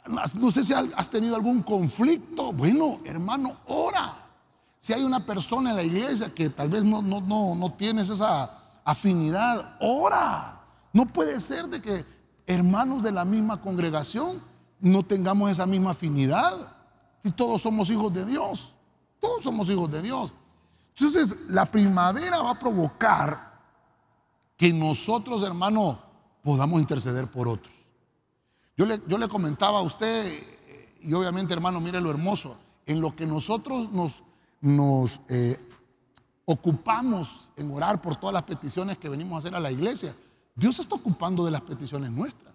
No 0.08 0.52
sé 0.52 0.64
si 0.64 0.74
has 0.74 1.08
tenido 1.08 1.36
algún 1.36 1.62
conflicto. 1.62 2.52
Bueno, 2.52 3.00
hermano, 3.06 3.58
ora. 3.68 4.28
Si 4.80 4.92
hay 4.92 5.04
una 5.04 5.24
persona 5.24 5.70
en 5.70 5.76
la 5.76 5.84
iglesia 5.84 6.34
que 6.34 6.50
tal 6.50 6.70
vez 6.70 6.84
no, 6.84 7.04
no, 7.04 7.22
no, 7.22 7.54
no 7.54 7.72
tienes 7.74 8.10
esa 8.10 8.82
afinidad, 8.84 9.78
ora. 9.82 10.64
No 10.94 11.06
puede 11.06 11.40
ser 11.40 11.68
de 11.68 11.80
que 11.80 12.06
hermanos 12.48 13.04
de 13.04 13.12
la 13.12 13.24
misma 13.24 13.62
congregación 13.62 14.42
no 14.80 15.04
tengamos 15.04 15.52
esa 15.52 15.68
misma 15.68 15.92
afinidad. 15.92 16.76
Si 17.22 17.30
todos 17.30 17.62
somos 17.62 17.88
hijos 17.92 18.12
de 18.12 18.26
Dios, 18.26 18.74
todos 19.22 19.44
somos 19.44 19.70
hijos 19.70 19.90
de 19.90 20.02
Dios. 20.02 20.34
Entonces, 20.98 21.38
la 21.48 21.66
primavera 21.66 22.42
va 22.42 22.52
a 22.52 22.60
provocar 22.60 23.62
que 24.58 24.74
nosotros, 24.74 25.42
hermano, 25.44 25.98
podamos 26.44 26.82
interceder 26.82 27.28
por 27.28 27.48
otros. 27.48 27.74
Yo 28.76 28.86
le, 28.86 29.02
yo 29.08 29.18
le 29.18 29.30
comentaba 29.30 29.80
a 29.80 29.84
usted, 29.84 30.44
y 31.02 31.14
obviamente, 31.14 31.54
hermano, 31.54 31.80
mire 31.80 32.02
lo 32.02 32.10
hermoso, 32.10 32.58
en 32.86 33.00
lo 33.00 33.16
que 33.16 33.26
nosotros 33.26 33.90
nos 33.92 34.24
nos 34.62 35.20
eh, 35.28 35.58
ocupamos 36.46 37.50
en 37.58 37.72
orar 37.72 38.00
por 38.00 38.16
todas 38.16 38.34
las 38.34 38.44
peticiones 38.44 38.98
que 38.98 39.10
venimos 39.10 39.36
a 39.36 39.38
hacer 39.40 39.56
a 39.56 39.60
la 39.60 39.72
iglesia, 39.72 40.16
Dios 40.56 40.80
está 40.80 40.96
ocupando 40.96 41.44
de 41.44 41.52
las 41.52 41.62
peticiones 41.62 42.12
nuestras. 42.12 42.54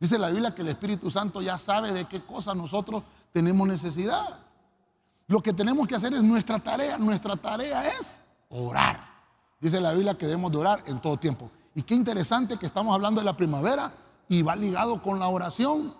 Dice 0.00 0.18
la 0.18 0.30
Biblia 0.30 0.54
que 0.54 0.62
el 0.62 0.68
Espíritu 0.68 1.10
Santo 1.10 1.40
ya 1.42 1.58
sabe 1.58 1.92
de 1.92 2.06
qué 2.06 2.22
cosas 2.22 2.56
nosotros 2.56 3.02
tenemos 3.32 3.68
necesidad. 3.68 4.38
Lo 5.26 5.42
que 5.42 5.52
tenemos 5.52 5.88
que 5.88 5.94
hacer 5.94 6.12
es 6.14 6.22
nuestra 6.22 6.58
tarea. 6.58 6.98
Nuestra 6.98 7.36
tarea 7.36 7.88
es 7.88 8.24
orar. 8.48 9.14
Dice 9.60 9.80
la 9.80 9.92
Biblia 9.92 10.16
que 10.16 10.26
debemos 10.26 10.52
de 10.52 10.58
orar 10.58 10.82
en 10.86 11.00
todo 11.00 11.16
tiempo. 11.16 11.50
Y 11.74 11.82
qué 11.82 11.94
interesante 11.94 12.58
que 12.58 12.66
estamos 12.66 12.94
hablando 12.94 13.20
de 13.20 13.24
la 13.24 13.36
primavera 13.36 13.92
y 14.28 14.42
va 14.42 14.54
ligado 14.54 15.02
con 15.02 15.18
la 15.18 15.28
oración. 15.28 15.94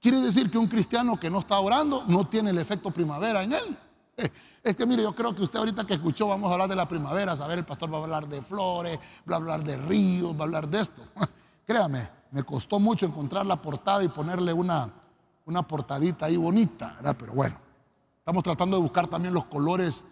Quiere 0.00 0.20
decir 0.20 0.50
que 0.50 0.58
un 0.58 0.66
cristiano 0.66 1.18
que 1.18 1.30
no 1.30 1.38
está 1.38 1.58
orando 1.60 2.04
no 2.08 2.26
tiene 2.26 2.50
el 2.50 2.58
efecto 2.58 2.90
primavera 2.90 3.42
en 3.42 3.52
él. 3.52 3.78
Es 4.62 4.76
que 4.76 4.86
mire, 4.86 5.02
yo 5.02 5.12
creo 5.12 5.34
que 5.34 5.42
usted 5.42 5.58
ahorita 5.58 5.84
que 5.84 5.94
escuchó, 5.94 6.28
vamos 6.28 6.48
a 6.48 6.52
hablar 6.52 6.68
de 6.68 6.76
la 6.76 6.86
primavera, 6.86 7.32
a 7.32 7.36
saber, 7.36 7.58
el 7.58 7.64
pastor 7.64 7.92
va 7.92 7.98
a 7.98 8.02
hablar 8.02 8.28
de 8.28 8.40
flores, 8.40 8.96
va 9.28 9.34
a 9.34 9.38
hablar 9.38 9.64
de 9.64 9.76
ríos, 9.76 10.36
va 10.36 10.40
a 10.40 10.44
hablar 10.44 10.68
de 10.68 10.82
esto. 10.82 11.02
Créame, 11.66 12.08
me 12.30 12.44
costó 12.44 12.78
mucho 12.78 13.06
encontrar 13.06 13.44
la 13.44 13.60
portada 13.60 14.04
y 14.04 14.08
ponerle 14.08 14.52
una, 14.52 14.88
una 15.46 15.66
portadita 15.66 16.26
ahí 16.26 16.36
bonita, 16.36 16.94
¿verdad? 16.96 17.16
Pero 17.18 17.32
bueno, 17.32 17.56
estamos 18.22 18.44
tratando 18.44 18.76
de 18.76 18.82
buscar 18.82 19.08
también 19.08 19.34
los 19.34 19.46
colores 19.46 20.04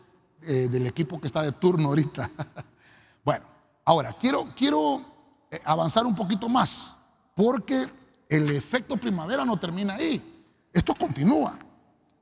eh, 0.42 0.66
del 0.68 0.84
equipo 0.88 1.20
que 1.20 1.28
está 1.28 1.42
de 1.42 1.52
turno 1.52 1.90
ahorita. 1.90 2.28
bueno, 3.24 3.44
ahora, 3.84 4.12
quiero, 4.14 4.48
quiero 4.56 5.04
eh, 5.48 5.60
avanzar 5.64 6.04
un 6.04 6.16
poquito 6.16 6.48
más, 6.48 6.98
porque 7.36 7.88
el 8.28 8.50
efecto 8.50 8.96
primavera 8.96 9.44
no 9.44 9.60
termina 9.60 9.94
ahí. 9.94 10.42
Esto 10.72 10.92
continúa. 10.92 11.56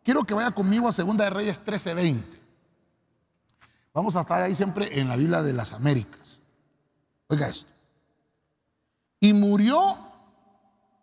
Quiero 0.05 0.24
que 0.24 0.35
vaya 0.35 0.51
conmigo 0.51 0.88
a 0.88 0.92
Segunda 0.92 1.24
de 1.24 1.31
Reyes 1.31 1.64
13:20. 1.64 2.22
Vamos 3.94 4.14
a 4.14 4.20
estar 4.20 4.42
ahí 4.42 4.55
siempre 4.55 5.01
en 5.01 5.09
la 5.09 5.16
Biblia 5.16 5.40
de 5.40 5.55
las 5.55 5.72
Américas. 5.72 6.42
Oiga 7.29 7.48
esto. 7.48 7.70
Y 9.20 9.33
murió 9.33 9.96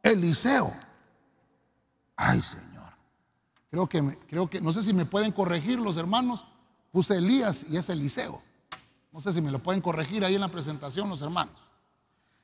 Eliseo. 0.03 0.71
Ay, 2.15 2.39
Señor. 2.39 2.64
Creo 3.75 3.89
que, 3.89 4.17
creo 4.29 4.49
que, 4.49 4.61
no 4.61 4.71
sé 4.71 4.83
si 4.83 4.93
me 4.93 5.05
pueden 5.05 5.33
corregir 5.33 5.81
los 5.81 5.97
hermanos. 5.97 6.45
Puse 6.93 7.17
Elías 7.17 7.65
y 7.69 7.75
es 7.75 7.89
Eliseo. 7.89 8.41
No 9.11 9.19
sé 9.19 9.33
si 9.33 9.41
me 9.41 9.51
lo 9.51 9.59
pueden 9.59 9.81
corregir 9.81 10.23
ahí 10.23 10.35
en 10.35 10.39
la 10.39 10.47
presentación 10.47 11.09
los 11.09 11.21
hermanos. 11.21 11.53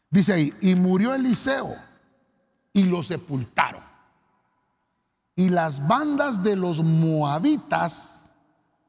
Dice 0.10 0.34
ahí, 0.34 0.54
y 0.60 0.76
murió 0.76 1.16
Eliseo 1.16 1.74
y 2.74 2.84
lo 2.84 3.02
sepultaron. 3.02 3.82
Y 5.38 5.48
las 5.48 5.88
bandas 5.88 6.44
de 6.44 6.58
los 6.58 6.84
moabitas 6.84 8.30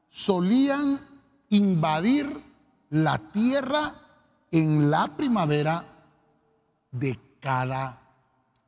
solían 0.09 0.99
invadir 1.47 2.43
la 2.89 3.19
tierra 3.19 3.95
en 4.51 4.91
la 4.91 5.15
primavera 5.15 5.85
de 6.91 7.17
cada 7.39 8.01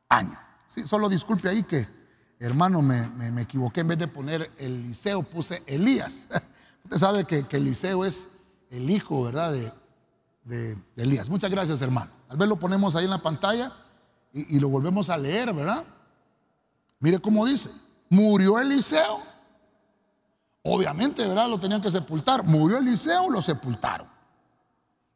año. 0.07 0.39
Sí, 0.65 0.87
solo 0.87 1.09
disculpe 1.09 1.49
ahí 1.49 1.63
que, 1.63 2.04
hermano, 2.39 2.81
me, 2.81 3.41
equivoqué. 3.41 3.81
En 3.81 3.87
vez 3.87 3.97
de 3.97 4.07
poner 4.07 4.51
Eliseo, 4.57 5.23
puse 5.23 5.63
Elías. 5.65 6.27
Usted 6.83 6.97
sabe 6.97 7.25
que, 7.25 7.45
Eliseo 7.49 8.05
es 8.05 8.29
el 8.69 8.89
hijo, 8.89 9.23
¿verdad?, 9.23 9.53
de, 9.53 9.71
de, 10.43 10.77
Elías. 10.95 11.29
Muchas 11.29 11.49
gracias, 11.49 11.81
hermano. 11.81 12.11
Tal 12.27 12.37
vez 12.37 12.47
lo 12.47 12.57
ponemos 12.57 12.95
ahí 12.95 13.05
en 13.05 13.11
la 13.11 13.21
pantalla 13.21 13.71
y, 14.33 14.55
y 14.55 14.59
lo 14.59 14.69
volvemos 14.69 15.09
a 15.09 15.17
leer, 15.17 15.53
¿verdad? 15.53 15.85
Mire 16.99 17.19
cómo 17.19 17.45
dice, 17.45 17.69
murió 18.09 18.59
Eliseo. 18.59 19.21
Obviamente, 20.63 21.27
¿verdad? 21.27 21.47
Lo 21.47 21.59
tenían 21.59 21.81
que 21.81 21.91
sepultar. 21.91 22.43
Murió 22.43 22.79
Eliseo, 22.79 23.29
lo 23.29 23.41
sepultaron. 23.41 24.07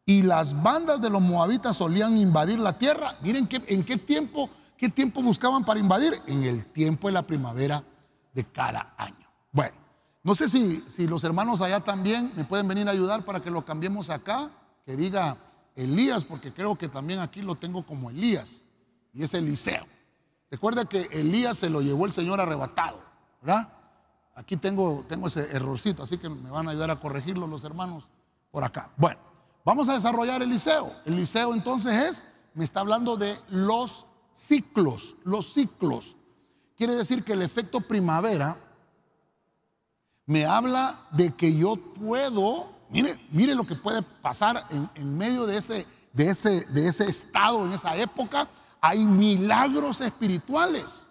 Y 0.06 0.22
las 0.22 0.60
bandas 0.62 1.02
de 1.02 1.10
los 1.10 1.22
moabitas 1.22 1.78
solían 1.78 2.18
invadir 2.18 2.60
la 2.60 2.78
tierra. 2.78 3.16
Miren 3.22 3.48
en 3.52 3.84
qué 3.84 3.98
tiempo, 3.98 4.50
qué 4.80 4.90
tiempo 4.90 5.22
buscaban 5.22 5.64
para 5.64 5.80
invadir. 5.80 6.14
En 6.26 6.44
el 6.44 6.66
tiempo 6.66 7.08
de 7.08 7.14
la 7.14 7.28
primavera 7.28 7.84
de 8.34 8.44
cada 8.46 8.94
año. 8.98 9.28
Bueno, 9.52 9.76
no 10.24 10.34
sé 10.34 10.48
si, 10.48 10.82
si 10.88 11.06
los 11.06 11.24
hermanos 11.24 11.62
allá 11.62 11.82
también 11.82 12.32
me 12.36 12.46
pueden 12.46 12.68
venir 12.68 12.88
a 12.88 12.92
ayudar 12.92 13.26
para 13.26 13.42
que 13.42 13.52
lo 13.52 13.66
cambiemos 13.66 14.10
acá, 14.10 14.50
que 14.86 14.96
diga 14.96 15.38
Elías, 15.76 16.24
porque 16.24 16.54
creo 16.54 16.78
que 16.78 16.88
también 16.88 17.20
aquí 17.20 17.42
lo 17.42 17.56
tengo 17.56 17.86
como 17.86 18.10
Elías, 18.10 18.64
y 19.14 19.24
es 19.24 19.34
Eliseo. 19.34 19.86
Recuerda 20.50 20.86
que 20.86 21.02
Elías 21.12 21.58
se 21.58 21.70
lo 21.70 21.82
llevó 21.82 22.06
el 22.06 22.12
Señor 22.12 22.40
arrebatado, 22.40 23.02
¿verdad? 23.42 23.70
Aquí 24.36 24.56
tengo, 24.56 25.06
tengo 25.08 25.28
ese 25.28 25.54
errorcito, 25.56 26.04
así 26.04 26.18
que 26.18 26.30
me 26.30 26.50
van 26.50 26.68
a 26.68 26.72
ayudar 26.72 26.92
a 26.92 27.00
corregirlo 27.00 27.46
los 27.48 27.64
hermanos 27.64 28.08
por 28.52 28.64
acá. 28.64 28.90
Bueno, 28.96 29.20
vamos 29.66 29.90
a 29.90 29.94
desarrollar 29.94 30.42
Eliseo. 30.42 30.96
Eliseo 31.06 31.54
entonces 31.54 31.94
es, 31.94 32.26
me 32.54 32.64
está 32.64 32.80
hablando 32.80 33.16
de 33.18 33.40
los 33.50 34.08
ciclos, 34.40 35.18
los 35.24 35.54
ciclos. 35.54 36.16
Quiere 36.78 36.96
decir 36.96 37.24
que 37.24 37.34
el 37.34 37.42
efecto 37.42 37.82
primavera 37.82 38.58
me 40.26 40.46
habla 40.46 41.08
de 41.12 41.36
que 41.36 41.54
yo 41.54 41.76
puedo, 41.76 42.70
mire, 42.90 43.20
mire 43.32 43.54
lo 43.54 43.66
que 43.66 43.76
puede 43.76 44.02
pasar 44.02 44.66
en, 44.70 44.90
en 44.96 45.18
medio 45.18 45.46
de 45.46 45.58
ese, 45.58 45.86
de, 46.14 46.30
ese, 46.30 46.66
de 46.66 46.88
ese 46.88 47.10
estado, 47.10 47.66
en 47.66 47.74
esa 47.74 47.96
época, 47.98 48.48
hay 48.80 49.06
milagros 49.06 50.00
espirituales. 50.00 51.08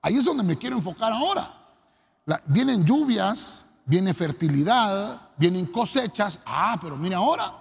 Ahí 0.00 0.16
es 0.16 0.24
donde 0.24 0.44
me 0.44 0.56
quiero 0.56 0.76
enfocar 0.76 1.12
ahora. 1.12 1.52
vienen 2.46 2.84
lluvias, 2.84 3.66
viene 3.84 4.14
fertilidad, 4.14 5.30
vienen 5.36 5.66
cosechas. 5.66 6.38
Ah, 6.46 6.78
pero 6.80 6.96
mira 6.96 7.16
ahora. 7.16 7.52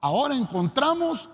Ahora 0.00 0.34
encontramos 0.34 1.28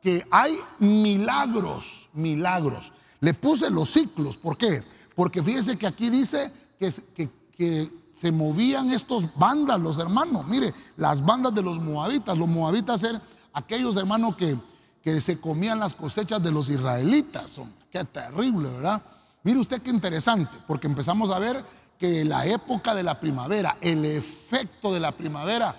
que 0.00 0.26
hay 0.30 0.58
milagros, 0.78 2.08
milagros. 2.12 2.92
Le 3.20 3.34
puse 3.34 3.70
los 3.70 3.90
ciclos. 3.90 4.36
¿Por 4.36 4.56
qué? 4.56 4.82
Porque 5.14 5.42
fíjese 5.42 5.76
que 5.76 5.86
aquí 5.86 6.08
dice 6.08 6.52
que, 6.78 7.30
que, 7.56 8.00
se 8.12 8.32
movían 8.32 8.90
estos 8.90 9.24
vándalos, 9.36 9.98
hermanos. 9.98 10.46
Mire, 10.46 10.74
las 10.96 11.24
bandas 11.24 11.54
de 11.54 11.62
los 11.62 11.78
moabitas. 11.78 12.36
Los 12.36 12.48
moabitas 12.48 13.02
eran 13.02 13.22
aquellos 13.52 13.96
hermanos 13.96 14.36
que, 14.36 14.58
que 15.02 15.20
se 15.20 15.38
comían 15.38 15.78
las 15.78 15.94
cosechas 15.94 16.42
de 16.42 16.50
los 16.50 16.68
israelitas. 16.68 17.60
Qué 17.90 18.04
terrible, 18.04 18.70
¿verdad? 18.70 19.02
Mire 19.42 19.58
usted 19.58 19.80
qué 19.80 19.90
interesante, 19.90 20.54
porque 20.66 20.86
empezamos 20.86 21.30
a 21.30 21.38
ver 21.38 21.64
que 21.98 22.24
la 22.24 22.46
época 22.46 22.94
de 22.94 23.02
la 23.02 23.18
primavera, 23.20 23.78
el 23.80 24.04
efecto 24.04 24.92
de 24.92 25.00
la 25.00 25.12
primavera, 25.12 25.74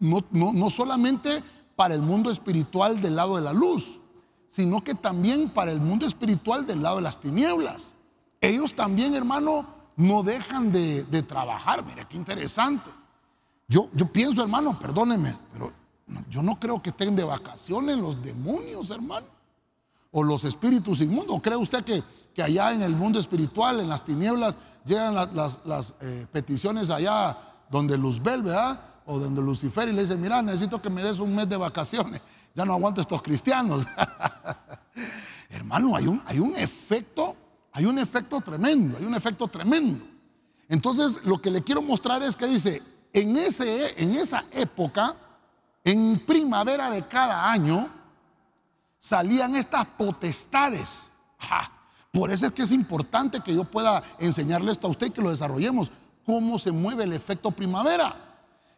no, 0.00 0.24
no, 0.30 0.52
no 0.52 0.70
solamente 0.70 1.42
para 1.80 1.94
el 1.94 2.02
mundo 2.02 2.30
espiritual 2.30 3.00
del 3.00 3.16
lado 3.16 3.36
de 3.36 3.40
la 3.40 3.54
luz, 3.54 4.02
sino 4.48 4.84
que 4.84 4.94
también 4.94 5.48
para 5.48 5.72
el 5.72 5.80
mundo 5.80 6.06
espiritual 6.06 6.66
del 6.66 6.82
lado 6.82 6.96
de 6.96 7.02
las 7.04 7.18
tinieblas. 7.18 7.94
Ellos 8.38 8.74
también, 8.74 9.14
hermano, 9.14 9.64
no 9.96 10.22
dejan 10.22 10.70
de, 10.72 11.22
trabajar. 11.22 11.82
Mire, 11.82 12.06
qué 12.06 12.18
interesante. 12.18 12.90
Yo, 13.66 13.88
yo 13.94 14.06
pienso, 14.12 14.42
hermano, 14.42 14.78
perdóneme, 14.78 15.34
pero 15.54 15.72
yo 16.28 16.42
no 16.42 16.60
creo 16.60 16.82
que 16.82 16.90
estén 16.90 17.16
de 17.16 17.24
vacaciones 17.24 17.96
los 17.96 18.22
demonios, 18.22 18.90
hermano, 18.90 19.28
o 20.10 20.22
los 20.22 20.44
espíritus 20.44 21.00
inmundos. 21.00 21.34
¿O 21.34 21.40
cree 21.40 21.56
usted 21.56 21.82
que, 21.82 22.04
que 22.34 22.42
allá 22.42 22.74
en 22.74 22.82
el 22.82 22.94
mundo 22.94 23.18
espiritual, 23.18 23.80
en 23.80 23.88
las 23.88 24.04
tinieblas, 24.04 24.58
llegan 24.84 25.14
las, 25.14 25.94
eh, 26.02 26.26
peticiones 26.30 26.90
allá 26.90 27.38
donde 27.70 27.96
Luzbel, 27.96 28.42
¿verdad? 28.42 28.89
O 29.12 29.18
donde 29.18 29.42
Lucifer 29.42 29.88
y 29.88 29.92
le 29.92 30.02
dice, 30.02 30.14
mira, 30.14 30.40
necesito 30.40 30.80
que 30.80 30.88
me 30.88 31.02
des 31.02 31.18
un 31.18 31.34
mes 31.34 31.48
de 31.48 31.56
vacaciones. 31.56 32.22
Ya 32.54 32.64
no 32.64 32.74
aguanto 32.74 33.00
estos 33.00 33.20
cristianos. 33.20 33.84
Hermano, 35.50 35.96
hay 35.96 36.06
un, 36.06 36.22
hay 36.24 36.38
un 36.38 36.54
efecto, 36.54 37.34
hay 37.72 37.86
un 37.86 37.98
efecto 37.98 38.40
tremendo, 38.40 38.98
hay 38.98 39.04
un 39.04 39.14
efecto 39.16 39.48
tremendo. 39.48 40.06
Entonces, 40.68 41.18
lo 41.24 41.42
que 41.42 41.50
le 41.50 41.64
quiero 41.64 41.82
mostrar 41.82 42.22
es 42.22 42.36
que 42.36 42.46
dice, 42.46 42.80
en, 43.12 43.36
ese, 43.36 44.00
en 44.00 44.14
esa 44.14 44.44
época, 44.52 45.16
en 45.82 46.24
primavera 46.24 46.88
de 46.88 47.04
cada 47.08 47.50
año, 47.50 47.88
salían 49.00 49.56
estas 49.56 49.86
potestades. 49.86 51.10
Por 52.12 52.30
eso 52.30 52.46
es 52.46 52.52
que 52.52 52.62
es 52.62 52.70
importante 52.70 53.40
que 53.40 53.56
yo 53.56 53.64
pueda 53.64 54.04
enseñarle 54.20 54.70
esto 54.70 54.86
a 54.86 54.90
usted 54.90 55.08
y 55.08 55.10
que 55.10 55.20
lo 55.20 55.30
desarrollemos. 55.30 55.90
Cómo 56.24 56.60
se 56.60 56.70
mueve 56.70 57.02
el 57.02 57.12
efecto 57.12 57.50
primavera. 57.50 58.29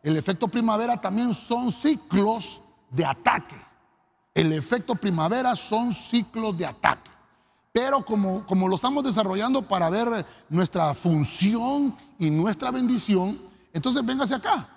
El 0.03 0.17
efecto 0.17 0.49
primavera 0.49 1.01
también 1.01 1.33
son 1.35 1.71
ciclos 1.71 2.61
de 2.91 3.05
ataque. 3.05 3.57
El 4.35 4.53
efecto 4.53 4.95
primavera 4.95 5.55
son 5.55 5.93
ciclos 5.93 6.57
de 6.57 6.67
ataque. 6.67 7.11
Pero 7.73 8.05
como, 8.05 8.45
como 8.47 8.69
lo 8.69 8.77
estamos 8.77 9.03
desarrollando 9.05 9.62
para 9.62 9.88
ver 9.88 10.27
nuestra 10.49 10.93
función 10.95 11.95
y 12.19 12.31
nuestra 12.31 12.71
bendición, 12.71 13.41
entonces 13.73 14.05
véngase 14.05 14.35
acá. 14.35 14.69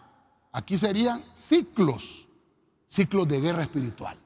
Aquí 0.52 0.78
serían 0.78 1.24
ciclos, 1.34 2.30
ciclos 2.88 3.28
de 3.28 3.42
guerra 3.42 3.64
espiritual. 3.64 4.18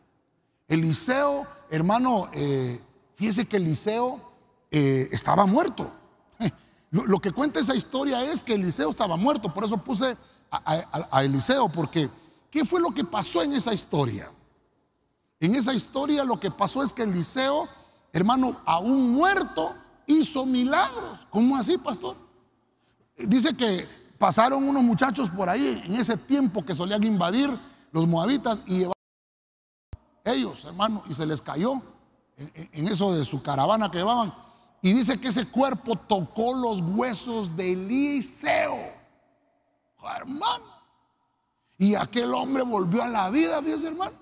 Eliseo, 0.67 1.47
hermano, 1.71 2.29
eh, 2.33 2.79
fíjese 3.15 3.47
que 3.47 3.57
Eliseo 3.57 4.21
eh, 4.69 5.09
estaba 5.11 5.47
muerto. 5.47 5.91
Lo, 6.91 7.19
que 7.19 7.31
cuenta 7.31 7.59
esa 7.59 7.73
historia 7.73 8.23
es 8.23 8.43
que 8.43 8.53
Eliseo 8.53 8.91
estaba 8.91 9.17
muerto, 9.17 9.51
por 9.51 9.63
eso 9.63 9.77
puse 9.77 10.15
a 10.51 11.23
Eliseo, 11.23 11.69
porque 11.69 12.09
¿qué 12.49 12.65
fue 12.65 12.79
lo 12.79 12.91
que 12.91 13.03
pasó 13.03 13.41
en 13.41 13.53
esa 13.53 13.73
historia? 13.73 14.31
En 15.39 15.55
esa 15.55 15.73
historia 15.73 16.23
lo 16.23 16.39
que 16.39 16.51
pasó 16.51 16.83
es 16.83 16.91
que 16.91 17.03
Eliseo, 17.03 17.67
hermano, 18.11 18.57
aún 18.65 19.11
muerto, 19.11 19.75
hizo 20.05 20.45
milagros. 20.45 21.19
¿Cómo 21.29 21.55
así, 21.55 21.77
pastor? 21.77 22.17
Dice 23.15 23.55
que 23.55 23.87
pasaron 24.17 24.67
unos 24.67 24.83
muchachos 24.83 25.29
por 25.29 25.49
ahí 25.49 25.81
en 25.85 25.95
ese 25.95 26.17
tiempo 26.17 26.65
que 26.65 26.75
solían 26.75 27.03
invadir 27.03 27.57
los 27.91 28.07
moabitas 28.07 28.61
y 28.65 28.79
llevaron 28.79 28.93
ellos, 30.25 30.65
hermano, 30.65 31.03
y 31.09 31.13
se 31.13 31.25
les 31.25 31.41
cayó 31.41 31.81
en 32.37 32.87
eso 32.87 33.13
de 33.13 33.23
su 33.25 33.41
caravana 33.41 33.89
que 33.89 33.99
llevaban. 33.99 34.33
Y 34.81 34.93
dice 34.93 35.19
que 35.19 35.29
ese 35.29 35.45
cuerpo 35.47 35.95
tocó 35.95 36.53
los 36.53 36.81
huesos 36.81 37.55
de 37.55 37.73
Eliseo. 37.73 38.77
Hermano. 40.15 40.79
Y 41.77 41.95
aquel 41.95 42.33
hombre 42.33 42.63
volvió 42.63 43.03
a 43.03 43.07
la 43.07 43.29
vida, 43.29 43.61
fíjese, 43.61 43.87
hermano. 43.87 44.15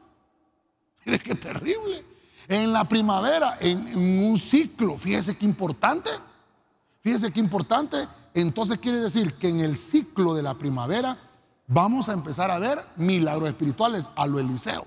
Mire 1.06 1.20
qué 1.20 1.36
terrible. 1.36 2.06
En 2.48 2.72
la 2.72 2.86
primavera, 2.86 3.58
en, 3.60 3.98
un 3.98 4.38
ciclo, 4.38 4.98
fíjese 4.98 5.38
qué 5.38 5.46
importante. 5.46 6.10
Fíjese 7.02 7.32
qué 7.32 7.40
importante. 7.40 8.08
Entonces 8.34 8.78
quiere 8.80 9.00
decir 9.00 9.34
que 9.36 9.50
en 9.50 9.60
el 9.62 9.76
ciclo 9.78 10.36
de 10.36 10.44
la 10.44 10.54
primavera 10.54 11.18
vamos 11.66 12.10
a 12.10 12.14
empezar 12.14 12.52
a 12.52 12.60
ver 12.60 12.86
milagros 12.96 13.50
espirituales 13.50 14.10
a 14.16 14.28
lo 14.28 14.40
Eliseo. 14.40 14.86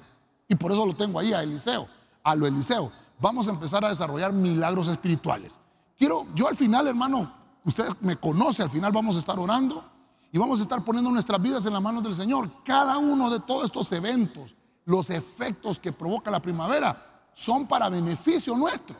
Y 0.48 0.54
por 0.54 0.72
eso 0.72 0.86
lo 0.86 0.94
tengo 0.94 1.18
ahí 1.18 1.32
a 1.32 1.42
Eliseo, 1.42 1.88
a 2.22 2.34
lo 2.34 2.46
Eliseo. 2.46 2.92
Vamos 3.20 3.48
a 3.48 3.50
empezar 3.50 3.84
a 3.84 3.88
desarrollar 3.88 4.32
milagros 4.32 4.88
espirituales. 4.88 5.58
Quiero, 5.98 6.26
yo 6.34 6.48
al 6.48 6.56
final, 6.56 6.86
hermano, 6.86 7.34
ustedes 7.64 7.94
me 8.00 8.16
conocen, 8.16 8.64
al 8.64 8.70
final 8.70 8.92
vamos 8.92 9.16
a 9.16 9.18
estar 9.18 9.38
orando 9.38 9.84
y 10.32 10.38
vamos 10.38 10.60
a 10.60 10.62
estar 10.62 10.84
poniendo 10.84 11.10
nuestras 11.10 11.40
vidas 11.42 11.66
en 11.66 11.72
las 11.72 11.82
manos 11.82 12.02
del 12.02 12.14
Señor. 12.14 12.50
Cada 12.64 12.98
uno 12.98 13.30
de 13.30 13.40
todos 13.40 13.64
estos 13.64 13.90
eventos 13.92 14.54
los 14.84 15.10
efectos 15.10 15.78
que 15.78 15.92
provoca 15.92 16.30
la 16.30 16.40
primavera 16.40 17.28
son 17.32 17.66
para 17.66 17.88
beneficio 17.88 18.56
nuestro, 18.56 18.96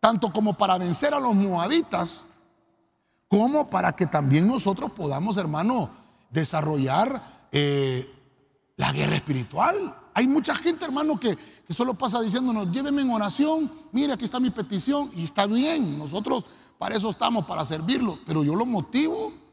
tanto 0.00 0.32
como 0.32 0.54
para 0.54 0.78
vencer 0.78 1.14
a 1.14 1.20
los 1.20 1.34
moabitas, 1.34 2.26
como 3.28 3.68
para 3.68 3.92
que 3.92 4.06
también 4.06 4.46
nosotros 4.46 4.90
podamos, 4.92 5.36
hermano, 5.36 5.90
desarrollar 6.30 7.48
eh, 7.52 8.12
la 8.76 8.92
guerra 8.92 9.16
espiritual. 9.16 9.96
Hay 10.14 10.26
mucha 10.26 10.54
gente, 10.54 10.84
hermano, 10.84 11.18
que, 11.20 11.36
que 11.36 11.74
solo 11.74 11.94
pasa 11.94 12.20
diciéndonos, 12.20 12.70
lléveme 12.70 13.02
en 13.02 13.10
oración, 13.10 13.70
mire, 13.92 14.12
aquí 14.12 14.24
está 14.24 14.40
mi 14.40 14.50
petición, 14.50 15.10
y 15.14 15.24
está 15.24 15.46
bien, 15.46 15.98
nosotros 15.98 16.44
para 16.78 16.96
eso 16.96 17.10
estamos, 17.10 17.46
para 17.46 17.64
servirlo, 17.64 18.18
pero 18.26 18.44
yo 18.44 18.54
lo 18.54 18.66
motivo. 18.66 19.45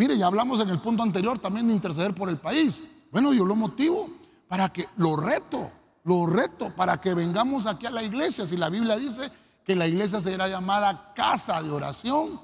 Mire, 0.00 0.16
ya 0.16 0.28
hablamos 0.28 0.58
en 0.60 0.70
el 0.70 0.78
punto 0.78 1.02
anterior 1.02 1.38
también 1.38 1.66
de 1.66 1.74
interceder 1.74 2.14
por 2.14 2.30
el 2.30 2.38
país. 2.38 2.82
Bueno, 3.12 3.34
yo 3.34 3.44
lo 3.44 3.54
motivo 3.54 4.08
para 4.48 4.72
que 4.72 4.86
lo 4.96 5.14
reto, 5.14 5.70
lo 6.04 6.24
reto 6.24 6.74
para 6.74 6.98
que 6.98 7.12
vengamos 7.12 7.66
aquí 7.66 7.84
a 7.84 7.90
la 7.90 8.02
iglesia. 8.02 8.46
Si 8.46 8.56
la 8.56 8.70
Biblia 8.70 8.96
dice 8.96 9.30
que 9.62 9.76
la 9.76 9.86
iglesia 9.86 10.18
será 10.18 10.48
llamada 10.48 11.12
casa 11.12 11.62
de 11.62 11.70
oración, 11.70 12.40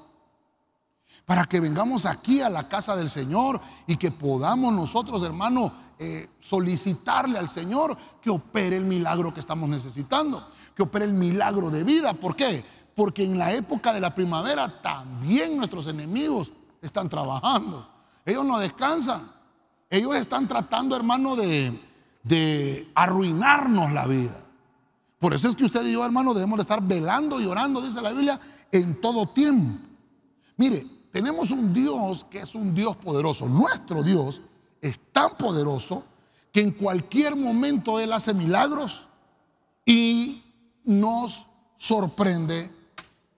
para 1.25 1.45
que 1.45 1.59
vengamos 1.59 2.05
aquí 2.05 2.41
a 2.41 2.49
la 2.51 2.69
casa 2.69 2.95
del 2.95 3.09
Señor 3.09 3.59
y 3.87 3.97
que 3.97 4.11
podamos 4.11 4.71
nosotros, 4.71 5.23
hermano, 5.23 5.73
eh, 5.97 6.29
solicitarle 6.39 7.39
al 7.39 7.49
Señor 7.49 7.97
que 8.21 8.29
opere 8.29 8.77
el 8.77 8.85
milagro 8.85 9.33
que 9.33 9.39
estamos 9.39 9.67
necesitando, 9.67 10.47
que 10.75 10.83
opere 10.83 11.05
el 11.05 11.13
milagro 11.13 11.71
de 11.71 11.83
vida. 11.83 12.13
¿Por 12.13 12.35
qué? 12.35 12.63
Porque 12.93 13.23
en 13.23 13.39
la 13.39 13.51
época 13.51 13.93
de 13.93 13.99
la 13.99 14.13
primavera 14.13 14.79
también 14.79 15.57
nuestros 15.57 15.87
enemigos 15.87 16.51
están 16.81 17.09
trabajando. 17.09 17.87
Ellos 18.25 18.45
no 18.45 18.59
descansan. 18.59 19.31
Ellos 19.89 20.15
están 20.15 20.47
tratando, 20.47 20.95
hermano, 20.95 21.35
de, 21.35 21.79
de 22.23 22.91
arruinarnos 22.93 23.91
la 23.93 24.05
vida. 24.05 24.43
Por 25.19 25.33
eso 25.33 25.47
es 25.47 25.55
que 25.55 25.65
usted 25.65 25.85
y 25.85 25.93
yo, 25.93 26.05
hermano, 26.05 26.33
debemos 26.33 26.57
de 26.57 26.61
estar 26.61 26.81
velando 26.81 27.41
y 27.41 27.45
orando, 27.45 27.81
dice 27.81 28.01
la 28.01 28.11
Biblia, 28.11 28.39
en 28.71 29.01
todo 29.01 29.27
tiempo. 29.27 29.79
Mire, 30.57 30.85
tenemos 31.11 31.51
un 31.51 31.73
Dios 31.73 32.25
que 32.25 32.39
es 32.41 32.53
un 32.53 32.75
Dios 32.75 32.95
poderoso. 32.97 33.47
Nuestro 33.47 34.03
Dios 34.03 34.41
es 34.81 34.99
tan 35.11 35.35
poderoso 35.37 36.03
que 36.51 36.61
en 36.61 36.71
cualquier 36.71 37.35
momento 37.35 37.99
Él 37.99 38.13
hace 38.13 38.33
milagros 38.33 39.07
y 39.85 40.43
nos 40.83 41.47
sorprende 41.77 42.71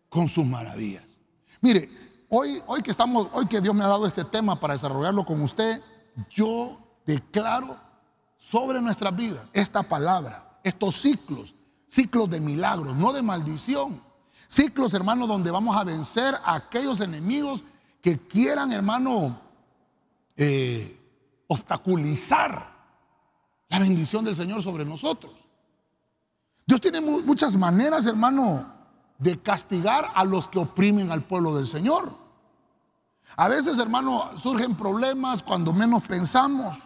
con 0.10 0.28
sus 0.28 0.46
maravillas. 0.46 1.20
Mire, 1.62 1.90
hoy, 2.30 2.62
hoy 2.68 2.82
que 2.82 2.92
estamos, 2.92 3.28
hoy 3.34 3.46
que 3.48 3.62
Dios 3.62 3.76
me 3.76 3.84
ha 3.84 3.88
dado 3.88 4.06
este 4.06 4.24
tema 4.24 4.60
para 4.60 4.74
desarrollarlo 4.74 5.26
con 5.26 5.42
usted, 5.42 5.82
yo 6.30 6.78
declaro 7.06 7.78
sobre 8.38 8.82
nuestras 8.82 9.16
vidas 9.16 9.50
esta 9.54 9.84
palabra, 9.84 10.60
estos 10.64 11.02
ciclos, 11.02 11.56
ciclos 11.88 12.30
de 12.30 12.40
milagros, 12.40 12.96
no 12.96 13.12
de 13.14 13.22
maldición. 13.22 14.02
Ciclos, 14.48 14.94
hermano, 14.94 15.28
donde 15.28 15.52
vamos 15.52 15.78
a 15.78 15.84
vencer 15.84 16.36
a 16.44 16.56
aquellos 16.56 17.02
enemigos 17.02 17.64
que 18.02 18.18
quieran, 18.18 18.72
hermano, 18.72 19.40
eh, 20.36 21.00
obstaculizar 21.48 22.80
la 23.70 23.80
bendición 23.80 24.26
del 24.26 24.36
Señor 24.36 24.64
sobre 24.64 24.86
nosotros. 24.86 25.34
Dios 26.66 26.82
tiene 26.82 27.02
muchas 27.02 27.56
maneras, 27.56 28.06
hermano, 28.06 28.72
de 29.18 29.40
castigar 29.40 30.12
a 30.16 30.24
los 30.24 30.48
que 30.48 30.60
oprimen 30.60 31.12
al 31.12 31.24
pueblo 31.24 31.56
del 31.56 31.68
Señor. 31.68 32.16
A 33.36 33.48
veces, 33.48 33.78
hermano, 33.80 34.32
surgen 34.38 34.76
problemas 34.76 35.42
cuando 35.42 35.72
menos 35.74 36.04
pensamos. 36.04 36.78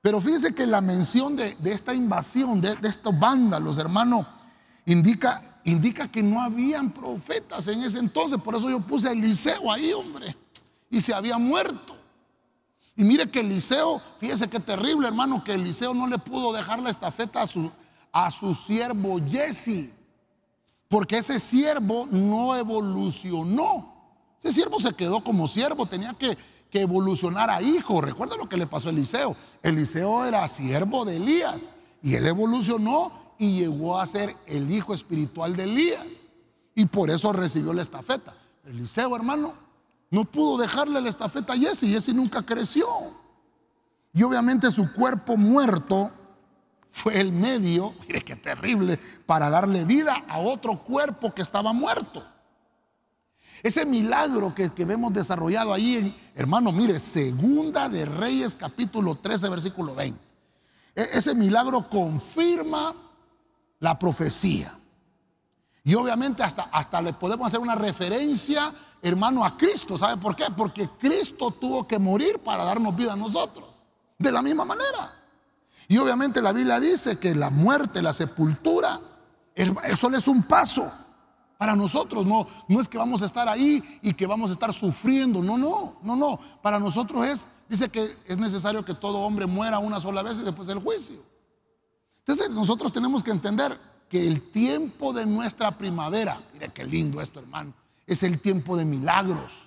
Pero 0.00 0.20
fíjense 0.20 0.54
que 0.54 0.66
la 0.66 0.80
mención 0.80 1.36
de, 1.36 1.56
esta 1.64 1.92
invasión, 1.92 2.60
de, 2.60 2.76
estos 2.84 3.18
vándalos, 3.18 3.78
hermano, 3.78 4.26
indica, 4.86 5.60
indica 5.64 6.08
que 6.08 6.22
no 6.22 6.40
habían 6.40 6.90
profetas 6.90 7.68
en 7.68 7.82
ese 7.82 7.98
entonces. 7.98 8.40
Por 8.40 8.54
eso 8.54 8.70
yo 8.70 8.80
puse 8.80 9.08
a 9.08 9.12
Eliseo 9.12 9.70
ahí, 9.70 9.92
hombre. 9.92 10.36
y 10.88 11.00
se 11.00 11.12
había 11.12 11.36
muerto. 11.38 11.96
Y 12.96 13.04
mire 13.04 13.30
que 13.30 13.40
Eliseo, 13.40 14.02
fíjese 14.16 14.48
qué 14.48 14.58
terrible 14.58 15.06
hermano, 15.06 15.44
que 15.44 15.54
Eliseo 15.54 15.94
no 15.94 16.06
le 16.06 16.18
pudo 16.18 16.52
dejar 16.52 16.80
la 16.80 16.90
estafeta 16.90 17.42
a 17.42 17.46
su, 17.46 17.70
a 18.10 18.30
su 18.30 18.54
siervo 18.54 19.20
Jesse, 19.24 19.90
porque 20.88 21.18
ese 21.18 21.38
siervo 21.38 22.08
no 22.10 22.56
evolucionó. 22.56 23.97
Ese 24.42 24.52
siervo 24.52 24.80
se 24.80 24.94
quedó 24.94 25.22
como 25.22 25.48
siervo, 25.48 25.86
tenía 25.86 26.14
que, 26.14 26.38
que 26.70 26.80
evolucionar 26.80 27.50
a 27.50 27.62
hijo. 27.62 28.00
Recuerda 28.00 28.36
lo 28.36 28.48
que 28.48 28.56
le 28.56 28.66
pasó 28.66 28.88
a 28.88 28.92
Eliseo. 28.92 29.36
Eliseo 29.62 30.24
era 30.24 30.46
siervo 30.48 31.04
de 31.04 31.16
Elías 31.16 31.70
y 32.02 32.14
él 32.14 32.26
evolucionó 32.26 33.12
y 33.38 33.58
llegó 33.58 33.98
a 33.98 34.06
ser 34.06 34.36
el 34.46 34.70
hijo 34.70 34.94
espiritual 34.94 35.56
de 35.56 35.64
Elías. 35.64 36.28
Y 36.74 36.86
por 36.86 37.10
eso 37.10 37.32
recibió 37.32 37.72
la 37.72 37.82
estafeta. 37.82 38.34
Eliseo, 38.64 39.14
hermano, 39.16 39.54
no 40.10 40.24
pudo 40.24 40.58
dejarle 40.58 41.00
la 41.00 41.08
estafeta 41.08 41.54
a 41.54 41.56
Jesse. 41.56 41.86
Jesse 41.88 42.14
nunca 42.14 42.42
creció. 42.42 42.86
Y 44.12 44.22
obviamente 44.22 44.70
su 44.70 44.92
cuerpo 44.92 45.36
muerto 45.36 46.10
fue 46.90 47.20
el 47.20 47.32
medio, 47.32 47.94
mire 48.06 48.22
qué 48.22 48.36
terrible, 48.36 48.98
para 49.26 49.50
darle 49.50 49.84
vida 49.84 50.24
a 50.28 50.38
otro 50.38 50.82
cuerpo 50.82 51.34
que 51.34 51.42
estaba 51.42 51.72
muerto. 51.72 52.24
Ese 53.62 53.84
milagro 53.84 54.54
que, 54.54 54.68
vemos 54.84 55.12
desarrollado 55.12 55.72
ahí, 55.72 55.96
en, 55.96 56.16
hermano, 56.34 56.72
mire, 56.72 56.98
segunda 56.98 57.88
de 57.88 58.04
Reyes 58.04 58.54
capítulo 58.54 59.16
13, 59.16 59.48
versículo 59.48 59.94
20. 59.94 60.18
E, 60.94 61.08
ese 61.12 61.34
milagro 61.34 61.88
confirma 61.88 62.94
la 63.80 63.98
profecía. 63.98 64.74
Y 65.82 65.94
obviamente 65.94 66.42
hasta, 66.42 66.64
hasta 66.64 67.00
le 67.00 67.12
podemos 67.14 67.46
hacer 67.46 67.60
una 67.60 67.74
referencia, 67.74 68.72
hermano, 69.02 69.44
a 69.44 69.56
Cristo. 69.56 69.96
¿Sabe 69.98 70.20
por 70.20 70.36
qué? 70.36 70.44
Porque 70.56 70.90
Cristo 70.98 71.50
tuvo 71.50 71.86
que 71.86 71.98
morir 71.98 72.38
para 72.40 72.64
darnos 72.64 72.94
vida 72.94 73.14
a 73.14 73.16
nosotros. 73.16 73.66
De 74.18 74.30
la 74.30 74.42
misma 74.42 74.64
manera. 74.64 75.14
Y 75.88 75.96
obviamente 75.96 76.42
la 76.42 76.52
Biblia 76.52 76.78
dice 76.78 77.18
que 77.18 77.34
la 77.34 77.50
muerte, 77.50 78.02
la 78.02 78.12
sepultura, 78.12 79.00
eso 79.54 80.10
es 80.10 80.28
un 80.28 80.42
paso 80.42 80.92
para 81.58 81.76
nosotros. 81.76 82.24
No, 82.24 82.46
no 82.68 82.80
es 82.80 82.88
que 82.88 82.96
vamos 82.96 83.20
a 83.20 83.26
estar 83.26 83.46
ahí 83.46 83.82
y 84.00 84.14
que 84.14 84.26
vamos 84.26 84.48
a 84.48 84.54
estar 84.54 84.72
sufriendo. 84.72 85.42
No, 85.42 85.58
no, 85.58 85.96
no, 86.02 86.16
no. 86.16 86.40
Para 86.62 86.80
nosotros 86.80 87.26
es, 87.26 87.46
dice 87.68 87.90
que 87.90 88.16
es 88.26 88.38
necesario 88.38 88.82
que 88.82 88.94
todo 88.94 89.18
hombre 89.18 89.44
muera 89.44 89.78
una 89.78 90.00
sola 90.00 90.22
vez 90.22 90.38
y 90.38 90.44
después 90.44 90.68
el 90.70 90.78
juicio. 90.78 91.22
Entonces 92.20 92.48
nosotros 92.50 92.92
tenemos 92.92 93.22
que 93.22 93.32
entender 93.32 93.78
que 94.08 94.26
el 94.26 94.50
tiempo 94.50 95.12
de 95.12 95.26
nuestra 95.26 95.76
primavera, 95.76 96.40
mire 96.54 96.70
qué 96.72 96.84
lindo 96.84 97.20
esto 97.20 97.40
hermano, 97.40 97.74
es 98.06 98.22
el 98.22 98.40
tiempo 98.40 98.76
de 98.76 98.86
milagros. 98.86 99.64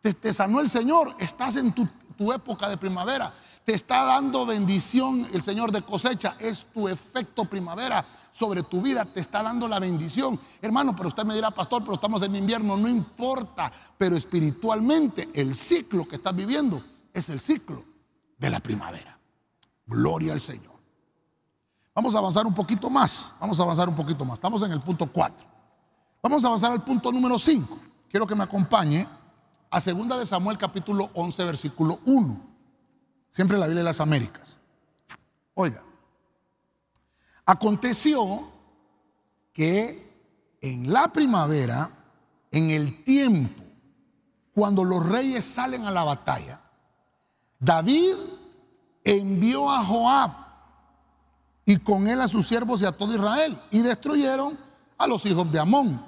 Te, 0.00 0.32
sanó 0.32 0.60
el 0.60 0.68
Señor, 0.68 1.14
estás 1.20 1.54
en 1.54 1.72
tu, 1.72 1.86
tu 2.18 2.32
época 2.32 2.68
de 2.68 2.76
primavera, 2.76 3.32
te 3.64 3.72
está 3.72 4.04
dando 4.04 4.44
bendición 4.44 5.28
el 5.32 5.42
Señor 5.42 5.70
de 5.70 5.82
cosecha, 5.82 6.34
es 6.40 6.66
tu 6.74 6.88
efecto 6.88 7.44
primavera 7.44 8.04
sobre 8.32 8.62
tu 8.62 8.80
vida, 8.80 9.04
te 9.04 9.20
está 9.20 9.42
dando 9.42 9.68
la 9.68 9.78
bendición. 9.78 10.40
Hermano, 10.60 10.96
pero 10.96 11.08
usted 11.08 11.24
me 11.24 11.34
dirá, 11.34 11.50
pastor, 11.50 11.82
pero 11.82 11.94
estamos 11.94 12.22
en 12.22 12.34
invierno, 12.34 12.76
no 12.76 12.88
importa, 12.88 13.70
pero 13.96 14.16
espiritualmente 14.16 15.28
el 15.34 15.54
ciclo 15.54 16.08
que 16.08 16.16
estás 16.16 16.34
viviendo 16.34 16.82
es 17.12 17.28
el 17.28 17.38
ciclo 17.38 17.84
de 18.38 18.50
la 18.50 18.58
primavera. 18.58 19.18
Gloria 19.86 20.32
al 20.32 20.40
Señor. 20.40 20.72
Vamos 21.94 22.14
a 22.14 22.18
avanzar 22.18 22.46
un 22.46 22.54
poquito 22.54 22.88
más, 22.88 23.34
vamos 23.38 23.60
a 23.60 23.62
avanzar 23.62 23.88
un 23.88 23.94
poquito 23.94 24.24
más. 24.24 24.34
Estamos 24.38 24.62
en 24.62 24.72
el 24.72 24.80
punto 24.80 25.06
4. 25.06 25.46
Vamos 26.22 26.42
a 26.42 26.46
avanzar 26.46 26.72
al 26.72 26.82
punto 26.82 27.12
número 27.12 27.38
5. 27.38 27.78
Quiero 28.08 28.26
que 28.26 28.34
me 28.34 28.44
acompañe 28.44 29.06
a 29.70 29.80
2 29.80 30.18
de 30.18 30.26
Samuel 30.26 30.56
capítulo 30.56 31.10
11 31.12 31.44
versículo 31.44 32.00
1. 32.06 32.40
Siempre 33.30 33.58
la 33.58 33.66
Biblia 33.66 33.80
de 33.80 33.88
las 33.88 34.00
Américas. 34.00 34.58
Oiga, 35.54 35.82
aconteció 37.46 38.48
que 39.52 40.56
en 40.60 40.92
la 40.92 41.08
primavera, 41.12 41.90
en 42.50 42.70
el 42.70 43.04
tiempo, 43.04 43.62
cuando 44.54 44.84
los 44.84 45.04
reyes 45.06 45.44
salen 45.44 45.84
a 45.84 45.90
la 45.90 46.04
batalla, 46.04 46.60
David 47.58 48.14
envió 49.04 49.70
a 49.70 49.84
Joab 49.84 50.30
y 51.64 51.78
con 51.78 52.08
él 52.08 52.20
a 52.20 52.28
sus 52.28 52.48
siervos 52.48 52.82
y 52.82 52.84
a 52.84 52.92
todo 52.92 53.14
Israel. 53.14 53.60
Y 53.70 53.82
destruyeron 53.82 54.58
a 54.98 55.06
los 55.06 55.24
hijos 55.26 55.50
de 55.50 55.58
Amón 55.58 56.04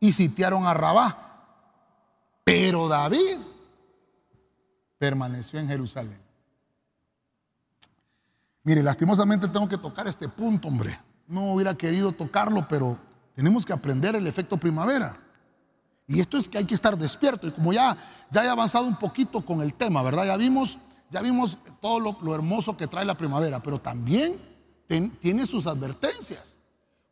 y 0.00 0.12
sitiaron 0.12 0.66
a 0.66 0.74
Rabá. 0.74 1.22
Pero 2.44 2.88
David 2.88 3.38
permaneció 4.98 5.58
en 5.58 5.68
Jerusalén. 5.68 6.25
Mire, 8.66 8.82
lastimosamente 8.82 9.46
tengo 9.46 9.68
que 9.68 9.78
tocar 9.78 10.08
este 10.08 10.28
punto, 10.28 10.66
hombre. 10.66 10.98
No 11.28 11.52
hubiera 11.52 11.76
querido 11.76 12.10
tocarlo, 12.10 12.66
pero 12.68 12.98
tenemos 13.32 13.64
que 13.64 13.72
aprender 13.72 14.16
el 14.16 14.26
efecto 14.26 14.56
primavera. 14.56 15.16
Y 16.08 16.18
esto 16.18 16.36
es 16.36 16.48
que 16.48 16.58
hay 16.58 16.64
que 16.64 16.74
estar 16.74 16.98
despierto. 16.98 17.46
Y 17.46 17.52
como 17.52 17.72
ya, 17.72 17.96
ya 18.28 18.44
he 18.44 18.48
avanzado 18.48 18.84
un 18.86 18.96
poquito 18.96 19.40
con 19.40 19.62
el 19.62 19.72
tema, 19.72 20.02
¿verdad? 20.02 20.26
Ya 20.26 20.36
vimos, 20.36 20.78
ya 21.12 21.22
vimos 21.22 21.56
todo 21.80 22.00
lo, 22.00 22.18
lo 22.20 22.34
hermoso 22.34 22.76
que 22.76 22.88
trae 22.88 23.04
la 23.04 23.16
primavera, 23.16 23.62
pero 23.62 23.80
también 23.80 24.36
tiene 25.20 25.46
sus 25.46 25.68
advertencias. 25.68 26.58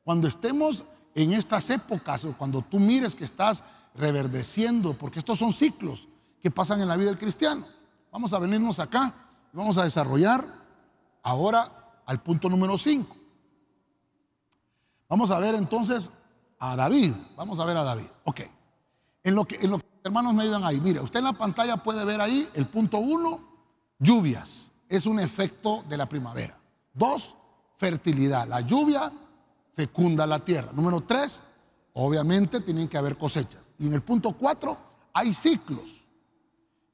Cuando 0.02 0.26
estemos 0.26 0.84
en 1.14 1.34
estas 1.34 1.70
épocas 1.70 2.24
o 2.24 2.36
cuando 2.36 2.62
tú 2.62 2.80
mires 2.80 3.14
que 3.14 3.22
estás 3.22 3.62
reverdeciendo, 3.94 4.94
porque 4.94 5.20
estos 5.20 5.38
son 5.38 5.52
ciclos 5.52 6.08
que 6.42 6.50
pasan 6.50 6.80
en 6.80 6.88
la 6.88 6.96
vida 6.96 7.10
del 7.10 7.18
cristiano. 7.18 7.64
Vamos 8.10 8.32
a 8.32 8.40
venirnos 8.40 8.80
acá 8.80 9.14
y 9.52 9.56
vamos 9.56 9.78
a 9.78 9.84
desarrollar 9.84 10.63
ahora 11.24 12.02
al 12.06 12.22
punto 12.22 12.48
número 12.48 12.78
5. 12.78 13.16
Vamos 15.08 15.30
a 15.32 15.38
ver 15.40 15.56
entonces 15.56 16.12
a 16.60 16.76
David. 16.76 17.14
Vamos 17.36 17.58
a 17.58 17.64
ver 17.64 17.76
a 17.76 17.82
David. 17.82 18.06
Ok. 18.24 18.42
En 19.24 19.34
lo 19.34 19.44
que, 19.44 19.56
en 19.56 19.82
hermanos 20.04 20.34
me 20.34 20.44
ayudan 20.44 20.64
ahí. 20.64 20.80
Mire, 20.80 21.00
usted 21.00 21.18
en 21.18 21.24
la 21.24 21.32
pantalla 21.32 21.78
puede 21.78 22.04
ver 22.04 22.20
ahí 22.20 22.48
el 22.54 22.66
punto 22.66 22.98
1, 22.98 23.40
lluvias. 23.98 24.70
Es 24.88 25.06
un 25.06 25.18
efecto 25.18 25.82
de 25.88 25.96
la 25.96 26.08
primavera. 26.08 26.58
Dos, 26.92 27.36
fertilidad. 27.78 28.46
La 28.46 28.60
lluvia 28.60 29.10
fecunda 29.72 30.26
la 30.26 30.38
tierra. 30.38 30.72
Número 30.72 31.00
tres, 31.00 31.42
obviamente 31.94 32.60
tienen 32.60 32.88
que 32.88 32.98
haber 32.98 33.16
cosechas. 33.16 33.68
Y 33.78 33.86
en 33.86 33.94
el 33.94 34.02
punto 34.02 34.32
cuatro, 34.32 34.76
hay 35.12 35.34
ciclos. 35.34 36.04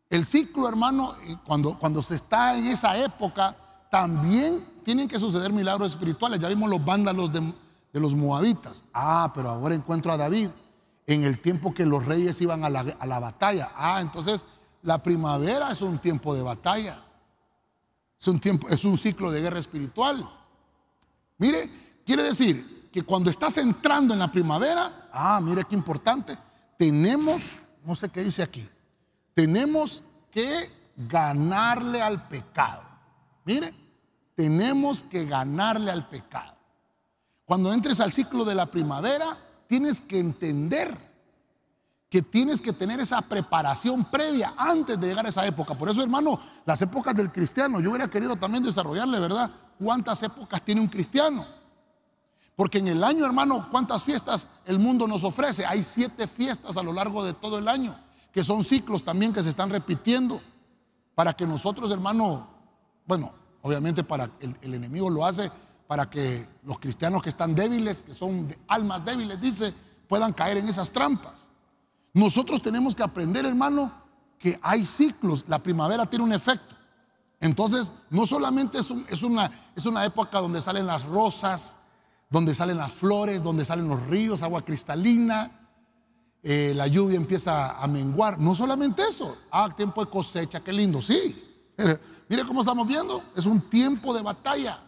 El 0.08 0.24
ciclo, 0.24 0.68
hermano, 0.68 1.14
cuando, 1.44 1.78
cuando 1.78 2.02
se 2.02 2.16
está 2.16 2.56
en 2.56 2.66
esa 2.66 2.96
época, 2.96 3.56
también 3.90 4.64
tienen 4.84 5.08
que 5.08 5.18
suceder 5.18 5.52
milagros 5.52 5.92
espirituales. 5.92 6.40
Ya 6.40 6.48
vimos 6.48 6.70
los 6.70 6.82
vándalos 6.84 7.30
de, 7.32 7.52
los 7.92 8.14
moabitas. 8.14 8.84
Ah, 8.94 9.30
pero 9.34 9.50
ahora 9.50 9.74
encuentro 9.74 10.12
a 10.12 10.16
David 10.16 10.48
en 11.06 11.24
el 11.24 11.40
tiempo 11.40 11.74
que 11.74 11.84
los 11.84 12.04
reyes 12.06 12.40
iban 12.40 12.64
a 12.64 12.70
la, 12.70 12.80
a 12.98 13.06
la 13.06 13.18
batalla. 13.18 13.72
Ah, 13.74 14.00
entonces 14.00 14.46
la 14.82 15.02
primavera 15.02 15.70
es 15.70 15.82
un 15.82 15.98
tiempo 15.98 16.34
de 16.34 16.42
batalla. 16.42 17.02
Es 18.18 18.28
un, 18.28 18.38
tiempo, 18.38 18.68
es 18.68 18.84
un 18.84 18.96
ciclo 18.96 19.30
de 19.30 19.40
guerra 19.40 19.58
espiritual. 19.58 20.28
Mire, 21.38 22.00
quiere 22.04 22.22
decir 22.22 22.88
que 22.92 23.02
cuando 23.02 23.30
estás 23.30 23.56
entrando 23.58 24.12
en 24.14 24.20
la 24.20 24.30
primavera, 24.30 25.08
ah, 25.12 25.40
mire 25.42 25.64
qué 25.64 25.74
importante, 25.74 26.36
tenemos, 26.78 27.58
no 27.84 27.94
sé 27.94 28.08
qué 28.10 28.22
dice 28.22 28.42
aquí, 28.42 28.68
tenemos 29.34 30.02
que 30.30 30.70
ganarle 30.96 32.02
al 32.02 32.28
pecado. 32.28 32.89
Mire, 33.44 33.74
tenemos 34.34 35.02
que 35.02 35.24
ganarle 35.24 35.90
al 35.90 36.08
pecado. 36.08 36.54
Cuando 37.44 37.72
entres 37.72 38.00
al 38.00 38.12
ciclo 38.12 38.44
de 38.44 38.54
la 38.54 38.66
primavera, 38.66 39.36
tienes 39.66 40.00
que 40.00 40.18
entender 40.18 40.96
que 42.08 42.22
tienes 42.22 42.60
que 42.60 42.72
tener 42.72 42.98
esa 42.98 43.22
preparación 43.22 44.04
previa 44.04 44.52
antes 44.56 44.98
de 44.98 45.06
llegar 45.06 45.26
a 45.26 45.28
esa 45.28 45.46
época. 45.46 45.76
Por 45.76 45.88
eso, 45.88 46.02
hermano, 46.02 46.40
las 46.66 46.82
épocas 46.82 47.14
del 47.14 47.30
cristiano, 47.30 47.80
yo 47.80 47.90
hubiera 47.90 48.10
querido 48.10 48.34
también 48.34 48.64
desarrollarle, 48.64 49.20
¿verdad? 49.20 49.50
¿Cuántas 49.78 50.20
épocas 50.24 50.60
tiene 50.64 50.80
un 50.80 50.88
cristiano? 50.88 51.46
Porque 52.56 52.78
en 52.78 52.88
el 52.88 53.04
año, 53.04 53.24
hermano, 53.24 53.68
¿cuántas 53.70 54.02
fiestas 54.02 54.48
el 54.66 54.80
mundo 54.80 55.06
nos 55.06 55.22
ofrece? 55.22 55.64
Hay 55.64 55.84
siete 55.84 56.26
fiestas 56.26 56.76
a 56.76 56.82
lo 56.82 56.92
largo 56.92 57.24
de 57.24 57.32
todo 57.32 57.58
el 57.58 57.68
año, 57.68 57.96
que 58.32 58.42
son 58.42 58.64
ciclos 58.64 59.04
también 59.04 59.32
que 59.32 59.42
se 59.42 59.48
están 59.48 59.70
repitiendo, 59.70 60.40
para 61.14 61.32
que 61.32 61.46
nosotros, 61.46 61.92
hermano, 61.92 62.59
bueno, 63.06 63.32
obviamente 63.62 64.04
para 64.04 64.30
el, 64.40 64.74
enemigo 64.74 65.10
lo 65.10 65.24
hace 65.24 65.50
para 65.86 66.08
que 66.08 66.46
los 66.64 66.78
cristianos 66.78 67.22
que 67.22 67.30
están 67.30 67.54
débiles, 67.54 68.02
que 68.02 68.14
son 68.14 68.48
almas 68.68 69.04
débiles, 69.04 69.40
dice, 69.40 69.74
puedan 70.08 70.32
caer 70.32 70.58
en 70.58 70.68
esas 70.68 70.92
trampas. 70.92 71.50
Nosotros 72.12 72.62
tenemos 72.62 72.94
que 72.94 73.02
aprender, 73.02 73.44
hermano, 73.44 73.92
que 74.38 74.58
hay 74.62 74.86
ciclos. 74.86 75.44
La 75.48 75.60
primavera 75.60 76.06
tiene 76.06 76.24
un 76.24 76.32
efecto. 76.32 76.76
Entonces, 77.40 77.92
no 78.08 78.24
solamente 78.24 78.78
es, 78.78 78.90
una, 79.22 79.50
es 79.74 79.84
una 79.84 80.04
época 80.04 80.38
donde 80.38 80.60
salen 80.60 80.86
las 80.86 81.04
rosas, 81.04 81.76
donde 82.28 82.54
salen 82.54 82.76
las 82.76 82.92
flores, 82.92 83.42
donde 83.42 83.64
salen 83.64 83.88
los 83.88 84.06
ríos, 84.06 84.42
agua 84.42 84.64
cristalina. 84.64 85.56
eh, 86.42 86.72
la 86.74 86.86
lluvia 86.86 87.16
empieza 87.16 87.82
a 87.82 87.86
menguar. 87.88 88.38
No 88.38 88.54
solamente 88.54 89.02
eso, 89.02 89.36
ah, 89.50 89.68
tiempo 89.76 90.04
de 90.04 90.10
cosecha, 90.10 90.60
qué 90.60 90.72
lindo, 90.72 91.02
sí. 91.02 91.49
Mire 92.28 92.44
cómo 92.44 92.60
estamos 92.60 92.86
viendo, 92.86 93.24
es 93.34 93.46
un 93.46 93.60
tiempo 93.68 94.14
de 94.14 94.22
batalla. 94.22 94.80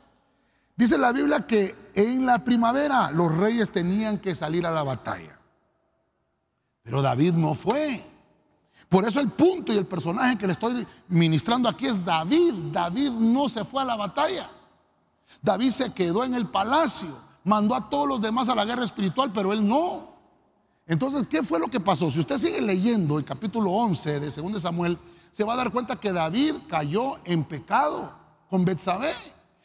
Dice 0.76 0.96
la 0.96 1.12
Biblia 1.12 1.46
que 1.46 1.90
en 1.94 2.24
la 2.24 2.42
primavera 2.42 3.10
los 3.10 3.36
reyes 3.36 3.70
tenían 3.70 4.18
que 4.18 4.34
salir 4.34 4.66
a 4.66 4.70
la 4.70 4.82
batalla. 4.82 5.38
Pero 6.82 7.02
David 7.02 7.34
no 7.34 7.54
fue. 7.54 8.04
Por 8.88 9.06
eso 9.06 9.20
el 9.20 9.30
punto 9.30 9.72
y 9.72 9.76
el 9.76 9.86
personaje 9.86 10.36
que 10.36 10.46
le 10.46 10.52
estoy 10.52 10.86
ministrando 11.08 11.68
aquí 11.68 11.86
es 11.86 12.04
David. 12.04 12.54
David 12.72 13.10
no 13.10 13.48
se 13.48 13.64
fue 13.64 13.82
a 13.82 13.86
la 13.86 13.96
batalla. 13.96 14.50
David 15.40 15.70
se 15.70 15.92
quedó 15.92 16.24
en 16.24 16.34
el 16.34 16.46
palacio, 16.46 17.08
mandó 17.44 17.74
a 17.74 17.88
todos 17.88 18.06
los 18.06 18.20
demás 18.20 18.48
a 18.48 18.54
la 18.54 18.64
guerra 18.64 18.84
espiritual, 18.84 19.32
pero 19.32 19.52
él 19.52 19.66
no. 19.66 20.12
Entonces, 20.86 21.26
¿qué 21.26 21.42
fue 21.42 21.58
lo 21.58 21.68
que 21.68 21.80
pasó? 21.80 22.10
Si 22.10 22.20
usted 22.20 22.36
sigue 22.36 22.60
leyendo 22.60 23.18
el 23.18 23.24
capítulo 23.24 23.70
11 23.70 24.20
de 24.20 24.30
2 24.30 24.60
Samuel, 24.60 24.98
se 25.32 25.44
va 25.44 25.54
a 25.54 25.56
dar 25.56 25.72
cuenta 25.72 25.96
que 25.96 26.12
David 26.12 26.54
cayó 26.68 27.18
en 27.24 27.44
pecado 27.44 28.12
con 28.50 28.64
Betsabé. 28.64 29.14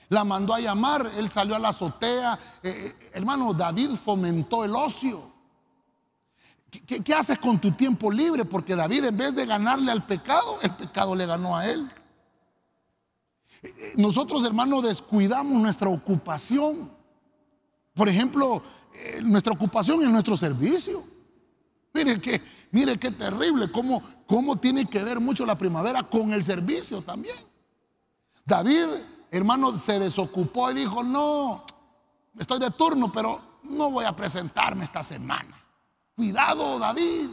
La 0.10 0.24
mandó 0.24 0.54
a 0.54 0.62
llamar, 0.62 1.12
él 1.18 1.30
salió 1.30 1.56
a 1.56 1.60
la 1.60 1.70
azotea. 1.70 2.40
Eh, 2.64 2.96
eh, 3.02 3.10
hermano, 3.14 3.54
David 3.54 3.90
fomentó 3.92 4.64
el 4.64 4.74
ocio. 4.74 5.36
¿Qué, 6.70 7.14
haces 7.14 7.38
con 7.40 7.60
tu 7.60 7.72
tiempo 7.74 8.10
libre? 8.10 8.46
Porque 8.46 8.76
David 8.76 9.06
en 9.06 9.18
vez 9.18 9.36
de 9.36 9.46
ganarle 9.46 9.92
al 9.92 10.06
pecado, 10.06 10.58
el 10.62 10.74
pecado 10.76 11.16
le 11.16 11.26
ganó 11.26 11.58
a 11.58 11.68
él. 11.68 11.92
Eh, 13.62 13.94
nosotros, 13.98 14.46
hermano, 14.46 14.82
descuidamos 14.82 15.62
nuestra 15.62 15.90
ocupación. 15.90 16.90
Por 17.94 18.08
ejemplo, 18.08 18.62
nuestra 19.24 19.52
ocupación 19.52 20.04
en 20.04 20.12
nuestro 20.12 20.38
servicio. 20.38 21.04
Mire 21.94 22.22
que, 22.22 22.42
mire 22.72 22.98
qué 22.98 23.12
terrible, 23.12 23.72
cómo, 23.72 24.02
cómo 24.28 24.58
tiene 24.58 24.86
que 24.86 25.04
ver 25.04 25.20
mucho 25.20 25.46
la 25.46 25.58
primavera 25.58 26.04
con 26.04 26.34
el 26.34 26.44
servicio 26.44 27.02
también. 27.02 27.38
David 28.46 28.88
hermano 29.32 29.78
se 29.80 30.00
desocupó 30.00 30.72
y 30.72 30.76
dijo, 30.76 31.04
no, 31.04 31.64
estoy 32.38 32.60
de 32.60 32.72
turno, 32.72 33.12
pero 33.12 33.42
no 33.64 33.92
voy 33.92 34.06
a 34.06 34.16
presentarme 34.16 34.84
esta 34.84 35.04
semana. 35.04 35.62
Cuidado, 36.16 36.80
David. 36.80 37.30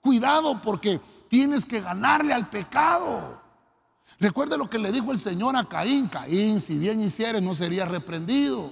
Cuidado 0.00 0.60
porque 0.60 1.00
tienes 1.28 1.64
que 1.64 1.80
ganarle 1.80 2.32
al 2.32 2.48
pecado. 2.48 3.40
Recuerde 4.20 4.56
lo 4.56 4.70
que 4.70 4.78
le 4.78 4.92
dijo 4.92 5.10
el 5.10 5.18
Señor 5.18 5.56
a 5.56 5.64
Caín. 5.64 6.08
Caín, 6.08 6.60
si 6.60 6.78
bien 6.78 7.00
hicieres, 7.00 7.42
no 7.42 7.54
sería 7.54 7.84
reprendido. 7.84 8.70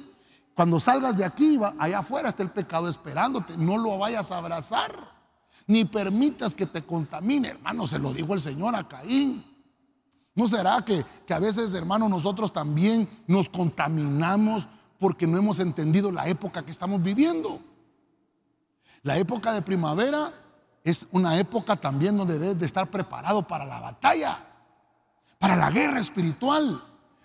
Cuando 0.55 0.79
salgas 0.79 1.17
de 1.17 1.25
aquí, 1.25 1.59
allá 1.79 1.99
afuera 1.99 2.29
está 2.29 2.43
el 2.43 2.51
pecado 2.51 2.89
esperándote. 2.89 3.57
No 3.57 3.77
lo 3.77 3.99
vayas 3.99 4.31
a 4.31 4.39
abrazar. 4.39 5.14
Ni 5.67 5.85
permitas 5.85 6.55
que 6.55 6.67
te 6.67 6.85
contamine. 6.85 7.49
Hermano, 7.49 7.87
se 7.87 7.99
lo 7.99 8.13
dijo 8.13 8.35
el 8.35 8.41
Señor 8.41 8.75
a 8.77 8.87
Caín. 8.87 9.45
¿No 10.35 10.49
será 10.49 10.85
que, 10.85 11.05
a 11.33 11.39
veces, 11.39 11.73
hermanos, 11.75 12.11
nosotros 12.11 12.53
también 12.53 13.09
nos 13.27 13.49
contaminamos 13.49 14.67
porque 14.99 15.27
no 15.27 15.39
hemos 15.39 15.61
entendido 15.61 16.11
la 16.11 16.27
época 16.29 16.65
que 16.65 16.73
estamos 16.73 17.03
viviendo? 17.03 17.61
La 19.03 19.17
época 19.17 19.53
de 19.53 19.63
primavera 19.63 20.33
es 20.83 21.07
una 21.13 21.39
época 21.39 21.77
también 21.77 22.17
donde 22.17 22.39
debes 22.39 22.59
de 22.59 22.67
estar 22.67 22.91
preparado 22.91 23.47
para 23.47 23.65
la 23.65 23.81
batalla, 23.81 24.39
para 25.39 25.57
la 25.57 25.71
guerra 25.71 26.01
espiritual. 26.01 26.83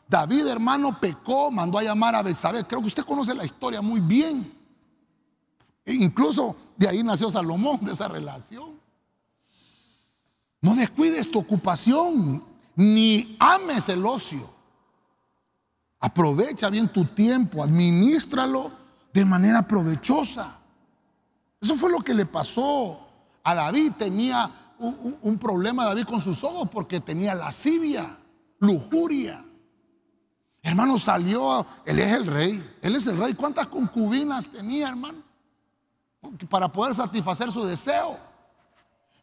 David, 0.07 0.47
hermano, 0.47 0.99
pecó, 0.99 1.51
mandó 1.51 1.77
a 1.77 1.83
llamar 1.83 2.15
a 2.15 2.21
Betsabé. 2.21 2.63
Creo 2.65 2.81
que 2.81 2.87
usted 2.87 3.03
conoce 3.03 3.33
la 3.33 3.45
historia 3.45 3.81
muy 3.81 3.99
bien. 3.99 4.53
E 5.85 5.93
incluso 5.93 6.55
de 6.79 6.87
ahí 6.87 7.03
nació 7.03 7.29
Salomón, 7.29 7.79
de 7.81 7.91
esa 7.91 8.07
relación. 8.07 8.79
No 10.61 10.75
descuides 10.75 11.29
tu 11.29 11.39
ocupación 11.39 12.41
ni 12.73 13.35
ames 13.37 13.89
el 13.89 14.05
ocio. 14.05 14.49
Aprovecha 15.99 16.69
bien 16.69 16.87
tu 16.87 17.03
tiempo, 17.03 17.61
administralo 17.61 18.71
de 19.13 19.25
manera 19.25 19.67
provechosa. 19.67 20.57
Eso 21.59 21.75
fue 21.75 21.91
lo 21.91 21.99
que 21.99 22.13
le 22.13 22.25
pasó 22.25 22.97
a 23.43 23.53
David. 23.53 23.91
Tenía 23.97 24.49
un, 24.79 25.37
problema 25.37 25.83
David 25.83 26.05
con 26.05 26.21
sus 26.21 26.41
ojos 26.45 26.69
porque 26.71 27.01
tenía 27.01 27.35
lascivia, 27.35 28.17
lujuria. 28.59 29.43
Hermano, 30.63 30.97
salió, 30.97 31.65
él 31.85 31.99
es 31.99 32.13
el 32.13 32.25
rey, 32.25 32.77
él 32.81 32.95
es 32.95 33.05
el 33.07 33.17
rey. 33.17 33.33
¿Cuántas 33.33 33.67
concubinas 33.67 34.47
tenía, 34.47 34.87
hermano? 34.87 35.28
Para 36.49 36.71
poder 36.71 36.93
satisfacer 36.93 37.51
su 37.51 37.65
deseo. 37.65 38.17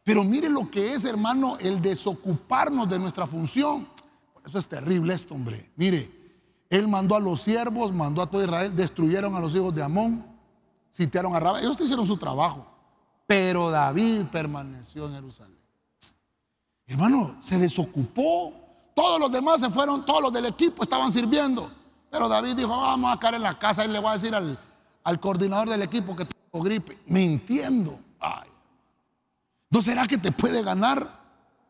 Pero 0.07 0.23
mire 0.23 0.49
lo 0.49 0.71
que 0.71 0.95
es, 0.95 1.05
hermano, 1.05 1.59
el 1.59 1.83
desocuparnos 1.83 2.89
de 2.89 2.99
nuestra 2.99 3.27
función. 3.27 3.89
eso 4.47 4.59
es 4.59 4.67
terrible 4.67 5.13
esto, 5.13 5.35
hombre. 5.35 5.73
Mire, 5.75 6.09
él 6.71 6.87
mandó 6.87 7.17
a 7.17 7.21
los 7.21 7.41
siervos, 7.41 7.93
mandó 7.93 8.23
a 8.23 8.27
todo 8.27 8.43
Israel, 8.43 8.75
destruyeron 8.75 9.35
a 9.35 9.41
los 9.41 9.55
hijos 9.55 9.75
de 9.75 9.83
Amón, 9.83 10.25
sitiaron 10.93 11.35
a 11.35 11.41
Rabá. 11.41 11.61
Ellos 11.61 11.77
hicieron 11.81 12.07
su 12.07 12.17
trabajo. 12.17 12.67
Pero 13.27 13.71
David 13.71 14.27
permaneció 14.31 15.07
en 15.07 15.15
Jerusalén. 15.15 15.59
Hermano, 16.87 17.37
se 17.41 17.59
desocupó. 17.59 18.53
Todos 18.95 19.19
los 19.19 19.33
demás 19.33 19.61
se 19.61 19.69
fueron, 19.71 20.07
todos 20.07 20.23
los 20.23 20.33
del 20.33 20.47
equipo 20.47 20.85
estaban 20.85 21.11
sirviendo. 21.11 21.69
Pero 22.11 22.29
David 22.29 22.55
dijo, 22.55 22.69
vamos 22.69 23.13
a 23.13 23.19
caer 23.19 23.35
en 23.35 23.43
la 23.43 23.59
casa 23.59 23.85
y 23.85 23.89
le 23.89 23.99
voy 23.99 24.11
a 24.11 24.13
decir 24.13 24.35
al, 24.35 24.57
al 25.03 25.21
coordinador 25.21 25.69
del 25.69 25.83
equipo 25.83 26.15
que 26.15 26.27
tengo 26.57 26.63
gripe. 26.63 26.99
Mintiendo. 27.07 27.99
Ay. 28.21 28.49
¿No 29.71 29.83
será 29.83 30.07
que 30.07 30.19
te 30.19 30.33
puede 30.33 30.63
ganar 30.63 31.09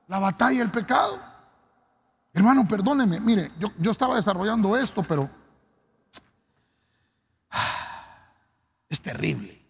la 0.06 0.18
batalla 0.18 0.62
el 0.62 0.70
pecado? 0.70 1.18
Hermano, 2.32 2.68
perdóneme, 2.68 3.18
mire, 3.18 3.50
yo, 3.58 3.68
yo 3.78 3.90
estaba 3.90 4.16
desarrollando 4.16 4.76
esto, 4.76 5.02
pero 5.02 5.30
es 8.90 9.00
terrible. 9.00 9.64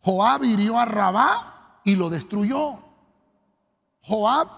Joab 0.00 0.44
hirió 0.44 0.78
a 0.78 0.86
Rabá 0.86 1.80
y 1.84 1.94
lo 1.94 2.08
destruyó. 2.08 2.78
Joab 4.00 4.48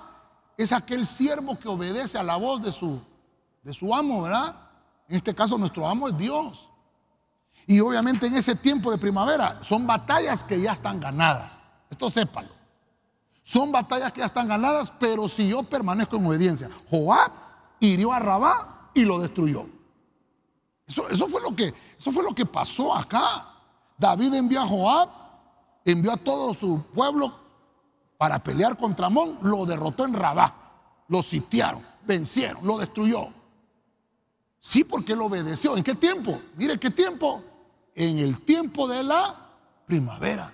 es 0.56 0.72
aquel 0.72 1.04
siervo 1.04 1.58
que 1.58 1.68
obedece 1.68 2.16
a 2.16 2.22
la 2.22 2.36
voz 2.36 2.62
de 2.62 2.70
su, 2.70 3.02
de 3.62 3.74
su 3.74 3.92
amo, 3.92 4.22
¿verdad? 4.22 4.56
En 5.08 5.16
este 5.16 5.34
caso 5.34 5.58
nuestro 5.58 5.86
amo 5.86 6.08
es 6.08 6.16
Dios. 6.16 6.70
Y 7.66 7.80
obviamente 7.80 8.26
en 8.26 8.36
ese 8.36 8.54
tiempo 8.54 8.90
de 8.90 8.98
primavera 8.98 9.58
son 9.62 9.86
batallas 9.86 10.44
que 10.44 10.60
ya 10.60 10.72
están 10.72 11.00
ganadas. 11.00 11.60
Esto 11.90 12.10
sépalo. 12.10 12.50
Son 13.42 13.70
batallas 13.70 14.12
que 14.12 14.20
ya 14.20 14.26
están 14.26 14.48
ganadas, 14.48 14.92
pero 14.98 15.28
si 15.28 15.48
yo 15.48 15.62
permanezco 15.62 16.16
en 16.16 16.26
obediencia, 16.26 16.70
Joab 16.90 17.30
hirió 17.78 18.12
a 18.12 18.18
Rabá 18.18 18.90
y 18.94 19.04
lo 19.04 19.18
destruyó. 19.18 19.66
Eso, 20.86 21.28
fue 21.28 21.40
lo 21.40 21.54
que, 21.54 21.74
eso 21.98 22.12
fue 22.12 22.22
lo 22.22 22.34
que 22.34 22.46
pasó 22.46 22.94
acá. 22.94 23.46
David 23.96 24.34
envió 24.34 24.62
a 24.62 24.66
Joab, 24.66 25.08
envió 25.84 26.12
a 26.12 26.16
todo 26.16 26.52
su 26.52 26.82
pueblo 26.94 27.38
para 28.16 28.42
pelear 28.42 28.76
contra 28.76 29.06
Amón, 29.06 29.38
lo 29.42 29.66
derrotó 29.66 30.04
en 30.04 30.14
Rabá, 30.14 30.54
lo 31.08 31.22
sitiaron, 31.22 31.82
vencieron, 32.06 32.66
lo 32.66 32.78
destruyó. 32.78 33.28
Sí, 34.58 34.84
porque 34.84 35.12
él 35.12 35.20
obedeció. 35.20 35.76
¿En 35.76 35.84
qué 35.84 35.94
tiempo? 35.94 36.40
Mire, 36.56 36.78
¿qué 36.78 36.88
tiempo? 36.88 37.42
En 37.94 38.18
el 38.18 38.40
tiempo 38.40 38.88
de 38.88 39.02
la 39.02 39.36
primavera. 39.86 40.52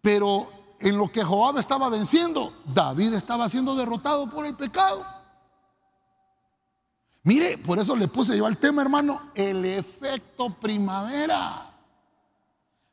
Pero 0.00 0.48
en 0.80 0.98
lo 0.98 1.10
que 1.10 1.24
Joab 1.24 1.58
estaba 1.58 1.88
venciendo, 1.88 2.52
David 2.66 3.14
estaba 3.14 3.48
siendo 3.48 3.74
derrotado 3.74 4.28
por 4.28 4.44
el 4.44 4.54
pecado. 4.54 5.04
Mire, 7.22 7.56
por 7.56 7.78
eso 7.78 7.96
le 7.96 8.06
puse 8.06 8.36
yo 8.36 8.44
al 8.44 8.58
tema, 8.58 8.82
hermano, 8.82 9.30
el 9.34 9.64
efecto 9.64 10.50
primavera. 10.50 11.70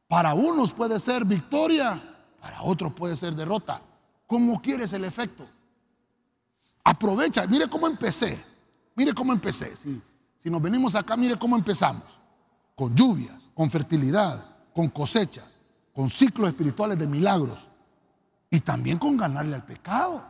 Para 0.08 0.34
unos 0.34 0.72
puede 0.72 1.00
ser 1.00 1.26
victoria, 1.26 2.02
para 2.40 2.62
otros 2.62 2.94
puede 2.94 3.18
ser 3.18 3.36
derrota. 3.36 3.82
¿Cómo 4.28 4.62
quieres 4.62 4.94
el 4.94 5.04
efecto? 5.04 5.46
Aprovecha, 6.84 7.46
mire 7.46 7.70
cómo 7.70 7.88
empecé. 7.88 8.42
Mire 8.96 9.14
cómo 9.14 9.34
empecé. 9.34 9.76
Si, 9.76 10.02
si 10.38 10.50
nos 10.50 10.62
venimos 10.62 10.96
acá, 10.96 11.18
mire 11.18 11.38
cómo 11.38 11.58
empezamos. 11.58 12.21
Con 12.76 12.96
lluvias, 12.96 13.50
con 13.54 13.70
fertilidad, 13.70 14.46
con 14.74 14.90
cosechas, 14.90 15.58
con 15.94 16.10
ciclos 16.10 16.50
espirituales 16.50 16.98
de 16.98 17.08
milagros 17.08 17.68
y 18.50 18.60
también 18.60 18.98
con 18.98 19.18
ganarle 19.18 19.56
al 19.56 19.66
pecado. 19.66 20.24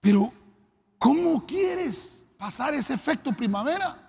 Pero, 0.00 0.32
¿cómo 0.98 1.44
quieres 1.46 2.26
pasar 2.36 2.74
ese 2.74 2.94
efecto 2.94 3.32
primavera? 3.32 4.00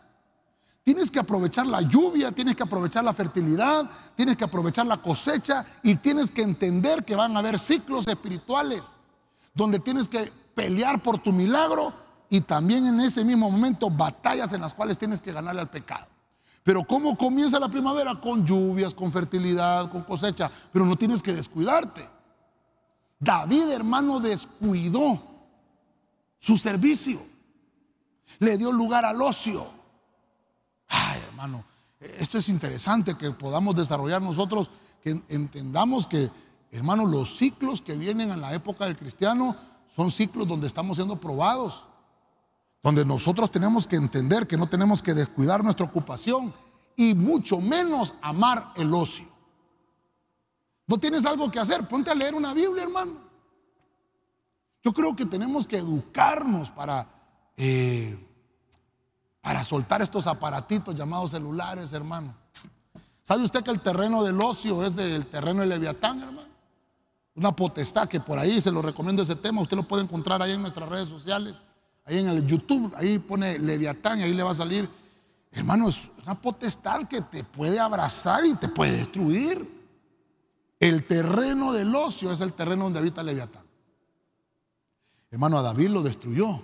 Tienes 0.84 1.10
que 1.10 1.20
aprovechar 1.20 1.66
la 1.66 1.82
lluvia, 1.82 2.32
tienes 2.32 2.56
que 2.56 2.64
aprovechar 2.64 3.04
la 3.04 3.14
fertilidad, 3.14 3.90
tienes 4.16 4.38
que 4.38 4.44
aprovechar 4.44 4.86
la 4.86 4.98
cosecha 4.98 5.66
y 5.82 5.96
tienes 5.96 6.30
que 6.30 6.44
entender 6.44 7.04
que 7.04 7.16
van 7.16 7.36
a 7.36 7.40
haber 7.40 7.58
ciclos 7.58 8.08
espirituales 8.08 9.00
donde 9.54 9.80
tienes 9.80 10.08
que 10.08 10.32
pelear 10.54 11.02
por 11.02 11.18
tu 11.18 11.32
milagro 11.32 11.94
y 12.30 12.42
también 12.42 12.86
en 12.86 13.00
ese 13.00 13.24
mismo 13.24 13.50
momento 13.50 13.90
batallas 13.90 14.52
en 14.54 14.62
las 14.62 14.74
cuales 14.74 14.98
tienes 14.98 15.22
que 15.22 15.32
ganarle 15.32 15.62
al 15.62 15.70
pecado. 15.70 16.06
Pero 16.66 16.84
¿cómo 16.84 17.16
comienza 17.16 17.60
la 17.60 17.70
primavera? 17.70 18.20
Con 18.20 18.44
lluvias, 18.44 18.92
con 18.92 19.12
fertilidad, 19.12 19.88
con 19.92 20.02
cosecha. 20.02 20.50
Pero 20.74 20.84
no 20.84 20.98
tienes 20.98 21.22
que 21.22 21.32
descuidarte. 21.32 22.10
David, 23.20 23.70
hermano, 23.70 24.20
descuidó 24.20 25.22
su 26.40 26.58
servicio. 26.58 27.22
Le 28.40 28.58
dio 28.58 28.72
lugar 28.72 29.06
al 29.06 29.22
ocio. 29.22 29.68
Ay, 30.88 31.22
hermano, 31.28 31.64
esto 32.00 32.40
es 32.40 32.50
interesante 32.50 33.16
que 33.16 33.30
podamos 33.30 33.76
desarrollar 33.76 34.24
nosotros, 34.24 34.72
que 35.04 35.22
entendamos 35.30 36.08
que, 36.08 36.32
hermano, 36.72 37.06
los 37.06 37.38
ciclos 37.38 37.80
que 37.80 37.96
vienen 37.96 38.32
en 38.32 38.42
la 38.42 38.56
época 38.56 38.86
del 38.86 38.98
cristiano 38.98 39.56
son 39.96 40.10
ciclos 40.10 40.48
donde 40.48 40.66
estamos 40.66 40.98
siendo 40.98 41.18
probados, 41.18 41.86
donde 42.86 43.04
nosotros 43.04 43.50
tenemos 43.50 43.88
que 43.88 43.96
entender 43.96 44.46
que 44.46 44.58
no 44.58 44.70
tenemos 44.70 45.02
que 45.02 45.16
descuidar 45.16 45.64
nuestra 45.64 45.88
ocupación 45.88 46.54
y 46.96 47.16
mucho 47.16 47.60
menos 47.60 48.14
amar 48.22 48.74
el 48.76 48.94
ocio. 48.94 49.26
¿No 50.86 51.00
tienes 51.00 51.26
algo 51.26 51.50
que 51.50 51.60
hacer? 51.60 51.88
Ponte 51.88 52.12
a 52.12 52.14
leer 52.14 52.36
una 52.36 52.54
Biblia, 52.54 52.84
hermano. 52.84 53.14
Yo 54.84 54.94
creo 54.94 55.16
que 55.16 55.26
tenemos 55.26 55.66
que 55.66 55.78
educarnos 55.78 56.70
para, 56.70 57.10
eh, 57.58 58.24
para 59.42 59.64
soltar 59.64 60.04
estos 60.04 60.28
aparatitos 60.28 60.96
llamados 60.96 61.32
celulares, 61.32 61.92
hermano. 61.92 62.36
¿Sabe 63.24 63.46
usted 63.46 63.64
que 63.64 63.72
el 63.72 63.82
terreno 63.82 64.22
del 64.22 64.40
ocio 64.40 64.84
es 64.84 64.96
del 64.96 65.26
terreno 65.26 65.62
del 65.62 65.70
Leviatán, 65.70 66.22
hermano? 66.22 66.50
Una 67.34 67.52
potestad 67.52 68.08
que 68.08 68.20
por 68.20 68.38
ahí 68.38 68.62
se 68.62 68.70
lo 68.70 68.84
recomiendo 68.84 69.24
ese 69.24 69.36
tema. 69.36 69.64
Usted 69.64 69.76
lo 69.76 69.88
puede 69.88 70.04
encontrar 70.04 70.40
ahí 70.44 70.52
en 70.52 70.62
nuestras 70.62 70.88
redes 70.88 71.10
sociales, 71.10 71.60
ahí 72.06 72.20
en 72.20 72.28
el 72.28 72.46
YouTube. 72.46 72.94
Ahí 72.96 73.20
pone 73.20 73.60
Leviatán 73.60 74.22
ahí 74.22 74.34
le 74.34 74.44
va 74.44 74.52
a 74.52 74.56
salir. 74.56 74.90
Hermano, 75.52 75.90
es 75.90 76.10
una 76.24 76.40
potestad 76.40 77.08
que 77.08 77.22
te 77.22 77.44
puede 77.44 77.80
abrazar 77.80 78.46
y 78.46 78.54
te 78.56 78.68
puede 78.68 78.98
destruir. 78.98 79.74
El 80.80 81.06
terreno 81.06 81.72
del 81.72 81.96
ocio 81.96 82.32
es 82.32 82.42
el 82.42 82.54
terreno 82.54 82.86
donde 82.86 83.00
habita 83.00 83.24
Leviatán. 83.24 83.64
Hermano, 85.32 85.58
a 85.58 85.62
David 85.62 85.90
lo 85.90 86.02
destruyó. 86.02 86.62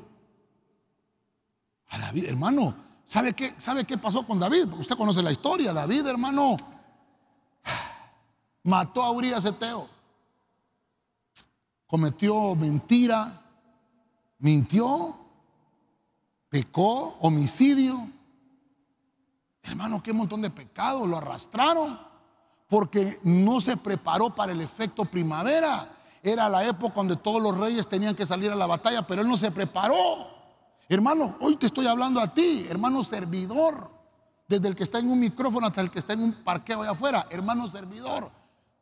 A 1.89 1.98
David, 1.98 2.26
hermano, 2.26 2.76
¿sabe 3.06 3.34
qué, 3.34 3.56
¿sabe 3.58 3.86
qué 3.86 3.98
pasó 3.98 4.26
con 4.26 4.39
David? 4.39 4.68
Usted 4.78 4.96
conoce 4.96 5.22
la 5.22 5.32
historia. 5.32 5.74
David, 5.74 6.08
hermano, 6.08 6.58
mató 8.64 9.04
a 9.04 9.12
Urias 9.12 9.46
Eteo 9.46 10.02
cometió 11.92 12.56
mentira, 12.56 13.42
mintió, 14.39 15.14
pecó, 16.52 17.18
homicidio. 17.22 18.10
Hermano, 19.64 20.04
qué 20.04 20.12
montón 20.12 20.41
de 20.41 20.49
pecados 20.49 21.08
lo 21.08 21.18
arrastraron 21.18 21.97
porque 22.68 23.20
no 23.24 23.62
se 23.62 23.78
preparó 23.78 24.36
para 24.36 24.52
el 24.52 24.62
efecto 24.62 25.06
primavera. 25.06 25.89
Era 26.22 26.49
la 26.49 26.64
época 26.68 26.95
donde 26.95 27.16
todos 27.16 27.41
los 27.41 27.58
reyes 27.58 27.88
tenían 27.88 28.16
que 28.16 28.26
salir 28.26 28.52
a 28.52 28.56
la 28.56 28.68
batalla, 28.68 29.08
pero 29.08 29.22
él 29.22 29.28
no 29.28 29.38
se 29.38 29.49
preparó. 29.49 30.28
Hermano, 30.89 31.38
hoy 31.39 31.56
te 31.56 31.68
estoy 31.68 31.88
hablando 31.88 32.20
a 32.20 32.34
ti, 32.34 32.68
hermano 32.70 33.02
servidor, 33.02 33.89
desde 34.47 34.68
el 34.68 34.76
que 34.76 34.84
está 34.84 34.99
en 34.99 35.10
un 35.10 35.20
micrófono 35.20 35.68
hasta 35.68 35.80
el 35.80 35.89
que 35.89 35.99
está 35.99 36.14
en 36.14 36.22
un 36.22 36.34
parqueo 36.43 36.82
allá 36.82 36.91
afuera, 36.91 37.28
hermano 37.30 37.68
servidor, 37.70 38.30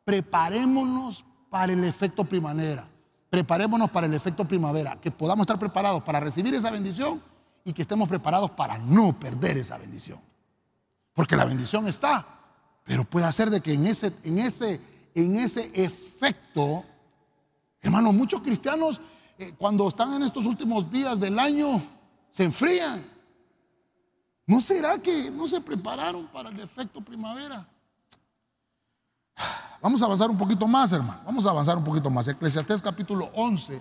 preparémonos 0.04 1.24
para 1.48 1.72
el 1.72 1.84
efecto 1.84 2.24
primavera 2.24 2.86
preparémonos 3.30 3.88
para 3.90 4.08
el 4.08 4.14
efecto 4.14 4.44
primavera, 4.44 5.00
que 5.00 5.12
podamos 5.12 5.44
estar 5.44 5.56
preparados 5.56 6.02
para 6.02 6.18
recibir 6.18 6.52
esa 6.52 6.68
bendición 6.68 7.22
y 7.64 7.72
que 7.72 7.82
estemos 7.82 8.08
preparados 8.08 8.50
para 8.50 8.78
no 8.78 9.18
perder 9.18 9.58
esa 9.58 9.78
bendición. 9.78 10.20
Porque 11.14 11.36
la 11.36 11.44
bendición 11.44 11.86
está, 11.86 12.26
pero 12.84 13.04
puede 13.04 13.30
ser 13.32 13.50
de 13.50 13.60
que 13.60 13.74
en 13.74 13.86
ese, 13.86 14.12
en 14.24 14.38
ese, 14.38 14.80
en 15.14 15.36
ese 15.36 15.70
efecto, 15.74 16.84
hermano, 17.82 18.12
muchos 18.12 18.40
cristianos 18.40 19.00
eh, 19.38 19.54
cuando 19.56 19.88
están 19.88 20.12
en 20.12 20.22
estos 20.22 20.44
últimos 20.46 20.90
días 20.90 21.18
del 21.18 21.38
año 21.38 21.82
se 22.30 22.44
enfrían. 22.44 23.04
¿No 24.46 24.60
será 24.60 24.98
que 24.98 25.30
no 25.30 25.46
se 25.46 25.60
prepararon 25.60 26.26
para 26.26 26.48
el 26.50 26.60
efecto 26.60 27.00
primavera? 27.00 27.66
Vamos 29.80 30.02
a 30.02 30.04
avanzar 30.04 30.28
un 30.28 30.36
poquito 30.36 30.66
más, 30.66 30.92
hermano. 30.92 31.20
Vamos 31.24 31.46
a 31.46 31.50
avanzar 31.50 31.78
un 31.78 31.84
poquito 31.84 32.10
más. 32.10 32.28
Eclesiastés 32.28 32.82
capítulo 32.82 33.30
11, 33.34 33.80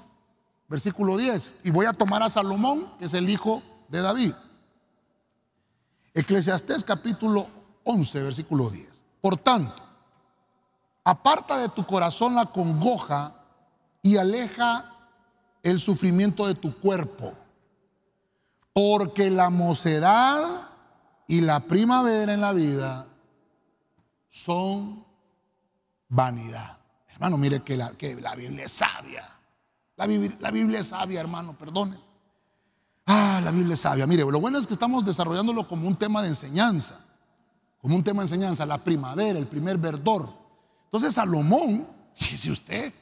versículo 0.70 1.18
10. 1.18 1.56
Y 1.64 1.72
voy 1.72 1.88
a 1.88 1.94
tomar 1.94 2.24
a 2.24 2.30
Salomón, 2.30 2.94
que 3.00 3.06
es 3.06 3.14
el 3.14 3.30
hijo 3.30 3.62
de 3.90 4.02
David. 4.02 4.34
Eclesiastés 6.14 6.84
capítulo 6.84 7.48
11, 7.84 8.24
versículo 8.24 8.70
10. 8.70 9.04
Por 9.22 9.38
tanto, 9.38 9.82
aparta 11.04 11.58
de 11.58 11.70
tu 11.70 11.86
corazón 11.86 12.36
la 12.36 12.46
congoja 12.46 13.36
y 14.02 14.18
aleja 14.18 14.94
el 15.64 15.80
sufrimiento 15.80 16.48
de 16.48 16.56
tu 16.56 16.80
cuerpo. 16.80 17.34
Porque 18.74 19.30
la 19.30 19.50
mocedad 19.50 20.70
y 21.28 21.42
la 21.42 21.60
primavera 21.62 22.34
en 22.34 22.42
la 22.42 22.54
vida 22.54 23.08
son 24.30 25.06
vanidad. 26.08 26.78
Hermano, 27.10 27.38
mire 27.38 27.62
que 27.62 27.76
la, 27.76 27.92
que 27.92 28.16
la 28.16 28.36
Biblia 28.36 28.66
es 28.66 28.72
sabia. 28.72 29.39
La 30.00 30.08
Biblia, 30.08 30.38
la 30.40 30.50
Biblia 30.50 30.80
es 30.80 30.88
sabia, 30.88 31.20
hermano, 31.20 31.58
perdone. 31.58 32.00
Ah, 33.06 33.42
la 33.44 33.52
Biblia 33.52 33.74
es 33.74 33.82
sabia. 33.82 34.08
Mire, 34.08 34.24
lo 34.24 34.40
bueno 34.40 34.58
es 34.58 34.66
que 34.66 34.72
estamos 34.72 35.04
desarrollándolo 35.04 35.68
como 35.68 35.90
un 35.90 35.96
tema 35.98 36.22
de 36.22 36.30
enseñanza. 36.30 37.02
Como 37.82 37.98
un 37.98 38.04
tema 38.04 38.22
de 38.22 38.28
enseñanza, 38.28 38.66
la 38.66 38.78
primavera, 38.78 39.38
el 39.38 39.48
primer 39.48 39.78
verdor. 39.78 40.30
Entonces 40.86 41.16
Salomón, 41.16 41.86
si 42.16 42.50
usted 42.50 42.94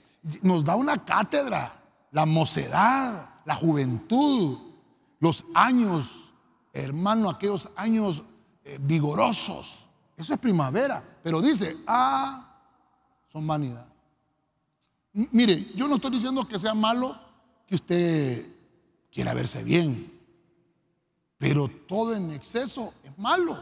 nos 0.41 0.65
da 0.65 0.75
una 0.75 1.05
cátedra, 1.05 1.79
la 2.11 2.25
mocedad, 2.25 3.29
la 3.45 3.53
juventud, 3.53 4.57
los 5.19 5.45
años, 5.53 6.33
hermano, 6.73 7.29
aquellos 7.29 7.69
años 7.75 8.23
eh, 8.65 8.79
vigorosos. 8.81 9.87
Eso 10.15 10.33
es 10.33 10.39
primavera. 10.39 11.03
Pero 11.21 11.41
dice, 11.43 11.77
ah, 11.85 12.57
son 13.31 13.45
vanidad. 13.45 13.85
Mire, 15.31 15.71
yo 15.73 15.87
no 15.87 15.95
estoy 15.95 16.11
diciendo 16.11 16.47
que 16.47 16.59
sea 16.59 16.75
malo 16.75 17.17
que 17.65 17.73
usted 17.73 18.45
quiera 19.11 19.33
verse 19.33 19.63
bien, 19.63 20.11
pero 21.39 21.67
todo 21.87 22.13
en 22.13 22.29
exceso 22.29 22.93
es 23.03 23.17
malo. 23.17 23.57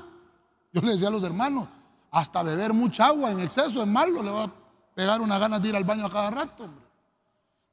Yo 0.73 0.81
le 0.81 0.91
decía 0.91 1.07
a 1.07 1.11
los 1.11 1.23
hermanos, 1.23 1.69
hasta 2.11 2.43
beber 2.43 2.73
mucha 2.73 3.07
agua 3.07 3.31
en 3.31 3.39
exceso 3.39 3.81
es 3.81 3.87
malo, 3.87 4.21
le 4.21 4.31
va 4.31 4.43
a 4.43 4.53
pegar 4.95 5.21
una 5.21 5.39
ganas 5.39 5.61
de 5.61 5.69
ir 5.69 5.75
al 5.77 5.85
baño 5.85 6.05
a 6.05 6.11
cada 6.11 6.29
rato. 6.29 6.67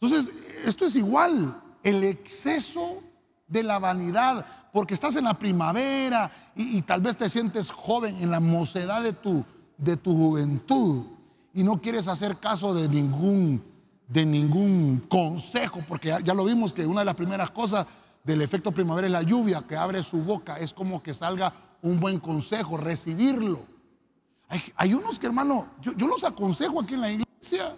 Entonces, 0.00 0.32
esto 0.64 0.86
es 0.86 0.94
igual, 0.94 1.60
el 1.82 2.04
exceso 2.04 3.02
de 3.48 3.64
la 3.64 3.80
vanidad, 3.80 4.46
porque 4.72 4.94
estás 4.94 5.16
en 5.16 5.24
la 5.24 5.34
primavera 5.34 6.30
y, 6.54 6.78
y, 6.78 6.82
tal 6.82 7.00
vez 7.00 7.16
te 7.16 7.28
sientes 7.28 7.68
joven 7.68 8.16
en 8.22 8.30
la 8.30 8.38
mocedad 8.38 9.02
de 9.02 9.12
tu, 9.12 9.44
de 9.76 9.96
tu 9.96 10.14
juventud 10.14 11.04
y 11.52 11.64
no 11.64 11.80
quieres 11.80 12.06
hacer 12.06 12.38
caso 12.38 12.72
de 12.72 12.88
ningún, 12.88 13.71
de 14.12 14.26
ningún 14.26 15.02
consejo, 15.08 15.82
porque 15.88 16.14
ya, 16.22 16.34
lo 16.34 16.44
vimos 16.44 16.74
que 16.74 16.86
una 16.86 17.00
de 17.00 17.06
las 17.06 17.14
primeras 17.14 17.50
cosas 17.50 17.86
del 18.22 18.42
efecto 18.42 18.70
primavera 18.70 19.06
es 19.06 19.12
la 19.12 19.22
lluvia 19.22 19.64
que 19.66 19.74
abre 19.74 20.02
su 20.02 20.18
boca, 20.18 20.58
es 20.58 20.74
como 20.74 21.02
que 21.02 21.14
salga 21.14 21.52
un 21.80 21.98
buen 21.98 22.20
consejo, 22.20 22.76
recibirlo. 22.76 23.64
Hay, 24.76 24.92
unos 24.92 25.18
que, 25.18 25.26
hermano, 25.26 25.66
yo, 25.80 26.06
los 26.06 26.24
aconsejo 26.24 26.80
aquí 26.80 26.92
en 26.92 27.00
la 27.00 27.10
iglesia. 27.10 27.74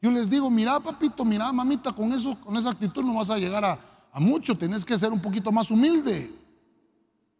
Yo 0.00 0.10
les 0.10 0.30
digo, 0.30 0.48
mira, 0.50 0.80
papito, 0.80 1.26
mira, 1.26 1.52
mamita, 1.52 1.92
con, 1.92 2.10
eso, 2.10 2.40
con 2.40 2.56
esa 2.56 2.70
actitud 2.70 3.04
no 3.04 3.14
vas 3.14 3.28
a 3.28 3.36
llegar 3.36 3.62
a, 3.62 3.78
a 4.10 4.18
mucho, 4.18 4.56
tenés 4.56 4.82
que 4.82 4.96
ser 4.96 5.12
un 5.12 5.20
poquito 5.20 5.52
más 5.52 5.70
humilde. 5.70 6.32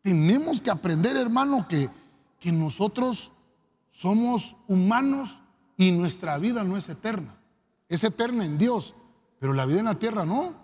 Tenemos 0.03 0.61
que 0.61 0.71
aprender, 0.71 1.17
hermano, 1.17 1.67
que, 1.67 1.89
que 2.39 2.53
nosotros 2.53 3.33
somos 3.91 4.57
humanos 4.69 5.41
y 5.79 5.91
nuestra 5.91 6.37
vida 6.37 6.65
no 6.65 6.77
es 6.77 6.87
eterna. 6.91 7.36
Es 7.89 8.03
eterna 8.05 8.45
en 8.45 8.59
Dios, 8.59 8.95
pero 9.39 9.53
la 9.53 9.65
vida 9.65 9.81
en 9.81 9.87
la 9.87 9.95
tierra 9.95 10.25
no. 10.25 10.55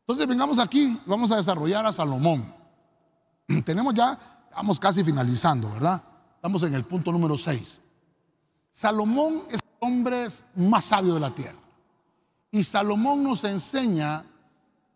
Entonces 0.00 0.26
vengamos 0.26 0.58
aquí, 0.58 1.00
vamos 1.06 1.30
a 1.32 1.36
desarrollar 1.36 1.86
a 1.86 1.92
Salomón. 1.92 2.54
Tenemos 3.64 3.94
ya, 3.94 4.48
vamos 4.54 4.78
casi 4.78 5.02
finalizando, 5.02 5.70
¿verdad? 5.70 6.02
Estamos 6.36 6.62
en 6.62 6.74
el 6.74 6.84
punto 6.84 7.10
número 7.10 7.38
6. 7.38 7.80
Salomón 8.70 9.44
es 9.48 9.60
el 9.60 9.70
hombre 9.80 10.26
más 10.56 10.84
sabio 10.84 11.14
de 11.14 11.20
la 11.20 11.34
tierra. 11.34 11.58
Y 12.50 12.62
Salomón 12.64 13.22
nos 13.22 13.44
enseña 13.44 14.26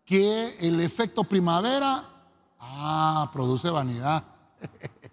que 0.05 0.57
el 0.59 0.79
efecto 0.79 1.23
primavera, 1.23 2.03
ah, 2.59 3.29
produce 3.33 3.69
vanidad. 3.69 4.23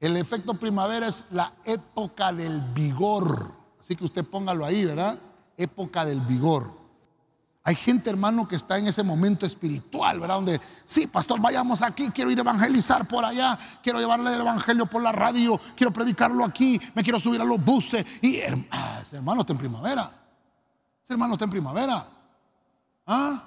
El 0.00 0.16
efecto 0.16 0.54
primavera 0.54 1.06
es 1.08 1.26
la 1.30 1.52
época 1.66 2.32
del 2.32 2.58
vigor. 2.72 3.59
Así 3.80 3.96
que 3.96 4.04
usted 4.04 4.24
póngalo 4.24 4.64
ahí, 4.64 4.84
¿verdad? 4.84 5.18
Época 5.56 6.04
del 6.04 6.20
vigor. 6.20 6.78
Hay 7.62 7.74
gente, 7.74 8.08
hermano, 8.08 8.48
que 8.48 8.56
está 8.56 8.78
en 8.78 8.86
ese 8.86 9.02
momento 9.02 9.44
espiritual, 9.44 10.20
¿verdad? 10.20 10.36
Donde, 10.36 10.60
sí, 10.84 11.06
pastor, 11.06 11.40
vayamos 11.40 11.82
aquí, 11.82 12.08
quiero 12.10 12.30
ir 12.30 12.38
a 12.38 12.42
evangelizar 12.42 13.06
por 13.06 13.24
allá, 13.24 13.58
quiero 13.82 13.98
llevarle 13.98 14.32
el 14.34 14.40
evangelio 14.40 14.86
por 14.86 15.02
la 15.02 15.12
radio, 15.12 15.60
quiero 15.76 15.92
predicarlo 15.92 16.44
aquí, 16.44 16.80
me 16.94 17.02
quiero 17.02 17.20
subir 17.20 17.40
a 17.40 17.44
los 17.44 17.62
buses. 17.62 18.04
Y, 18.22 18.40
ah, 18.70 19.00
ese 19.02 19.16
hermano 19.16 19.42
está 19.42 19.52
en 19.52 19.58
primavera. 19.58 20.10
Ese 21.02 21.12
hermano 21.12 21.34
está 21.34 21.44
en 21.44 21.50
primavera. 21.50 22.06
¿Ah? 23.06 23.44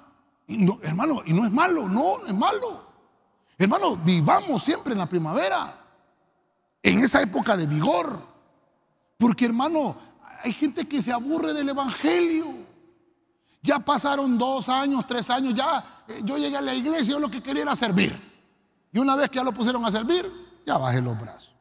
no, 0.48 0.78
hermano, 0.82 1.22
y 1.24 1.32
no 1.32 1.44
es 1.44 1.52
malo, 1.52 1.88
no, 1.88 2.18
no 2.18 2.26
es 2.26 2.34
malo. 2.34 2.84
Hermano, 3.56 3.96
vivamos 3.96 4.62
siempre 4.62 4.92
en 4.92 4.98
la 4.98 5.06
primavera, 5.06 5.80
en 6.82 7.00
esa 7.00 7.20
época 7.22 7.56
de 7.56 7.66
vigor. 7.66 8.34
Porque, 9.16 9.46
hermano, 9.46 9.96
hay 10.44 10.52
gente 10.52 10.86
que 10.86 11.02
se 11.02 11.10
aburre 11.10 11.54
del 11.54 11.70
evangelio. 11.70 12.54
Ya 13.62 13.78
pasaron 13.78 14.36
dos 14.36 14.68
años, 14.68 15.06
tres 15.06 15.30
años, 15.30 15.54
ya 15.54 16.04
eh, 16.06 16.20
yo 16.22 16.36
llegué 16.36 16.58
a 16.58 16.60
la 16.60 16.74
iglesia, 16.74 17.14
yo 17.14 17.18
lo 17.18 17.30
que 17.30 17.42
quería 17.42 17.62
era 17.62 17.74
servir. 17.74 18.14
Y 18.92 18.98
una 18.98 19.16
vez 19.16 19.30
que 19.30 19.36
ya 19.36 19.44
lo 19.44 19.52
pusieron 19.52 19.82
a 19.86 19.90
servir, 19.90 20.30
ya 20.66 20.76
bajé 20.76 21.00
los 21.00 21.18
brazos. 21.18 21.54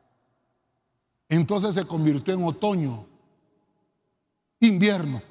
Entonces 1.29 1.73
se 1.73 1.85
convirtió 1.85 2.33
en 2.33 2.43
otoño, 2.43 3.05
invierno. 4.59 5.21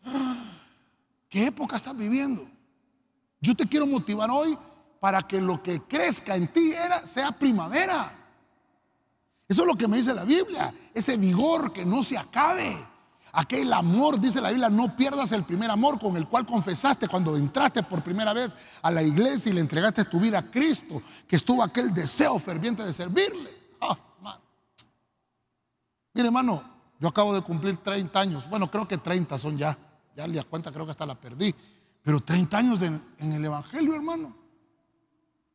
¿Qué 1.28 1.46
época 1.46 1.76
estás 1.76 1.94
viviendo? 1.94 2.48
Yo 3.38 3.54
te 3.54 3.66
quiero 3.66 3.86
motivar 3.86 4.30
hoy 4.30 4.56
para 4.98 5.20
que 5.20 5.42
lo 5.42 5.62
que 5.62 5.82
crezca 5.82 6.36
en 6.36 6.48
ti 6.48 6.72
sea 7.04 7.32
primavera. 7.32 8.21
Eso 9.52 9.60
es 9.60 9.68
lo 9.68 9.76
que 9.76 9.86
me 9.86 9.98
dice 9.98 10.14
la 10.14 10.24
Biblia, 10.24 10.72
ese 10.94 11.18
vigor 11.18 11.74
que 11.74 11.84
no 11.84 12.02
se 12.02 12.16
acabe. 12.16 12.74
Aquel 13.32 13.70
amor, 13.74 14.18
dice 14.18 14.40
la 14.40 14.48
Biblia, 14.48 14.70
no 14.70 14.96
pierdas 14.96 15.30
el 15.32 15.44
primer 15.44 15.70
amor 15.70 16.00
con 16.00 16.16
el 16.16 16.26
cual 16.26 16.46
confesaste 16.46 17.06
cuando 17.06 17.36
entraste 17.36 17.82
por 17.82 18.02
primera 18.02 18.32
vez 18.32 18.56
a 18.80 18.90
la 18.90 19.02
iglesia 19.02 19.50
y 19.50 19.54
le 19.54 19.60
entregaste 19.60 20.06
tu 20.06 20.18
vida 20.18 20.38
a 20.38 20.50
Cristo, 20.50 21.02
que 21.28 21.36
estuvo 21.36 21.62
aquel 21.62 21.92
deseo 21.92 22.38
ferviente 22.38 22.82
de 22.82 22.94
servirle. 22.94 23.50
Oh, 23.80 23.94
Mire, 26.14 26.28
hermano, 26.28 26.64
yo 26.98 27.08
acabo 27.08 27.34
de 27.34 27.42
cumplir 27.42 27.76
30 27.76 28.20
años. 28.20 28.48
Bueno, 28.48 28.70
creo 28.70 28.88
que 28.88 28.96
30 28.96 29.36
son 29.36 29.58
ya. 29.58 29.76
Ya 30.16 30.26
le 30.26 30.42
cuenta, 30.44 30.72
creo 30.72 30.86
que 30.86 30.92
hasta 30.92 31.04
la 31.04 31.14
perdí. 31.14 31.54
Pero 32.02 32.22
30 32.22 32.56
años 32.56 32.80
en 32.80 33.32
el 33.34 33.44
Evangelio, 33.44 33.94
hermano. 33.94 34.34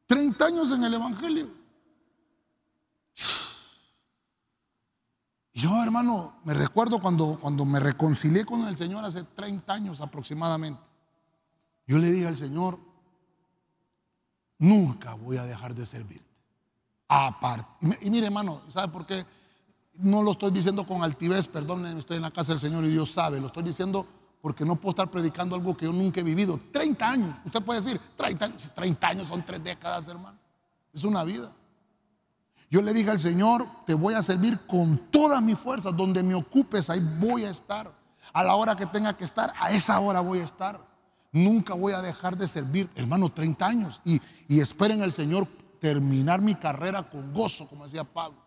30 0.06 0.46
años 0.46 0.72
en 0.72 0.84
el 0.84 0.94
Evangelio. 0.94 1.67
Yo, 5.58 5.82
hermano, 5.82 6.36
me 6.44 6.54
recuerdo 6.54 7.02
cuando, 7.02 7.40
cuando 7.42 7.66
me 7.66 7.80
reconcilié 7.80 8.46
con 8.46 8.68
el 8.68 8.78
Señor 8.78 9.04
hace 9.04 9.24
30 9.24 9.74
años 9.74 10.02
aproximadamente. 10.02 10.80
Yo 11.88 11.98
le 11.98 12.12
dije 12.12 12.28
al 12.28 12.36
Señor, 12.36 12.78
nunca 14.60 15.16
voy 15.16 15.38
a 15.38 15.46
dejar 15.46 15.74
de 15.74 15.88
servirte. 15.88 16.30
Aparte. 17.08 17.66
Y, 18.02 18.10
mire, 18.12 18.28
hermano, 18.28 18.62
¿sabe 18.68 18.90
por 18.90 19.08
qué? 19.08 19.26
No 19.96 20.22
lo 20.22 20.34
estoy 20.34 20.52
diciendo 20.52 20.86
con 20.86 21.02
altivez, 21.02 21.48
perdónenme, 21.48 22.00
estoy 22.00 22.18
en 22.18 22.24
la 22.24 22.32
casa 22.32 22.52
del 22.52 22.60
Señor 22.60 22.84
y 22.84 22.90
Dios 22.90 23.10
sabe. 23.10 23.40
Lo 23.40 23.48
estoy 23.48 23.64
diciendo 23.64 24.06
porque 24.40 24.64
no 24.64 24.76
puedo 24.76 24.92
estar 24.92 25.10
predicando 25.10 25.56
algo 25.56 25.76
que 25.76 25.86
yo 25.86 25.92
nunca 25.92 26.20
he 26.20 26.24
vivido. 26.24 26.60
30 26.72 27.10
años. 27.10 27.36
Usted 27.44 27.64
puede 27.64 27.82
decir, 27.82 28.00
30 28.16 28.46
años, 28.46 28.72
30 28.76 29.08
años 29.08 29.28
son 29.28 29.44
tres 29.44 29.64
décadas, 29.64 30.08
hermano. 30.08 30.38
Es 30.94 31.04
una 31.04 31.24
vida. 31.24 31.52
Yo 32.70 32.82
le 32.82 32.94
dije 32.94 33.10
al 33.10 33.20
Señor, 33.20 33.66
te 33.86 33.94
voy 33.94 34.14
a 34.14 34.22
servir 34.22 34.60
con 34.68 34.98
todas 35.10 35.42
mis 35.42 35.58
fuerzas, 35.58 35.96
donde 35.96 36.22
me 36.22 36.36
ocupes, 36.36 36.90
ahí 36.90 37.02
voy 37.20 37.46
a 37.46 37.50
estar. 37.50 37.92
A 38.34 38.44
la 38.44 38.56
hora 38.56 38.76
que 38.76 38.86
tenga 38.86 39.16
que 39.16 39.24
estar, 39.24 39.54
a 39.58 39.72
esa 39.72 40.00
hora 40.00 40.20
voy 40.20 40.40
a 40.40 40.44
estar. 40.44 40.86
Nunca 41.32 41.74
voy 41.74 41.94
a 41.94 42.02
dejar 42.02 42.36
de 42.36 42.48
servir, 42.48 42.90
hermano, 42.96 43.30
30 43.30 43.66
años. 43.66 44.02
Y, 44.04 44.22
y 44.50 44.60
esperen 44.60 45.02
al 45.02 45.14
Señor 45.14 45.48
terminar 45.80 46.42
mi 46.42 46.56
carrera 46.56 47.04
con 47.04 47.34
gozo, 47.34 47.68
como 47.68 47.86
decía 47.86 48.04
Pablo. 48.04 48.40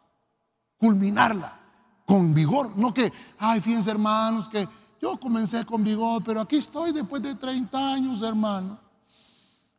Culminarla 0.79 1.59
con 2.05 2.35
vigor. 2.35 2.77
No 2.77 2.93
que, 2.93 3.13
ay, 3.39 3.61
fíjense 3.61 3.91
hermanos, 3.91 4.49
que 4.49 4.69
yo 5.01 5.19
comencé 5.19 5.65
con 5.65 5.83
vigor, 5.83 6.23
pero 6.25 6.43
aquí 6.43 6.57
estoy 6.57 6.93
después 6.93 7.23
de 7.23 7.35
30 7.35 7.93
años, 7.93 8.21
hermano. 8.21 8.79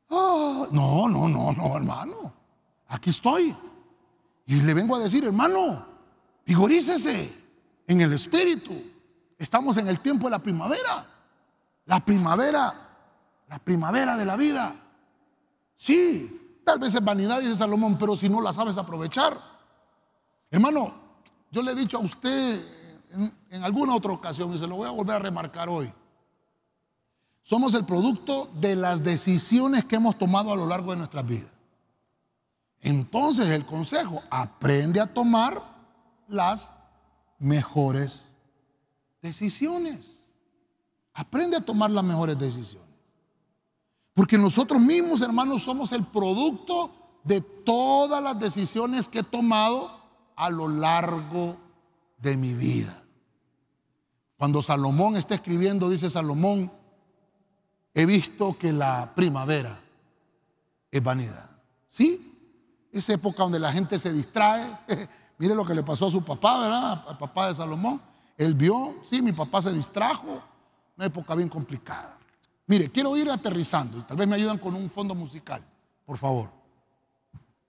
Ah, 0.10 0.68
no, 0.72 1.08
no, 1.08 1.28
no, 1.28 1.52
no, 1.52 1.78
hermano. 1.78 2.34
Aquí 2.88 3.12
estoy. 3.12 3.56
Y 4.46 4.56
le 4.62 4.74
vengo 4.74 4.96
a 4.96 5.00
decir, 5.00 5.24
hermano, 5.24 5.86
vigorícese 6.46 7.32
en 7.88 8.02
el 8.02 8.14
espíritu. 8.14 8.74
Estamos 9.38 9.78
en 9.78 9.88
el 9.88 10.00
tiempo 10.00 10.28
de 10.28 10.32
la 10.32 10.40
primavera. 10.40 11.08
La 11.86 12.04
primavera, 12.04 12.74
la 13.48 13.60
primavera 13.60 14.18
de 14.18 14.26
la 14.26 14.36
vida. 14.36 14.76
Sí, 15.76 16.62
tal 16.64 16.80
vez 16.80 16.94
es 16.94 17.04
vanidad, 17.04 17.40
dice 17.40 17.56
Salomón, 17.56 17.98
pero 17.98 18.16
si 18.16 18.30
no 18.30 18.42
la 18.42 18.54
sabes 18.54 18.78
aprovechar. 18.78 19.38
Hermano, 20.50 20.94
yo 21.50 21.62
le 21.62 21.72
he 21.72 21.76
dicho 21.76 21.98
a 21.98 22.02
usted 22.02 22.64
en, 23.12 23.34
en 23.50 23.64
alguna 23.64 23.96
otra 23.96 24.12
ocasión 24.12 24.54
y 24.54 24.58
se 24.58 24.68
lo 24.68 24.76
voy 24.76 24.88
a 24.88 24.92
volver 24.92 25.16
a 25.16 25.20
remarcar 25.20 25.70
hoy. 25.70 25.92
Somos 27.44 27.74
el 27.74 27.86
producto 27.86 28.50
de 28.54 28.76
las 28.76 29.04
decisiones 29.04 29.86
que 29.86 29.96
hemos 29.96 30.18
tomado 30.18 30.54
a 30.54 30.56
lo 30.56 30.68
largo 30.68 30.92
de 30.92 30.98
nuestras 30.98 31.26
vidas. 31.26 31.52
Entonces 32.82 33.50
el 33.50 33.66
consejo, 33.66 34.24
aprende 34.30 35.00
a 35.00 35.08
tomar 35.08 35.62
las 36.28 36.74
mejores 37.38 38.34
decisiones. 39.22 40.28
Aprende 41.14 41.58
a 41.58 41.62
tomar 41.62 41.92
las 41.92 42.04
mejores 42.04 42.38
decisiones. 42.38 42.90
Porque 44.14 44.38
nosotros 44.38 44.82
mismos, 44.82 45.22
hermanos, 45.22 45.64
somos 45.64 45.92
el 45.92 46.06
producto 46.06 46.92
de 47.24 47.42
todas 47.42 48.22
las 48.22 48.40
decisiones 48.40 49.08
que 49.08 49.20
he 49.20 49.24
tomado 49.24 50.02
a 50.36 50.50
lo 50.50 50.68
largo 50.68 51.58
de 52.18 52.36
mi 52.36 52.54
vida. 52.54 53.04
Cuando 54.38 54.62
Salomón 54.64 55.16
está 55.16 55.36
escribiendo, 55.36 55.90
dice 55.90 56.10
Salomón, 56.10 56.72
he 57.94 58.06
visto 58.06 58.58
que 58.58 58.74
la 58.74 59.14
primavera 59.14 59.80
es 60.90 61.04
vanidad. 61.04 61.50
¿Sí? 61.90 62.31
Esa 62.92 63.14
época 63.14 63.44
donde 63.44 63.60
la 63.60 63.72
gente 63.72 63.98
se 63.98 64.12
distrae. 64.12 64.78
Mire 65.38 65.56
lo 65.56 65.66
que 65.66 65.74
le 65.74 65.84
pasó 65.84 66.08
a 66.08 66.12
su 66.12 66.24
papá, 66.24 66.60
¿verdad? 66.60 67.06
Al 67.08 67.18
papá 67.18 67.48
de 67.48 67.56
Salomón. 67.56 68.02
Él 68.38 68.54
vio, 68.54 68.96
sí, 69.04 69.22
mi 69.22 69.32
papá 69.32 69.62
se 69.62 69.72
distrajo. 69.72 70.42
Una 70.98 71.06
época 71.06 71.36
bien 71.36 71.50
complicada. 71.50 72.18
Mire, 72.68 72.90
quiero 72.90 73.16
ir 73.18 73.30
aterrizando 73.30 73.98
y 73.98 74.02
tal 74.04 74.18
vez 74.18 74.28
me 74.28 74.36
ayudan 74.36 74.58
con 74.58 74.76
un 74.76 74.90
fondo 74.90 75.16
musical, 75.16 75.64
por 76.06 76.18
favor. 76.18 76.50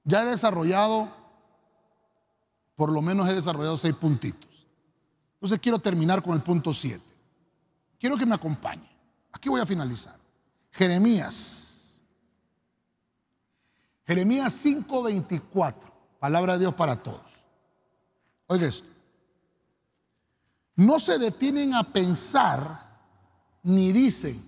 Ya 0.04 0.22
he 0.22 0.26
desarrollado, 0.26 1.08
por 2.76 2.90
lo 2.90 3.00
menos 3.00 3.28
he 3.28 3.34
desarrollado 3.34 3.76
seis 3.76 3.94
puntitos. 3.94 4.66
Entonces 5.34 5.58
quiero 5.60 5.78
terminar 5.78 6.22
con 6.22 6.34
el 6.34 6.42
punto 6.42 6.72
siete. 6.72 7.04
Quiero 7.98 8.16
que 8.16 8.26
me 8.26 8.34
acompañe. 8.34 8.88
Aquí 9.32 9.48
voy 9.48 9.60
a 9.60 9.66
finalizar. 9.66 10.16
Jeremías 10.70 11.71
Jeremías 14.06 14.52
5:24, 14.52 15.92
palabra 16.18 16.54
de 16.54 16.60
Dios 16.60 16.74
para 16.74 17.02
todos. 17.02 17.20
Oiga 18.46 18.66
esto. 18.66 18.88
No 20.76 20.98
se 20.98 21.18
detienen 21.18 21.74
a 21.74 21.92
pensar 21.92 22.90
ni 23.62 23.92
dicen, 23.92 24.42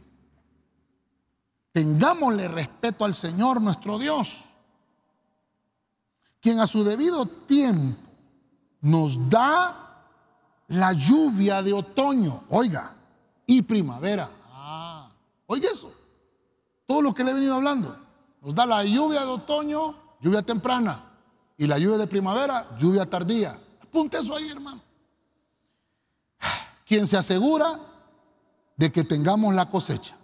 tengámosle 1.72 2.48
respeto 2.48 3.04
al 3.04 3.14
Señor 3.14 3.60
nuestro 3.60 3.98
Dios, 3.98 4.44
quien 6.40 6.60
a 6.60 6.66
su 6.66 6.82
debido 6.82 7.26
tiempo 7.26 8.00
nos 8.80 9.30
da 9.30 10.08
la 10.68 10.92
lluvia 10.92 11.62
de 11.62 11.72
otoño, 11.72 12.44
oiga, 12.48 12.94
y 13.46 13.62
primavera. 13.62 14.28
Ah, 14.50 15.10
oiga 15.46 15.70
eso. 15.70 15.92
Todo 16.86 17.02
lo 17.02 17.14
que 17.14 17.24
le 17.24 17.30
he 17.30 17.34
venido 17.34 17.54
hablando. 17.54 18.03
Nos 18.44 18.54
da 18.54 18.66
la 18.66 18.84
lluvia 18.84 19.20
de 19.20 19.28
otoño, 19.28 19.96
lluvia 20.20 20.42
temprana. 20.42 21.12
Y 21.56 21.66
la 21.66 21.78
lluvia 21.78 21.96
de 21.96 22.06
primavera, 22.06 22.76
lluvia 22.76 23.08
tardía. 23.08 23.58
Apunte 23.82 24.18
eso 24.18 24.36
ahí, 24.36 24.50
hermano. 24.50 24.82
Quien 26.86 27.06
se 27.06 27.16
asegura 27.16 27.80
de 28.76 28.92
que 28.92 29.02
tengamos 29.02 29.54
la 29.54 29.70
cosecha 29.70 30.14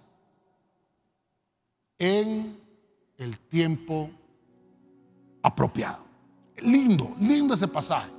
en 1.99 2.61
el 3.16 3.41
tiempo 3.41 4.11
apropiado. 5.43 6.05
Lindo, 6.59 7.14
lindo 7.21 7.55
ese 7.55 7.68
pasaje. 7.68 8.11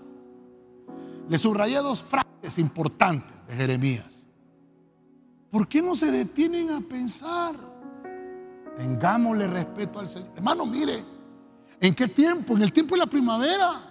Le 1.29 1.37
subrayé 1.37 1.77
dos 1.77 2.01
frases 2.01 2.57
importantes 2.57 3.45
de 3.45 3.55
Jeremías. 3.55 4.27
¿Por 5.51 5.67
qué 5.67 5.79
no 5.79 5.95
se 5.95 6.09
detienen 6.09 6.71
a 6.71 6.81
pensar? 6.81 7.70
Tengámosle 8.77 9.47
respeto 9.47 9.99
al 9.99 10.07
Señor. 10.07 10.29
Hermano, 10.35 10.65
mire, 10.65 11.03
¿en 11.79 11.93
qué 11.93 12.07
tiempo? 12.07 12.55
En 12.55 12.63
el 12.63 12.71
tiempo 12.73 12.95
de 12.95 12.99
la 12.99 13.07
primavera. 13.07 13.81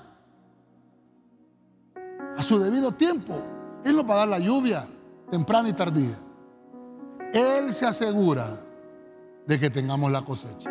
A 2.36 2.42
su 2.42 2.58
debido 2.58 2.92
tiempo. 2.92 3.34
Él 3.84 3.96
nos 3.96 4.08
va 4.08 4.14
a 4.14 4.18
dar 4.18 4.28
la 4.28 4.38
lluvia 4.38 4.86
temprana 5.30 5.68
y 5.68 5.72
tardía. 5.72 6.18
Él 7.32 7.72
se 7.72 7.86
asegura 7.86 8.60
de 9.46 9.58
que 9.58 9.70
tengamos 9.70 10.10
la 10.10 10.22
cosecha. 10.22 10.70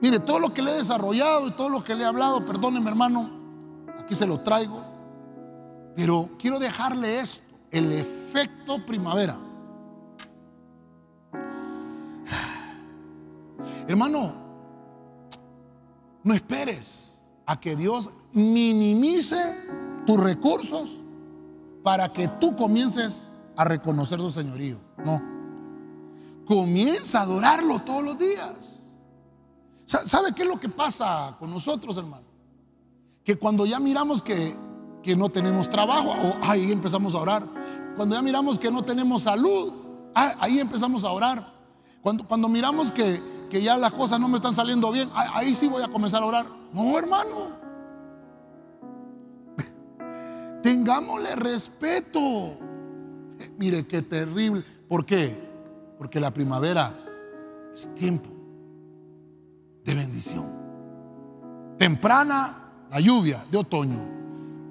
Mire, 0.00 0.18
todo 0.18 0.38
lo 0.38 0.52
que 0.52 0.62
le 0.62 0.72
he 0.72 0.78
desarrollado 0.78 1.48
y 1.48 1.52
todo 1.52 1.68
lo 1.68 1.82
que 1.82 1.94
le 1.94 2.02
he 2.02 2.06
hablado, 2.06 2.44
perdóneme 2.44 2.90
hermano, 2.90 3.30
aquí 3.98 4.14
se 4.14 4.26
lo 4.26 4.40
traigo, 4.40 4.82
pero 5.94 6.28
quiero 6.38 6.58
dejarle 6.58 7.20
esto, 7.20 7.42
el 7.70 7.92
efecto 7.92 8.84
primavera. 8.84 9.36
Hermano, 13.88 14.34
no 16.22 16.34
esperes 16.34 17.20
a 17.46 17.58
que 17.60 17.76
Dios 17.76 18.10
minimice 18.32 19.56
tus 20.06 20.20
recursos 20.20 21.00
para 21.82 22.12
que 22.12 22.26
tú 22.26 22.56
comiences 22.56 23.30
a 23.56 23.64
reconocer 23.64 24.18
su 24.18 24.30
señorío. 24.30 24.78
No. 25.04 25.22
Comienza 26.44 27.20
a 27.20 27.22
adorarlo 27.22 27.80
todos 27.82 28.02
los 28.02 28.18
días. 28.18 28.84
¿Sabe 29.84 30.32
qué 30.34 30.42
es 30.42 30.48
lo 30.48 30.58
que 30.58 30.68
pasa 30.68 31.36
con 31.38 31.50
nosotros, 31.50 31.96
hermano? 31.96 32.26
Que 33.22 33.36
cuando 33.36 33.66
ya 33.66 33.78
miramos 33.78 34.20
que, 34.20 34.56
no 35.16 35.28
tenemos 35.28 35.70
trabajo, 35.70 36.16
ahí 36.42 36.72
empezamos 36.72 37.14
a 37.14 37.18
orar. 37.18 37.46
Cuando 37.96 38.16
ya 38.16 38.22
miramos 38.22 38.58
que 38.58 38.70
no 38.70 38.82
tenemos 38.82 39.22
salud, 39.22 39.72
ah, 40.12 40.34
ahí 40.40 40.58
empezamos 40.58 41.04
a 41.04 41.12
orar. 41.12 41.54
Cuando, 42.02 42.26
cuando 42.26 42.48
miramos 42.48 42.90
que, 42.90 43.22
que 43.48 43.62
ya 43.62 43.76
las 43.78 43.92
cosas 43.92 44.20
no 44.20 44.28
me 44.28 44.36
están 44.36 44.54
saliendo 44.54 44.90
bien, 44.92 45.10
ahí 45.14 45.54
sí 45.54 45.68
voy 45.68 45.82
a 45.82 45.88
comenzar 45.88 46.22
a 46.22 46.26
orar. 46.26 46.46
No, 46.72 46.98
hermano. 46.98 47.50
Tengámosle 50.62 51.36
respeto. 51.36 52.58
Mire, 53.58 53.86
qué 53.86 54.02
terrible. 54.02 54.64
¿Por 54.88 55.04
qué? 55.04 55.46
Porque 55.98 56.20
la 56.20 56.32
primavera 56.32 56.92
es 57.72 57.92
tiempo 57.94 58.30
de 59.84 59.94
bendición. 59.94 60.46
Temprana 61.78 62.66
la 62.90 63.00
lluvia 63.00 63.44
de 63.50 63.58
otoño. 63.58 64.16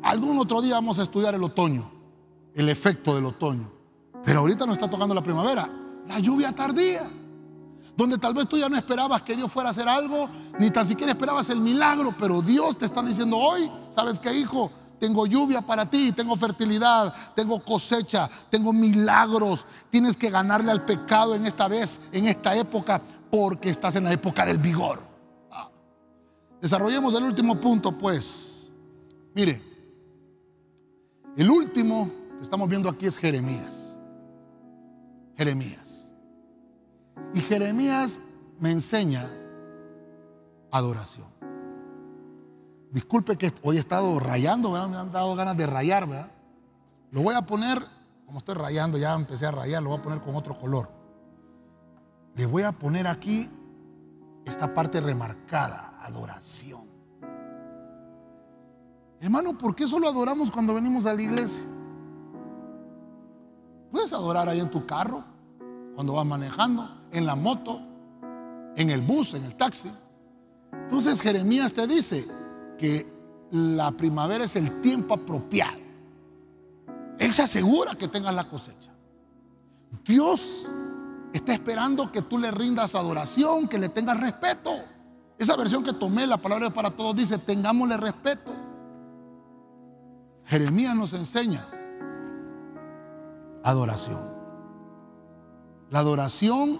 Algún 0.03 0.37
otro 0.37 0.61
día 0.61 0.75
vamos 0.75 0.99
a 0.99 1.03
estudiar 1.03 1.33
el 1.33 1.43
otoño, 1.43 1.89
el 2.53 2.69
efecto 2.69 3.15
del 3.15 3.25
otoño. 3.25 3.71
Pero 4.23 4.39
ahorita 4.39 4.65
nos 4.65 4.73
está 4.73 4.89
tocando 4.89 5.15
la 5.15 5.23
primavera, 5.23 5.69
la 6.07 6.19
lluvia 6.19 6.51
tardía. 6.51 7.09
Donde 7.95 8.17
tal 8.17 8.33
vez 8.33 8.47
tú 8.47 8.57
ya 8.57 8.67
no 8.67 8.77
esperabas 8.77 9.21
que 9.21 9.35
Dios 9.35 9.51
fuera 9.51 9.69
a 9.69 9.71
hacer 9.71 9.87
algo, 9.87 10.29
ni 10.59 10.69
tan 10.69 10.85
siquiera 10.85 11.13
esperabas 11.13 11.49
el 11.49 11.61
milagro, 11.61 12.13
pero 12.17 12.41
Dios 12.41 12.77
te 12.77 12.85
está 12.85 13.01
diciendo 13.01 13.37
hoy, 13.37 13.71
¿sabes 13.89 14.19
qué, 14.19 14.33
hijo? 14.33 14.69
Tengo 14.99 15.25
lluvia 15.25 15.61
para 15.61 15.89
ti, 15.89 16.11
tengo 16.11 16.35
fertilidad, 16.35 17.13
tengo 17.35 17.63
cosecha, 17.63 18.29
tengo 18.49 18.73
milagros. 18.73 19.65
Tienes 19.89 20.17
que 20.17 20.29
ganarle 20.29 20.71
al 20.71 20.85
pecado 20.85 21.35
en 21.35 21.45
esta 21.45 21.67
vez, 21.67 21.99
en 22.11 22.27
esta 22.27 22.55
época, 22.55 23.01
porque 23.29 23.69
estás 23.69 23.95
en 23.95 24.05
la 24.05 24.13
época 24.13 24.45
del 24.45 24.57
vigor. 24.57 25.01
Ah. 25.51 25.69
Desarrollemos 26.61 27.13
el 27.15 27.23
último 27.23 27.59
punto, 27.59 27.97
pues. 27.97 28.71
Mire, 29.33 29.61
el 31.35 31.49
último 31.49 32.09
que 32.37 32.43
estamos 32.43 32.69
viendo 32.69 32.89
aquí 32.89 33.05
es 33.05 33.17
Jeremías. 33.17 33.99
Jeremías. 35.37 35.94
Y 37.35 37.41
Jeremías 37.41 38.21
me 38.61 38.71
enseña 38.71 39.29
adoración. 40.71 41.27
Disculpe 42.91 43.37
que 43.37 43.51
hoy 43.61 43.75
he 43.75 43.79
estado 43.79 44.17
rayando, 44.21 44.71
me 44.71 44.97
han 44.97 45.11
dado 45.11 45.35
ganas 45.35 45.57
de 45.57 45.67
rayar. 45.67 46.07
¿verdad? 46.07 46.31
Lo 47.11 47.21
voy 47.23 47.35
a 47.35 47.41
poner, 47.41 47.85
como 48.25 48.37
estoy 48.37 48.55
rayando, 48.55 48.97
ya 48.97 49.13
empecé 49.13 49.45
a 49.45 49.51
rayar, 49.51 49.83
lo 49.83 49.89
voy 49.89 49.99
a 49.99 50.01
poner 50.01 50.21
con 50.21 50.33
otro 50.33 50.57
color. 50.57 50.89
Le 52.35 52.45
voy 52.45 52.63
a 52.63 52.71
poner 52.71 53.05
aquí 53.05 53.49
esta 54.45 54.73
parte 54.73 55.01
remarcada, 55.01 55.99
adoración. 56.03 56.85
Hermano, 59.19 59.57
¿por 59.57 59.75
qué 59.75 59.87
solo 59.87 60.07
adoramos 60.07 60.49
cuando 60.51 60.73
venimos 60.73 61.05
a 61.05 61.13
la 61.13 61.21
iglesia? 61.21 61.65
Puedes 63.91 64.13
adorar 64.13 64.47
ahí 64.47 64.61
en 64.61 64.71
tu 64.71 64.85
carro, 64.85 65.21
cuando 65.95 66.13
vas 66.13 66.25
manejando, 66.25 66.95
en 67.15 67.25
la 67.25 67.35
moto, 67.35 67.81
en 68.75 68.89
el 68.89 69.01
bus, 69.01 69.33
en 69.33 69.43
el 69.45 69.55
taxi. 69.55 69.91
Entonces 70.71 71.21
Jeremías 71.21 71.73
te 71.73 71.87
dice, 71.87 72.27
que 72.77 73.11
la 73.51 73.91
primavera 73.91 74.43
es 74.43 74.55
el 74.55 74.81
tiempo 74.81 75.13
apropiado. 75.13 75.77
Él 77.17 77.31
se 77.31 77.43
asegura 77.43 77.95
que 77.95 78.07
tengas 78.07 78.35
la 78.35 78.47
cosecha. 78.49 78.91
Dios 80.03 80.69
está 81.31 81.53
esperando 81.53 82.11
que 82.11 82.21
tú 82.21 82.37
le 82.37 82.51
rindas 82.51 82.95
adoración, 82.95 83.67
que 83.67 83.79
le 83.79 83.89
tengas 83.89 84.19
respeto. 84.19 84.71
Esa 85.37 85.55
versión 85.55 85.83
que 85.83 85.93
tomé, 85.93 86.27
la 86.27 86.37
palabra 86.37 86.69
para 86.69 86.91
todos, 86.91 87.15
dice, 87.15 87.37
tengámosle 87.37 87.97
respeto. 87.97 88.53
Jeremías 90.45 90.95
nos 90.95 91.13
enseña 91.13 91.65
adoración. 93.63 94.35
La 95.89 95.99
adoración 95.99 96.79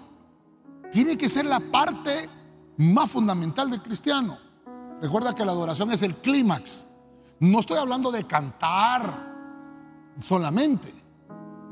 tiene 0.96 1.18
que 1.18 1.28
ser 1.28 1.46
la 1.46 1.60
parte 1.60 2.30
más 2.78 3.12
fundamental 3.12 3.70
del 3.70 3.82
cristiano. 3.82 4.38
Recuerda 5.02 5.36
que 5.36 5.44
la 5.44 5.52
adoración 5.52 5.92
es 5.92 6.02
el 6.04 6.16
clímax. 6.16 6.88
No 7.42 7.60
estoy 7.60 7.80
hablando 7.80 8.14
de 8.14 8.26
cantar 8.26 9.36
solamente. 10.20 10.94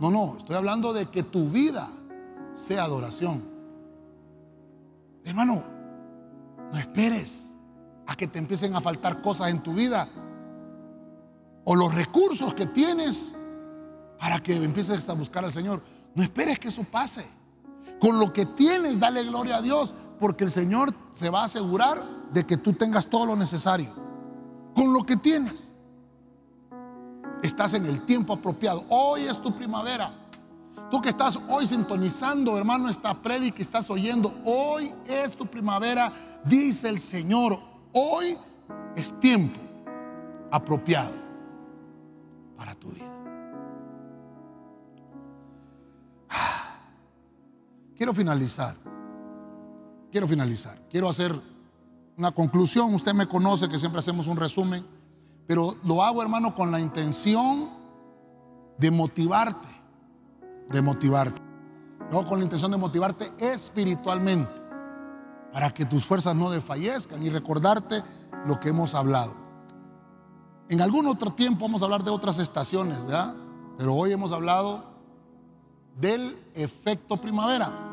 No, 0.01 0.11
no, 0.11 0.35
estoy 0.37 0.57
hablando 0.57 0.91
de 0.91 1.05
que 1.05 1.23
tu 1.23 1.47
vida 1.47 1.89
sea 2.53 2.83
adoración. 2.83 3.45
Hermano, 5.23 5.63
no 6.73 6.77
esperes 6.77 7.49
a 8.05 8.17
que 8.17 8.27
te 8.27 8.39
empiecen 8.39 8.75
a 8.75 8.81
faltar 8.81 9.21
cosas 9.21 9.51
en 9.51 9.63
tu 9.63 9.73
vida 9.73 10.09
o 11.63 11.77
los 11.77 11.95
recursos 11.95 12.53
que 12.53 12.65
tienes 12.65 13.33
para 14.19 14.43
que 14.43 14.57
empieces 14.57 15.07
a 15.07 15.13
buscar 15.13 15.45
al 15.45 15.53
Señor. 15.53 15.81
No 16.13 16.23
esperes 16.23 16.59
que 16.59 16.67
eso 16.67 16.83
pase. 16.83 17.25
Con 18.03 18.19
lo 18.19 18.33
que 18.33 18.45
tienes, 18.45 18.99
dale 18.99 19.23
gloria 19.23 19.55
a 19.55 19.61
Dios, 19.61 19.93
porque 20.19 20.43
el 20.43 20.51
Señor 20.51 20.93
se 21.13 21.29
va 21.29 21.39
a 21.39 21.45
asegurar 21.45 22.03
de 22.33 22.45
que 22.45 22.57
tú 22.57 22.73
tengas 22.73 23.07
todo 23.07 23.25
lo 23.25 23.37
necesario. 23.37 23.93
Con 24.75 24.91
lo 24.91 25.05
que 25.05 25.15
tienes. 25.15 25.73
Estás 27.41 27.75
en 27.75 27.85
el 27.85 28.05
tiempo 28.05 28.33
apropiado. 28.33 28.83
Hoy 28.89 29.21
es 29.21 29.41
tu 29.41 29.55
primavera. 29.55 30.11
Tú 30.91 31.01
que 31.01 31.07
estás 31.07 31.39
hoy 31.47 31.65
sintonizando, 31.65 32.57
hermano, 32.57 32.89
esta 32.89 33.21
prédica 33.21 33.55
que 33.55 33.61
estás 33.61 33.89
oyendo, 33.89 34.35
hoy 34.43 34.93
es 35.07 35.33
tu 35.33 35.45
primavera, 35.45 36.41
dice 36.43 36.89
el 36.89 36.99
Señor. 36.99 37.57
Hoy 37.93 38.37
es 38.97 39.17
tiempo 39.21 39.61
apropiado 40.51 41.13
para 42.57 42.75
tu 42.75 42.89
vida. 42.89 43.12
Quiero 48.03 48.13
finalizar. 48.13 48.75
Quiero 50.11 50.27
finalizar. 50.27 50.77
Quiero 50.89 51.07
hacer 51.07 51.39
una 52.17 52.33
conclusión. 52.33 52.93
Usted 52.93 53.13
me 53.13 53.29
conoce 53.29 53.69
que 53.69 53.79
siempre 53.79 53.99
hacemos 53.99 54.27
un 54.27 54.35
resumen, 54.35 54.85
pero 55.47 55.77
lo 55.85 56.03
hago, 56.03 56.21
hermano, 56.21 56.53
con 56.53 56.69
la 56.69 56.81
intención 56.81 57.69
de 58.77 58.91
motivarte, 58.91 59.69
de 60.69 60.81
motivarte. 60.81 61.41
No 62.11 62.27
con 62.27 62.39
la 62.39 62.43
intención 62.43 62.71
de 62.71 62.77
motivarte 62.77 63.31
espiritualmente, 63.39 64.51
para 65.53 65.73
que 65.73 65.85
tus 65.85 66.03
fuerzas 66.03 66.35
no 66.35 66.51
desfallezcan 66.51 67.23
y 67.23 67.29
recordarte 67.29 68.03
lo 68.45 68.59
que 68.59 68.67
hemos 68.67 68.95
hablado. 68.95 69.33
En 70.67 70.81
algún 70.81 71.07
otro 71.07 71.31
tiempo 71.31 71.63
vamos 71.63 71.81
a 71.81 71.85
hablar 71.85 72.03
de 72.03 72.11
otras 72.11 72.37
estaciones, 72.37 73.05
¿verdad? 73.05 73.33
Pero 73.77 73.95
hoy 73.95 74.11
hemos 74.11 74.33
hablado 74.33 74.83
del 75.95 76.37
efecto 76.53 77.15
primavera. 77.15 77.91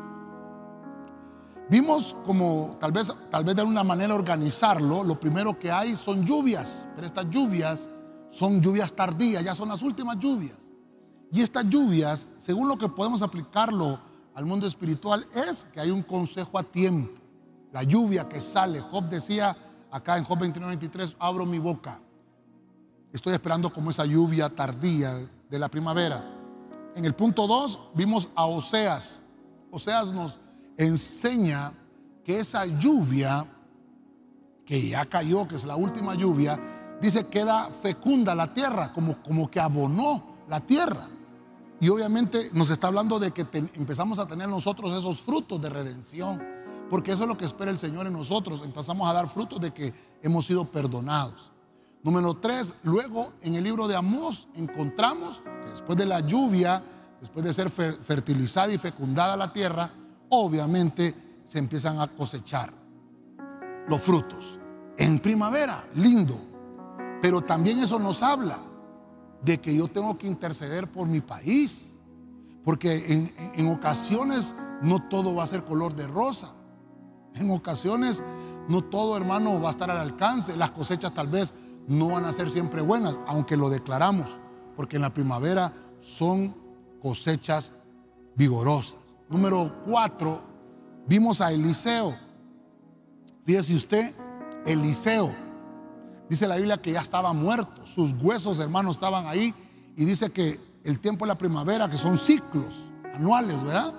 Vimos 1.71 2.17
como 2.25 2.75
tal 2.81 2.91
vez, 2.91 3.15
tal 3.29 3.45
vez 3.45 3.55
de 3.55 3.61
alguna 3.61 3.81
manera 3.81 4.13
organizarlo. 4.13 5.05
Lo 5.05 5.17
primero 5.17 5.57
que 5.57 5.71
hay 5.71 5.95
son 5.95 6.25
lluvias, 6.25 6.85
pero 6.93 7.07
estas 7.07 7.29
lluvias 7.29 7.89
son 8.29 8.61
lluvias 8.61 8.91
tardías, 8.91 9.41
ya 9.41 9.55
son 9.55 9.69
las 9.69 9.81
últimas 9.81 10.19
lluvias. 10.19 10.57
Y 11.31 11.39
estas 11.39 11.69
lluvias, 11.69 12.27
según 12.35 12.67
lo 12.67 12.77
que 12.77 12.89
podemos 12.89 13.21
aplicarlo 13.21 14.01
al 14.35 14.45
mundo 14.45 14.67
espiritual, 14.67 15.25
es 15.33 15.63
que 15.63 15.79
hay 15.79 15.91
un 15.91 16.03
consejo 16.03 16.59
a 16.59 16.63
tiempo. 16.63 17.13
La 17.71 17.83
lluvia 17.83 18.27
que 18.27 18.41
sale, 18.41 18.81
Job 18.81 19.05
decía 19.05 19.55
acá 19.89 20.17
en 20.17 20.25
Job 20.25 20.39
29-23, 20.39 21.15
abro 21.19 21.45
mi 21.45 21.57
boca. 21.57 22.01
Estoy 23.13 23.31
esperando 23.31 23.71
como 23.71 23.91
esa 23.91 24.05
lluvia 24.05 24.49
tardía 24.49 25.25
de 25.49 25.57
la 25.57 25.69
primavera. 25.69 26.21
En 26.95 27.05
el 27.05 27.13
punto 27.13 27.47
2 27.47 27.79
vimos 27.93 28.27
a 28.35 28.45
Oseas. 28.45 29.21
Oseas 29.71 30.11
nos 30.11 30.37
enseña 30.77 31.73
que 32.23 32.39
esa 32.39 32.65
lluvia 32.65 33.45
que 34.65 34.89
ya 34.89 35.05
cayó, 35.05 35.47
que 35.47 35.55
es 35.55 35.65
la 35.65 35.75
última 35.75 36.15
lluvia, 36.15 36.59
dice 37.01 37.27
queda 37.27 37.69
fecunda 37.69 38.33
la 38.35 38.53
tierra, 38.53 38.93
como, 38.93 39.21
como 39.21 39.49
que 39.49 39.59
abonó 39.59 40.37
la 40.47 40.59
tierra. 40.59 41.07
Y 41.79 41.89
obviamente 41.89 42.51
nos 42.53 42.69
está 42.69 42.87
hablando 42.87 43.19
de 43.19 43.31
que 43.31 43.45
empezamos 43.73 44.19
a 44.19 44.27
tener 44.27 44.47
nosotros 44.47 44.95
esos 44.95 45.19
frutos 45.19 45.61
de 45.61 45.69
redención, 45.69 46.41
porque 46.89 47.11
eso 47.11 47.23
es 47.23 47.29
lo 47.29 47.37
que 47.37 47.45
espera 47.45 47.71
el 47.71 47.77
Señor 47.77 48.05
en 48.05 48.13
nosotros. 48.13 48.61
Empezamos 48.63 49.09
a 49.09 49.13
dar 49.13 49.27
frutos 49.27 49.59
de 49.59 49.71
que 49.71 49.93
hemos 50.21 50.45
sido 50.45 50.65
perdonados. 50.65 51.51
Número 52.03 52.35
tres, 52.35 52.75
luego 52.83 53.33
en 53.41 53.55
el 53.55 53.63
libro 53.63 53.87
de 53.87 53.95
Amós 53.95 54.47
encontramos 54.55 55.41
que 55.63 55.71
después 55.71 55.97
de 55.97 56.05
la 56.05 56.19
lluvia, 56.19 56.83
después 57.19 57.45
de 57.45 57.53
ser 57.53 57.69
fertilizada 57.69 58.71
y 58.71 58.77
fecundada 58.77 59.35
la 59.35 59.51
tierra, 59.53 59.91
obviamente 60.31 61.13
se 61.45 61.59
empiezan 61.59 61.99
a 61.99 62.07
cosechar 62.07 62.73
los 63.87 64.01
frutos. 64.01 64.59
En 64.97 65.19
primavera, 65.19 65.87
lindo. 65.95 66.39
Pero 67.21 67.41
también 67.41 67.79
eso 67.79 67.99
nos 67.99 68.23
habla 68.23 68.59
de 69.43 69.59
que 69.59 69.75
yo 69.75 69.87
tengo 69.87 70.17
que 70.17 70.27
interceder 70.27 70.87
por 70.87 71.07
mi 71.07 71.21
país. 71.21 71.97
Porque 72.63 73.31
en, 73.55 73.67
ocasiones 73.67 74.55
no 74.81 75.07
todo 75.09 75.35
va 75.35 75.43
a 75.43 75.47
ser 75.47 75.63
color 75.63 75.95
de 75.95 76.07
rosa. 76.07 76.53
En 77.35 77.49
ocasiones 77.51 78.23
no 78.67 78.83
todo, 78.83 79.17
hermano, 79.17 79.59
va 79.61 79.69
a 79.69 79.71
estar 79.71 79.91
al 79.91 79.97
alcance. 79.97 80.55
Las 80.55 80.71
cosechas 80.71 81.13
tal 81.13 81.27
vez 81.27 81.53
no 81.87 82.09
van 82.09 82.25
a 82.25 82.33
ser 82.33 82.49
siempre 82.49 82.81
buenas, 82.81 83.19
aunque 83.27 83.57
lo 83.57 83.69
declaramos, 83.69 84.29
porque 84.75 84.97
en 84.97 85.01
la 85.01 85.13
primavera 85.13 85.73
son 85.99 86.55
cosechas 87.01 87.73
vigorosas. 88.35 89.00
Número 89.31 89.71
cuatro, 89.85 90.41
vimos 91.07 91.39
a 91.39 91.53
Eliseo. 91.53 92.13
Fíjese 93.45 93.75
usted, 93.75 94.13
Eliseo. 94.65 95.33
Dice 96.29 96.47
la 96.47 96.57
Biblia 96.57 96.81
que 96.81 96.91
ya 96.91 96.99
estaba 96.99 97.31
muerto, 97.31 97.87
sus 97.87 98.13
huesos, 98.21 98.59
hermanos, 98.59 98.97
estaban 98.97 99.27
ahí. 99.27 99.53
Y 99.95 100.03
dice 100.03 100.31
que 100.31 100.59
el 100.83 100.99
tiempo 100.99 101.25
de 101.25 101.29
la 101.29 101.37
primavera, 101.37 101.89
que 101.89 101.95
son 101.97 102.17
ciclos 102.17 102.89
anuales, 103.13 103.63
¿verdad? 103.63 103.93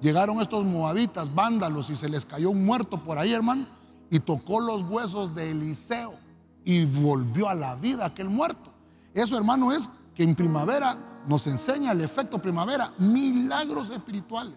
Llegaron 0.00 0.40
estos 0.40 0.64
moabitas, 0.64 1.34
vándalos, 1.34 1.90
y 1.90 1.96
se 1.96 2.08
les 2.08 2.24
cayó 2.24 2.50
un 2.50 2.64
muerto 2.64 2.96
por 2.98 3.18
ahí, 3.18 3.32
hermano, 3.32 3.66
y 4.08 4.20
tocó 4.20 4.60
los 4.60 4.82
huesos 4.82 5.34
de 5.34 5.50
Eliseo 5.50 6.14
y 6.64 6.84
volvió 6.84 7.48
a 7.48 7.54
la 7.56 7.74
vida 7.74 8.06
aquel 8.06 8.30
muerto. 8.30 8.70
Eso, 9.14 9.36
hermano, 9.36 9.72
es 9.72 9.90
que 10.14 10.22
en 10.22 10.36
primavera 10.36 10.96
nos 11.26 11.46
enseña 11.46 11.92
el 11.92 12.00
efecto 12.00 12.40
primavera, 12.40 12.92
milagros 12.98 13.90
espirituales. 13.90 14.56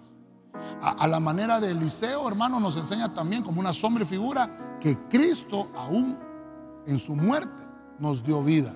A, 0.82 1.08
la 1.08 1.20
manera 1.20 1.60
de 1.60 1.72
Eliseo, 1.72 2.28
hermano, 2.28 2.60
nos 2.60 2.78
enseña 2.78 3.12
también 3.14 3.42
como 3.42 3.60
una 3.60 3.74
sombra 3.74 4.04
y 4.04 4.08
figura 4.08 4.78
que 4.80 4.98
Cristo, 5.10 5.70
aún 5.76 6.18
en 6.86 7.00
su 7.00 7.16
muerte, 7.16 7.64
nos 7.98 8.24
dio 8.24 8.44
vida. 8.44 8.74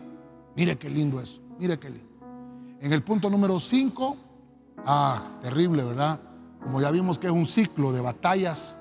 Mire 0.56 0.78
qué 0.78 0.90
lindo 0.90 1.20
eso, 1.20 1.42
mire 1.60 1.78
qué 1.78 1.90
lindo. 1.90 2.08
En 2.80 2.94
el 2.94 3.04
punto 3.04 3.30
número 3.30 3.60
5, 3.60 4.18
ah, 4.86 5.22
terrible, 5.42 5.84
¿verdad? 5.84 6.20
Como 6.64 6.82
ya 6.82 6.90
vimos 6.90 7.20
que 7.20 7.28
es 7.28 7.34
un 7.34 7.46
ciclo 7.46 7.92
de 7.92 8.02
batallas 8.02 8.80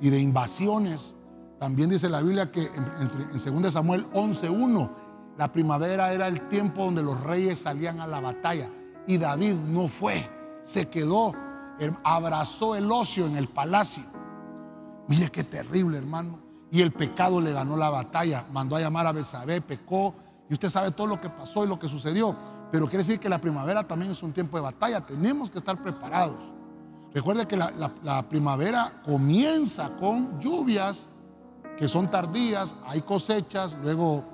y 0.00 0.10
de 0.10 0.20
invasiones 0.20 1.16
también 1.64 1.88
dice 1.88 2.10
la 2.10 2.20
Biblia 2.20 2.52
que 2.52 2.66
en, 2.66 3.62
2 3.62 3.72
Samuel 3.72 4.06
11.1, 4.12 4.90
la 5.36 5.50
primavera 5.50 6.12
era 6.12 6.28
el 6.28 6.48
tiempo 6.48 6.84
donde 6.84 7.02
los 7.02 7.20
reyes 7.22 7.58
salían 7.60 8.00
a 8.00 8.06
la 8.06 8.20
batalla. 8.20 8.70
Y 9.06 9.18
David 9.18 9.54
no 9.54 9.88
fue, 9.88 10.28
se 10.62 10.88
quedó, 10.88 11.32
abrazó 12.04 12.74
el 12.74 12.90
ocio 12.90 13.26
en 13.26 13.36
el 13.36 13.48
palacio. 13.48 14.04
Mire 15.08 15.30
qué 15.30 15.44
terrible, 15.44 15.98
hermano. 15.98 16.38
Y 16.70 16.80
el 16.80 16.92
pecado 16.92 17.40
le 17.40 17.52
ganó 17.52 17.76
la 17.76 17.90
batalla. 17.90 18.46
Mandó 18.52 18.76
a 18.76 18.80
llamar 18.80 19.06
a 19.06 19.12
Besabé, 19.12 19.60
pecó. 19.60 20.14
Y 20.48 20.54
usted 20.54 20.68
sabe 20.68 20.90
todo 20.90 21.06
lo 21.06 21.20
que 21.20 21.28
pasó 21.28 21.64
y 21.64 21.68
lo 21.68 21.78
que 21.78 21.88
sucedió. 21.88 22.34
Pero 22.72 22.86
quiere 22.86 22.98
decir 22.98 23.20
que 23.20 23.28
la 23.28 23.40
primavera 23.40 23.86
también 23.86 24.10
es 24.10 24.22
un 24.22 24.32
tiempo 24.32 24.56
de 24.56 24.62
batalla. 24.62 25.00
Tenemos 25.00 25.50
que 25.50 25.58
estar 25.58 25.80
preparados. 25.80 26.36
Recuerde 27.12 27.46
que 27.46 27.56
la 27.56 28.28
primavera 28.28 29.02
comienza 29.04 29.88
con 30.00 30.40
lluvias 30.40 31.10
que 31.76 31.88
son 31.88 32.10
tardías, 32.10 32.76
hay 32.86 33.02
cosechas, 33.02 33.76
luego, 33.82 34.24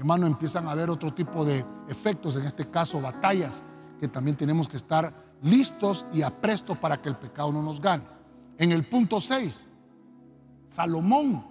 hermano, 0.00 0.26
empiezan 0.26 0.66
a 0.66 0.70
haber 0.70 0.88
otro 0.88 1.12
tipo 1.12 1.44
de 1.44 1.62
efectos, 1.86 2.34
en 2.36 2.46
este 2.46 2.70
caso 2.70 3.02
batallas, 3.02 3.62
que 4.00 4.08
también 4.08 4.34
tenemos 4.34 4.66
que 4.66 4.78
estar 4.78 5.12
listos 5.42 6.06
y 6.10 6.22
aprestos 6.22 6.78
para 6.78 7.02
que 7.02 7.10
el 7.10 7.16
pecado 7.16 7.52
no 7.52 7.62
nos 7.62 7.82
gane. 7.82 8.04
En 8.56 8.72
el 8.72 8.88
punto 8.88 9.20
6, 9.20 9.66
Salomón 10.68 11.44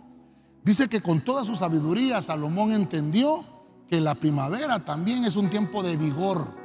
dice 0.63 0.89
que 0.89 0.99
con 0.99 1.23
toda 1.23 1.45
su 1.45 1.55
sabiduría 1.55 2.21
Salomón 2.21 2.71
entendió 2.71 3.43
que 3.87 4.01
la 4.01 4.15
primavera 4.15 4.83
también 4.83 5.25
es 5.25 5.35
un 5.35 5.51
tiempo 5.51 5.83
de 5.83 5.95
vigor, 5.95 6.55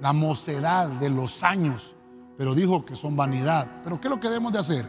la 0.00 0.12
mocedad 0.12 0.86
de 0.88 1.08
los 1.08 1.42
años, 1.42 1.96
pero 2.36 2.54
dijo 2.54 2.84
que 2.84 2.94
son 2.94 3.16
vanidad. 3.16 3.80
Pero 3.84 3.98
¿qué 3.98 4.08
es 4.08 4.14
lo 4.14 4.20
que 4.20 4.28
debemos 4.28 4.52
de 4.52 4.58
hacer? 4.58 4.86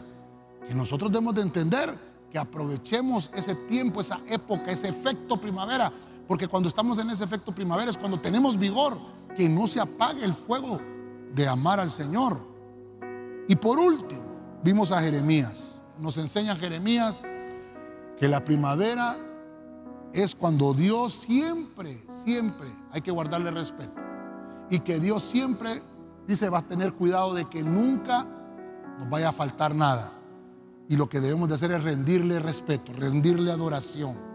Que 0.68 0.76
nosotros 0.76 1.10
debemos 1.10 1.36
de 1.36 1.41
entender 1.44 1.98
que 2.30 2.38
aprovechemos 2.38 3.32
ese 3.34 3.56
tiempo, 3.56 4.02
esa 4.02 4.20
época, 4.28 4.72
ese 4.72 4.89
efecto 4.89 5.39
primavera, 5.39 5.94
porque 6.28 6.47
cuando 6.47 6.69
estamos 6.69 6.97
en 6.99 7.09
ese 7.09 7.24
efecto 7.24 7.53
primavera 7.53 7.89
es 7.89 7.97
cuando 7.97 8.19
tenemos 8.19 8.57
vigor, 8.57 8.97
que 9.36 9.49
no 9.49 9.67
se 9.67 9.80
apague 9.80 10.24
el 10.24 10.34
fuego 10.34 10.80
de 11.34 11.47
amar 11.47 11.80
al 11.80 11.89
Señor. 11.89 12.39
Y 13.47 13.55
por 13.55 13.80
último, 13.80 14.24
vimos 14.63 14.91
a 14.91 15.01
Jeremías. 15.01 15.82
Nos 15.99 16.17
enseña 16.17 16.55
Jeremías 16.55 17.24
que 18.17 18.28
la 18.28 18.43
primavera 18.43 19.17
es 20.13 20.36
cuando 20.36 20.74
Dios 20.74 21.13
siempre, 21.13 22.01
siempre 22.24 22.67
hay 22.91 23.01
que 23.01 23.11
guardarle 23.11 23.51
respeto. 23.51 24.01
Y 24.69 24.80
que 24.80 24.99
Dios 24.99 25.24
siempre, 25.24 25.82
dice, 26.28 26.49
va 26.49 26.59
a 26.59 26.61
tener 26.61 26.93
cuidado 26.93 27.34
de 27.34 27.45
que 27.45 27.63
nunca 27.63 28.26
nos 28.99 29.09
vaya 29.09 29.30
a 29.30 29.34
faltar 29.34 29.76
nada. 29.76 30.11
Y 30.88 30.95
lo 30.95 31.09
que 31.09 31.19
debemos 31.19 31.49
de 31.49 31.55
hacer 31.55 31.71
es 31.71 31.84
rendirle 31.84 32.39
respeto, 32.39 32.93
rendirle 32.93 33.51
adoración. 33.51 34.33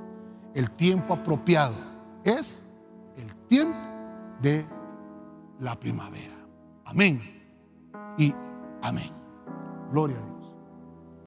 El 0.55 0.71
tiempo 0.73 1.15
apropiado 1.15 1.77
es 2.25 2.63
el 3.17 3.35
tiempo 3.47 3.79
de 4.41 4.65
la 5.61 5.79
primavera. 5.79 6.35
Amén. 6.85 7.21
Y 8.17 8.35
amén. 8.83 9.13
Gloria 9.91 10.17
a 10.17 10.21
Dios. 10.21 10.38